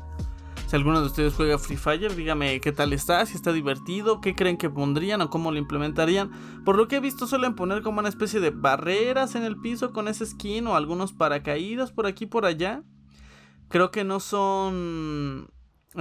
Si 0.66 0.76
alguno 0.76 1.00
de 1.00 1.06
ustedes 1.06 1.34
juega 1.34 1.58
Free 1.58 1.76
Fire, 1.76 2.14
dígame 2.14 2.60
qué 2.60 2.72
tal 2.72 2.92
está, 2.92 3.24
si 3.26 3.34
está 3.34 3.52
divertido, 3.52 4.20
qué 4.20 4.34
creen 4.34 4.56
que 4.56 4.68
pondrían 4.68 5.20
o 5.20 5.30
cómo 5.30 5.50
lo 5.50 5.58
implementarían. 5.58 6.30
Por 6.64 6.76
lo 6.76 6.88
que 6.88 6.96
he 6.96 7.00
visto 7.00 7.26
suelen 7.26 7.54
poner 7.54 7.82
como 7.82 8.00
una 8.00 8.08
especie 8.08 8.40
de 8.40 8.50
barreras 8.50 9.34
en 9.34 9.44
el 9.44 9.56
piso 9.56 9.92
con 9.92 10.08
ese 10.08 10.26
skin 10.26 10.66
o 10.66 10.76
algunos 10.76 11.12
paracaídas 11.12 11.92
por 11.92 12.06
aquí 12.06 12.26
por 12.26 12.44
allá. 12.44 12.82
Creo 13.68 13.90
que 13.90 14.04
no 14.04 14.20
son 14.20 15.48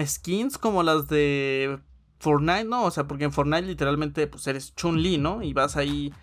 skins 0.05 0.57
como 0.57 0.83
las 0.83 1.07
de 1.07 1.79
Fortnite, 2.19 2.65
¿no? 2.65 2.85
O 2.85 2.91
sea, 2.91 3.05
porque 3.05 3.25
en 3.25 3.31
Fortnite 3.31 3.63
literalmente 3.63 4.27
pues 4.27 4.47
eres 4.47 4.73
Chun-Li, 4.75 5.17
¿no? 5.17 5.41
Y 5.41 5.53
vas 5.53 5.75
ahí 5.75 6.13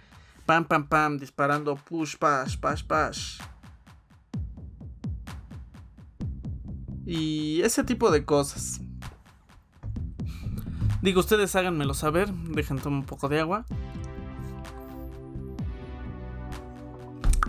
pam 0.46 0.64
pam 0.64 0.88
pam 0.88 1.18
disparando 1.18 1.76
push 1.76 2.16
pash 2.16 2.56
pash 2.56 2.82
pash. 2.84 3.38
Y 7.06 7.60
ese 7.62 7.84
tipo 7.84 8.10
de 8.10 8.24
cosas. 8.24 8.80
Digo, 11.02 11.20
ustedes 11.20 11.56
háganmelo 11.56 11.94
saber, 11.94 12.32
dejen 12.32 12.78
tomar 12.78 13.00
un 13.00 13.06
poco 13.06 13.28
de 13.28 13.40
agua. 13.40 13.66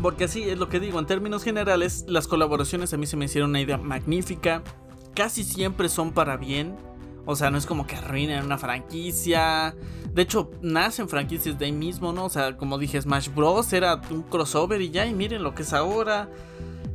Porque 0.02 0.24
así 0.24 0.44
es 0.44 0.58
lo 0.58 0.68
que 0.68 0.80
digo, 0.80 1.00
en 1.00 1.06
términos 1.06 1.44
generales, 1.44 2.06
las 2.08 2.28
colaboraciones 2.28 2.94
a 2.94 2.98
mí 2.98 3.06
se 3.06 3.18
me 3.18 3.26
hicieron 3.26 3.52
una 3.52 3.62
idea 3.62 3.78
magnífica 3.78 4.64
casi 5.16 5.44
siempre 5.44 5.90
son 5.90 6.12
para 6.12 6.38
bien. 6.38 6.76
O 7.26 7.36
sea, 7.36 7.52
no 7.52 7.58
es 7.58 7.66
como 7.66 7.86
que 7.86 7.96
arruinen 7.96 8.44
una 8.44 8.58
franquicia. 8.58 9.76
De 10.14 10.24
hecho, 10.24 10.52
nacen 10.62 11.08
franquicias 11.08 11.58
de 11.58 11.66
ahí 11.66 11.72
mismo, 11.72 12.12
¿no? 12.12 12.26
O 12.26 12.30
sea, 12.30 12.58
como 12.58 12.78
dije, 12.78 13.02
Smash 13.02 13.30
Bros. 13.34 13.72
era 13.74 14.02
un 14.10 14.24
crossover 14.24 14.82
y 14.82 14.90
ya, 14.90 15.06
y 15.06 15.14
miren 15.14 15.44
lo 15.44 15.54
que 15.54 15.62
es 15.62 15.74
ahora. 15.74 16.30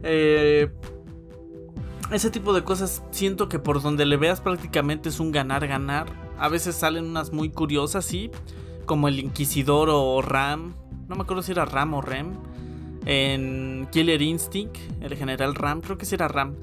Eh, 0.02 0.70
ese 2.12 2.30
tipo 2.30 2.52
de 2.52 2.62
cosas 2.62 3.02
siento 3.10 3.48
que 3.48 3.58
por 3.58 3.82
donde 3.82 4.04
le 4.04 4.16
veas 4.16 4.40
prácticamente 4.40 5.08
es 5.08 5.20
un 5.20 5.32
ganar-ganar. 5.32 6.06
A 6.38 6.48
veces 6.48 6.76
salen 6.76 7.04
unas 7.06 7.32
muy 7.32 7.50
curiosas, 7.50 8.04
sí. 8.04 8.30
Como 8.84 9.08
el 9.08 9.18
Inquisidor 9.18 9.88
o 9.90 10.20
Ram. 10.22 10.74
No 11.08 11.16
me 11.16 11.22
acuerdo 11.22 11.42
si 11.42 11.52
era 11.52 11.64
Ram 11.64 11.94
o 11.94 12.02
Rem. 12.02 12.34
En 13.06 13.88
Killer 13.92 14.20
Instinct, 14.20 14.76
el 15.00 15.16
general 15.16 15.54
Ram, 15.54 15.80
creo 15.80 15.96
que 15.96 16.06
sí 16.06 16.16
era 16.16 16.26
Ram. 16.26 16.56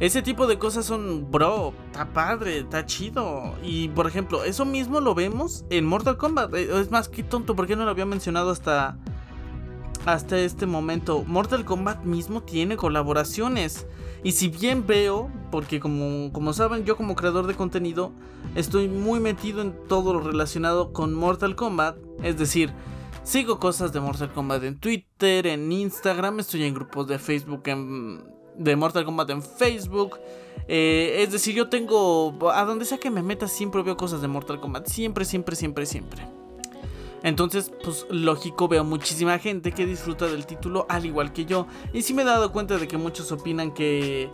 Ese 0.00 0.22
tipo 0.22 0.46
de 0.46 0.58
cosas 0.58 0.86
son, 0.86 1.28
bro, 1.30 1.74
está 1.86 2.12
padre, 2.12 2.60
está 2.60 2.86
chido. 2.86 3.56
Y 3.64 3.88
por 3.88 4.06
ejemplo, 4.06 4.44
eso 4.44 4.64
mismo 4.64 5.00
lo 5.00 5.14
vemos 5.14 5.64
en 5.70 5.86
Mortal 5.86 6.16
Kombat. 6.16 6.54
Eh, 6.54 6.80
es 6.80 6.90
más, 6.90 7.08
qué 7.08 7.24
tonto, 7.24 7.56
¿por 7.56 7.66
qué 7.66 7.74
no 7.74 7.84
lo 7.84 7.90
había 7.90 8.06
mencionado 8.06 8.50
hasta, 8.50 8.96
hasta 10.06 10.38
este 10.38 10.66
momento? 10.66 11.24
Mortal 11.26 11.64
Kombat 11.64 12.04
mismo 12.04 12.42
tiene 12.42 12.76
colaboraciones. 12.76 13.88
Y 14.22 14.32
si 14.32 14.48
bien 14.48 14.86
veo, 14.86 15.30
porque 15.50 15.80
como, 15.80 16.32
como 16.32 16.52
saben, 16.52 16.84
yo 16.84 16.96
como 16.96 17.16
creador 17.16 17.48
de 17.48 17.54
contenido 17.54 18.12
estoy 18.54 18.86
muy 18.88 19.18
metido 19.18 19.62
en 19.62 19.74
todo 19.88 20.14
lo 20.14 20.20
relacionado 20.20 20.92
con 20.92 21.12
Mortal 21.12 21.56
Kombat. 21.56 21.96
Es 22.22 22.38
decir, 22.38 22.72
sigo 23.24 23.58
cosas 23.58 23.92
de 23.92 23.98
Mortal 23.98 24.32
Kombat 24.32 24.62
en 24.62 24.78
Twitter, 24.78 25.48
en 25.48 25.72
Instagram, 25.72 26.38
estoy 26.38 26.62
en 26.62 26.74
grupos 26.74 27.08
de 27.08 27.18
Facebook, 27.18 27.62
en 27.66 28.37
de 28.58 28.76
Mortal 28.76 29.04
Kombat 29.04 29.30
en 29.30 29.42
Facebook. 29.42 30.18
Eh, 30.66 31.22
es 31.22 31.32
decir, 31.32 31.54
yo 31.54 31.68
tengo. 31.68 32.36
A 32.52 32.64
donde 32.64 32.84
sea 32.84 32.98
que 32.98 33.10
me 33.10 33.22
meta, 33.22 33.48
siempre 33.48 33.82
veo 33.82 33.96
cosas 33.96 34.20
de 34.20 34.28
Mortal 34.28 34.60
Kombat. 34.60 34.86
Siempre, 34.88 35.24
siempre, 35.24 35.56
siempre, 35.56 35.86
siempre. 35.86 36.28
Entonces, 37.22 37.72
pues 37.82 38.06
lógico, 38.10 38.68
veo 38.68 38.84
muchísima 38.84 39.38
gente 39.38 39.72
que 39.72 39.86
disfruta 39.86 40.26
del 40.26 40.46
título 40.46 40.86
al 40.88 41.06
igual 41.06 41.32
que 41.32 41.46
yo. 41.46 41.66
Y 41.92 42.02
sí 42.02 42.14
me 42.14 42.22
he 42.22 42.24
dado 42.24 42.52
cuenta 42.52 42.76
de 42.76 42.86
que 42.86 42.98
muchos 42.98 43.32
opinan 43.32 43.72
que. 43.72 44.30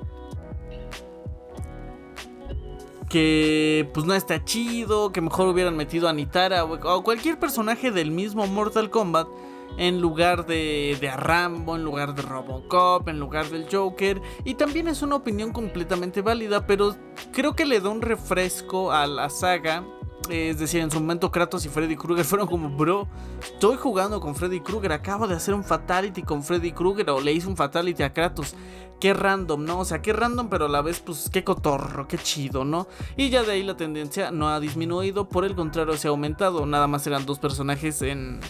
Que 3.09 3.89
pues 3.95 4.05
no 4.07 4.15
está 4.15 4.45
chido, 4.45 5.13
que 5.13 5.21
mejor 5.21 5.47
hubieran 5.47 5.77
metido 5.77 6.09
a 6.09 6.13
Nitara 6.13 6.65
o 6.65 7.05
cualquier 7.05 7.39
personaje 7.39 7.93
del 7.93 8.11
mismo 8.11 8.45
Mortal 8.49 8.91
Kombat 8.91 9.29
en 9.77 10.01
lugar 10.01 10.47
de, 10.47 10.97
de 11.01 11.11
Rambo, 11.17 11.77
en 11.77 11.85
lugar 11.85 12.15
de 12.15 12.23
Robocop, 12.23 13.09
en 13.09 13.19
lugar 13.19 13.49
del 13.49 13.67
Joker. 13.71 14.21
Y 14.45 14.55
también 14.55 14.89
es 14.89 15.03
una 15.03 15.17
opinión 15.17 15.53
completamente 15.53 16.23
válida, 16.23 16.67
pero 16.67 16.97
creo 17.33 17.55
que 17.55 17.65
le 17.65 17.81
da 17.81 17.89
un 17.89 18.03
refresco 18.03 18.93
a 18.93 19.07
la 19.07 19.31
saga. 19.31 19.85
Es 20.31 20.59
decir, 20.59 20.81
en 20.81 20.91
su 20.91 21.01
momento 21.01 21.31
Kratos 21.31 21.67
y 21.67 21.69
Freddy 21.69 21.97
Krueger 21.97 22.25
fueron 22.25 22.47
como, 22.47 22.71
bro, 22.71 23.07
estoy 23.43 23.77
jugando 23.77 24.21
con 24.21 24.35
Freddy 24.35 24.61
Krueger, 24.61 24.93
acabo 24.93 25.27
de 25.29 25.35
hacer 25.35 25.55
un 25.55 25.65
fatality 25.65 26.23
con 26.23 26.43
Freddy 26.43 26.73
Krueger 26.73 27.11
o 27.11 27.21
le 27.21 27.33
hice 27.33 27.49
un 27.49 27.57
fatality 27.57 28.03
a 28.03 28.13
Kratos. 28.13 28.55
Qué 29.01 29.13
random, 29.13 29.65
¿no? 29.65 29.81
O 29.81 29.85
sea, 29.85 30.01
qué 30.01 30.13
random, 30.13 30.49
pero 30.49 30.67
a 30.67 30.69
la 30.69 30.81
vez, 30.81 31.01
pues, 31.01 31.29
qué 31.31 31.45
cotorro, 31.45 32.09
qué 32.09 32.17
chido, 32.17 32.65
¿no? 32.65 32.87
Y 33.17 33.29
ya 33.29 33.43
de 33.43 33.53
ahí 33.53 33.63
la 33.63 33.77
tendencia 33.77 34.31
no 34.31 34.49
ha 34.49 34.61
disminuido, 34.61 35.29
por 35.29 35.45
el 35.45 35.55
contrario, 35.55 35.97
se 35.97 36.09
ha 36.09 36.11
aumentado. 36.11 36.65
Nada 36.65 36.87
más 36.87 37.07
eran 37.07 37.27
dos 37.27 37.39
personajes 37.39 38.01
en, 38.01 38.41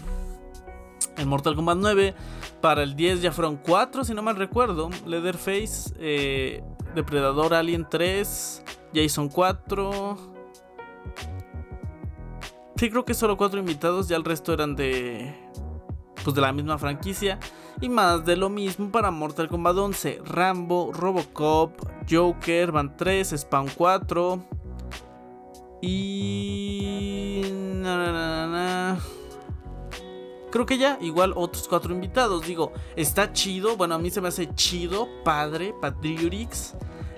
en 1.17 1.29
Mortal 1.29 1.57
Kombat 1.57 1.79
9. 1.79 2.15
Para 2.61 2.83
el 2.83 2.97
10 2.97 3.23
ya 3.23 3.33
fueron 3.33 3.57
4, 3.57 4.05
si 4.05 4.15
no 4.15 4.23
mal 4.23 4.37
recuerdo. 4.37 4.91
Leatherface, 5.07 5.95
eh, 5.99 6.63
Depredador 6.95 7.55
Alien 7.55 7.87
3, 7.89 8.63
Jason 8.95 9.29
4. 9.29 10.17
Sí, 12.77 12.91
creo 12.91 13.05
que 13.05 13.15
solo 13.15 13.37
4 13.37 13.61
invitados, 13.61 14.09
ya 14.09 14.17
el 14.17 14.25
resto 14.25 14.53
eran 14.53 14.77
de. 14.77 15.35
Pues 16.23 16.35
de 16.35 16.41
la 16.41 16.53
misma 16.53 16.79
franquicia. 16.79 17.39
Y 17.81 17.89
más 17.89 18.25
de 18.25 18.37
lo 18.37 18.49
mismo 18.49 18.91
para 18.91 19.11
Mortal 19.11 19.49
Kombat 19.49 19.77
11: 19.77 20.21
Rambo, 20.25 20.93
Robocop, 20.93 21.73
Joker, 22.11 22.73
Van 22.73 22.97
3, 22.97 23.35
Spawn 23.37 23.69
4. 23.77 24.43
Y. 25.83 27.45
Creo 30.55 30.67
que 30.67 30.79
ya, 30.79 30.99
igual 31.01 31.33
otros 31.35 31.67
cuatro 31.67 31.93
invitados. 31.93 32.47
Digo, 32.47 32.73
está 32.95 33.33
chido. 33.33 33.77
Bueno, 33.77 33.97
a 33.97 33.99
mí 33.99 34.09
se 34.09 34.21
me 34.21 34.29
hace 34.29 34.55
chido, 34.55 35.09
padre, 35.25 35.75
Patriotix. 35.81 36.75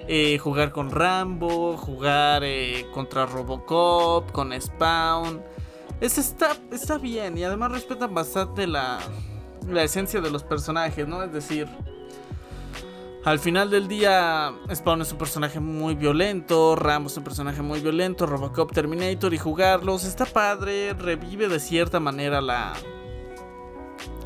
Eh, 0.09 0.39
jugar 0.39 0.73
con 0.73 0.91
Rambo, 0.91 1.77
jugar 1.77 2.45
eh, 2.45 2.87
contra 2.95 3.27
Robocop, 3.27 4.33
con 4.33 4.59
Spawn. 4.59 5.43
Es, 6.01 6.17
está, 6.17 6.57
está 6.73 6.97
bien 6.97 7.37
y 7.37 7.45
además 7.45 7.73
respetan 7.73 8.15
bastante 8.15 8.67
la, 8.67 9.01
la 9.69 9.83
esencia 9.83 10.23
de 10.23 10.31
los 10.31 10.43
personajes, 10.43 11.07
¿no? 11.07 11.23
Es 11.23 11.31
decir, 11.35 11.69
al 13.23 13.39
final 13.39 13.69
del 13.69 13.87
día, 13.87 14.55
Spawn 14.75 15.03
es 15.03 15.13
un 15.13 15.19
personaje 15.19 15.61
muy 15.61 15.95
violento, 15.95 16.75
Rambo 16.75 17.09
es 17.09 17.17
un 17.19 17.25
personaje 17.25 17.61
muy 17.61 17.81
violento, 17.81 18.25
Robocop 18.25 18.73
Terminator 18.73 19.35
y 19.35 19.39
jugarlos 19.39 20.05
está 20.05 20.25
padre, 20.25 20.95
revive 20.95 21.49
de 21.49 21.61
cierta 21.61 22.01
manera 22.01 22.41
la, 22.41 22.73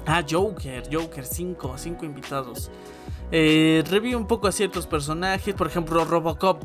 Ah, 0.07 0.25
Joker, 0.29 0.85
Joker, 0.91 1.25
5, 1.25 1.75
5 1.77 2.05
invitados. 2.05 2.71
Eh, 3.33 3.85
un 4.17 4.27
poco 4.27 4.49
a 4.49 4.53
ciertos 4.53 4.87
personajes, 4.87 5.55
por 5.55 5.67
ejemplo, 5.67 6.05
Robocop. 6.05 6.63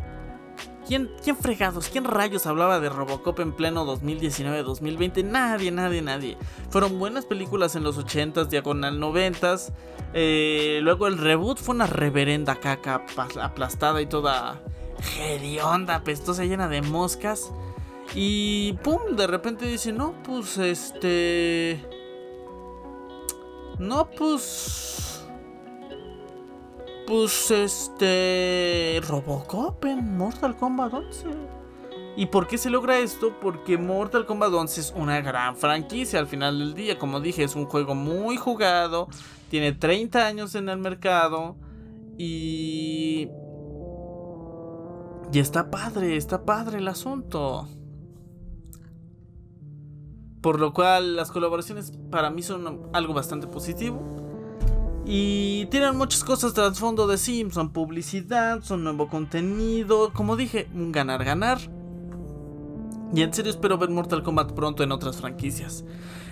¿Quién, 0.87 1.11
¿Quién 1.23 1.35
fregados? 1.35 1.89
¿Quién 1.89 2.03
rayos 2.03 2.45
hablaba 2.45 2.79
de 2.79 2.89
Robocop 2.89 3.39
en 3.39 3.53
pleno 3.53 3.85
2019-2020? 3.85 5.23
Nadie, 5.23 5.71
nadie, 5.71 6.01
nadie. 6.03 6.37
Fueron 6.69 6.99
buenas 6.99 7.25
películas 7.25 7.75
en 7.75 7.83
los 7.83 7.97
80s, 7.97 8.47
diagonal 8.49 8.99
90s. 8.99 9.73
Eh, 10.13 10.79
luego 10.83 11.07
el 11.07 11.17
reboot 11.17 11.57
fue 11.57 11.73
una 11.73 11.87
reverenda 11.87 12.55
caca 12.55 13.03
aplastada 13.41 13.99
y 14.01 14.05
toda 14.05 14.61
hedionda, 15.19 16.03
pestosa, 16.03 16.45
llena 16.45 16.67
de 16.67 16.83
moscas. 16.83 17.51
Y 18.13 18.73
pum, 18.83 19.15
de 19.15 19.25
repente 19.25 19.65
dice, 19.65 19.91
no, 19.91 20.13
pues 20.23 20.59
este... 20.59 21.83
No, 23.79 24.09
pues. 24.09 25.25
Pues 27.07 27.51
este. 27.51 29.01
Robocop 29.07 29.85
en 29.85 30.17
Mortal 30.17 30.55
Kombat 30.55 30.93
11. 30.93 31.27
¿Y 32.17 32.27
por 32.27 32.47
qué 32.47 32.57
se 32.57 32.69
logra 32.69 32.97
esto? 32.99 33.37
Porque 33.41 33.77
Mortal 33.77 34.25
Kombat 34.25 34.53
11 34.53 34.81
es 34.81 34.93
una 34.95 35.19
gran 35.21 35.55
franquicia 35.57 36.19
al 36.19 36.27
final 36.27 36.59
del 36.59 36.73
día. 36.73 36.97
Como 36.97 37.19
dije, 37.19 37.43
es 37.43 37.55
un 37.55 37.65
juego 37.65 37.93
muy 37.93 38.37
jugado. 38.37 39.07
Tiene 39.49 39.73
30 39.73 40.25
años 40.25 40.55
en 40.55 40.69
el 40.69 40.77
mercado. 40.77 41.57
Y. 42.17 43.29
Y 45.33 45.39
está 45.39 45.69
padre, 45.69 46.15
está 46.15 46.45
padre 46.45 46.77
el 46.77 46.87
asunto. 46.87 47.67
Por 50.45 50.59
lo 50.59 50.73
cual 50.73 51.15
las 51.15 51.31
colaboraciones 51.31 51.91
para 52.11 52.29
mí 52.29 52.43
son 52.43 52.81
algo 52.93 53.15
bastante 53.15 53.47
positivo. 53.47 53.99
Y 55.03 55.65
tienen 55.71 55.97
muchas 55.97 56.23
cosas 56.23 56.53
trasfondo 56.53 57.07
de 57.07 57.17
Sims, 57.17 57.55
son 57.55 57.73
publicidad, 57.73 58.61
son 58.61 58.83
nuevo 58.83 59.07
contenido, 59.09 60.13
como 60.13 60.35
dije, 60.35 60.67
un 60.75 60.91
ganar-ganar. 60.91 61.57
Y 63.11 63.23
en 63.23 63.33
serio 63.33 63.49
espero 63.49 63.79
ver 63.79 63.89
Mortal 63.89 64.21
Kombat 64.21 64.51
pronto 64.51 64.83
en 64.83 64.91
otras 64.91 65.17
franquicias. 65.17 65.83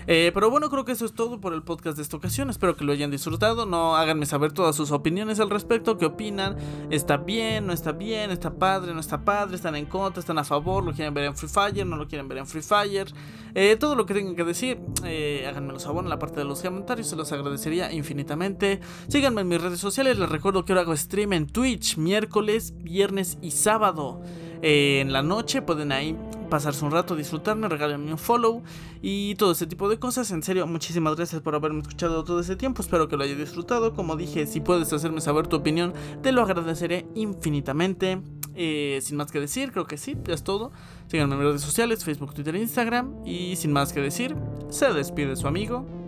Eh, 0.06 0.30
pero 0.34 0.50
bueno, 0.50 0.70
creo 0.70 0.84
que 0.84 0.92
eso 0.92 1.04
es 1.04 1.12
todo 1.12 1.40
por 1.40 1.54
el 1.54 1.62
podcast 1.62 1.96
de 1.96 2.02
esta 2.02 2.16
ocasión. 2.16 2.50
Espero 2.50 2.76
que 2.76 2.84
lo 2.84 2.92
hayan 2.92 3.10
disfrutado. 3.10 3.66
No 3.66 3.96
háganme 3.96 4.26
saber 4.26 4.52
todas 4.52 4.76
sus 4.76 4.90
opiniones 4.90 5.40
al 5.40 5.50
respecto. 5.50 5.98
¿Qué 5.98 6.06
opinan? 6.06 6.56
¿Está 6.90 7.16
bien? 7.16 7.66
¿No 7.66 7.72
está 7.72 7.92
bien? 7.92 8.30
¿Está 8.30 8.54
padre? 8.54 8.94
¿No 8.94 9.00
está 9.00 9.24
padre? 9.24 9.56
¿Están 9.56 9.76
en 9.76 9.86
contra? 9.86 10.20
¿Están 10.20 10.38
a 10.38 10.44
favor? 10.44 10.84
¿Lo 10.84 10.92
quieren 10.92 11.14
ver 11.14 11.24
en 11.24 11.36
Free 11.36 11.48
Fire? 11.48 11.86
¿No 11.86 11.96
lo 11.96 12.06
quieren 12.06 12.28
ver 12.28 12.38
en 12.38 12.46
Free 12.46 12.62
Fire? 12.62 13.12
Eh, 13.54 13.76
todo 13.78 13.94
lo 13.94 14.04
que 14.04 14.14
tengan 14.14 14.34
que 14.34 14.44
decir, 14.44 14.80
eh, 15.04 15.46
háganmelo 15.48 15.78
saber 15.78 16.04
en 16.04 16.10
la 16.10 16.18
parte 16.18 16.40
de 16.40 16.44
los 16.44 16.60
comentarios. 16.60 17.08
Se 17.08 17.16
los 17.16 17.30
agradecería 17.32 17.92
infinitamente. 17.92 18.80
Síganme 19.08 19.42
en 19.42 19.48
mis 19.48 19.60
redes 19.60 19.80
sociales. 19.80 20.18
Les 20.18 20.28
recuerdo 20.28 20.64
que 20.64 20.72
ahora 20.72 20.82
hago 20.82 20.96
stream 20.96 21.32
en 21.32 21.46
Twitch 21.46 21.96
miércoles, 21.96 22.74
viernes 22.78 23.38
y 23.40 23.52
sábado. 23.52 24.20
Eh, 24.62 25.00
en 25.00 25.12
la 25.12 25.22
noche 25.22 25.62
pueden 25.62 25.92
ahí 25.92 26.16
pasarse 26.54 26.84
un 26.84 26.92
rato, 26.92 27.16
disfrutarme, 27.16 27.68
regalarme 27.68 28.12
un 28.12 28.16
follow 28.16 28.62
y 29.02 29.34
todo 29.34 29.50
ese 29.50 29.66
tipo 29.66 29.88
de 29.88 29.98
cosas. 29.98 30.30
En 30.30 30.40
serio, 30.40 30.68
muchísimas 30.68 31.16
gracias 31.16 31.42
por 31.42 31.56
haberme 31.56 31.80
escuchado 31.80 32.22
todo 32.22 32.38
ese 32.38 32.54
tiempo. 32.54 32.80
Espero 32.80 33.08
que 33.08 33.16
lo 33.16 33.24
haya 33.24 33.34
disfrutado. 33.34 33.92
Como 33.92 34.14
dije, 34.14 34.46
si 34.46 34.60
puedes 34.60 34.92
hacerme 34.92 35.20
saber 35.20 35.48
tu 35.48 35.56
opinión, 35.56 35.92
te 36.22 36.30
lo 36.30 36.42
agradeceré 36.42 37.08
infinitamente. 37.16 38.22
Eh, 38.54 39.00
sin 39.02 39.16
más 39.16 39.32
que 39.32 39.40
decir, 39.40 39.72
creo 39.72 39.88
que 39.88 39.96
sí, 39.96 40.16
ya 40.22 40.32
es 40.32 40.44
todo. 40.44 40.70
Síganme 41.08 41.34
en 41.34 41.40
mis 41.40 41.48
redes 41.48 41.62
sociales, 41.62 42.04
Facebook, 42.04 42.34
Twitter 42.34 42.54
Instagram. 42.54 43.26
Y 43.26 43.56
sin 43.56 43.72
más 43.72 43.92
que 43.92 44.00
decir, 44.00 44.36
se 44.68 44.92
despide 44.92 45.34
su 45.34 45.48
amigo 45.48 46.03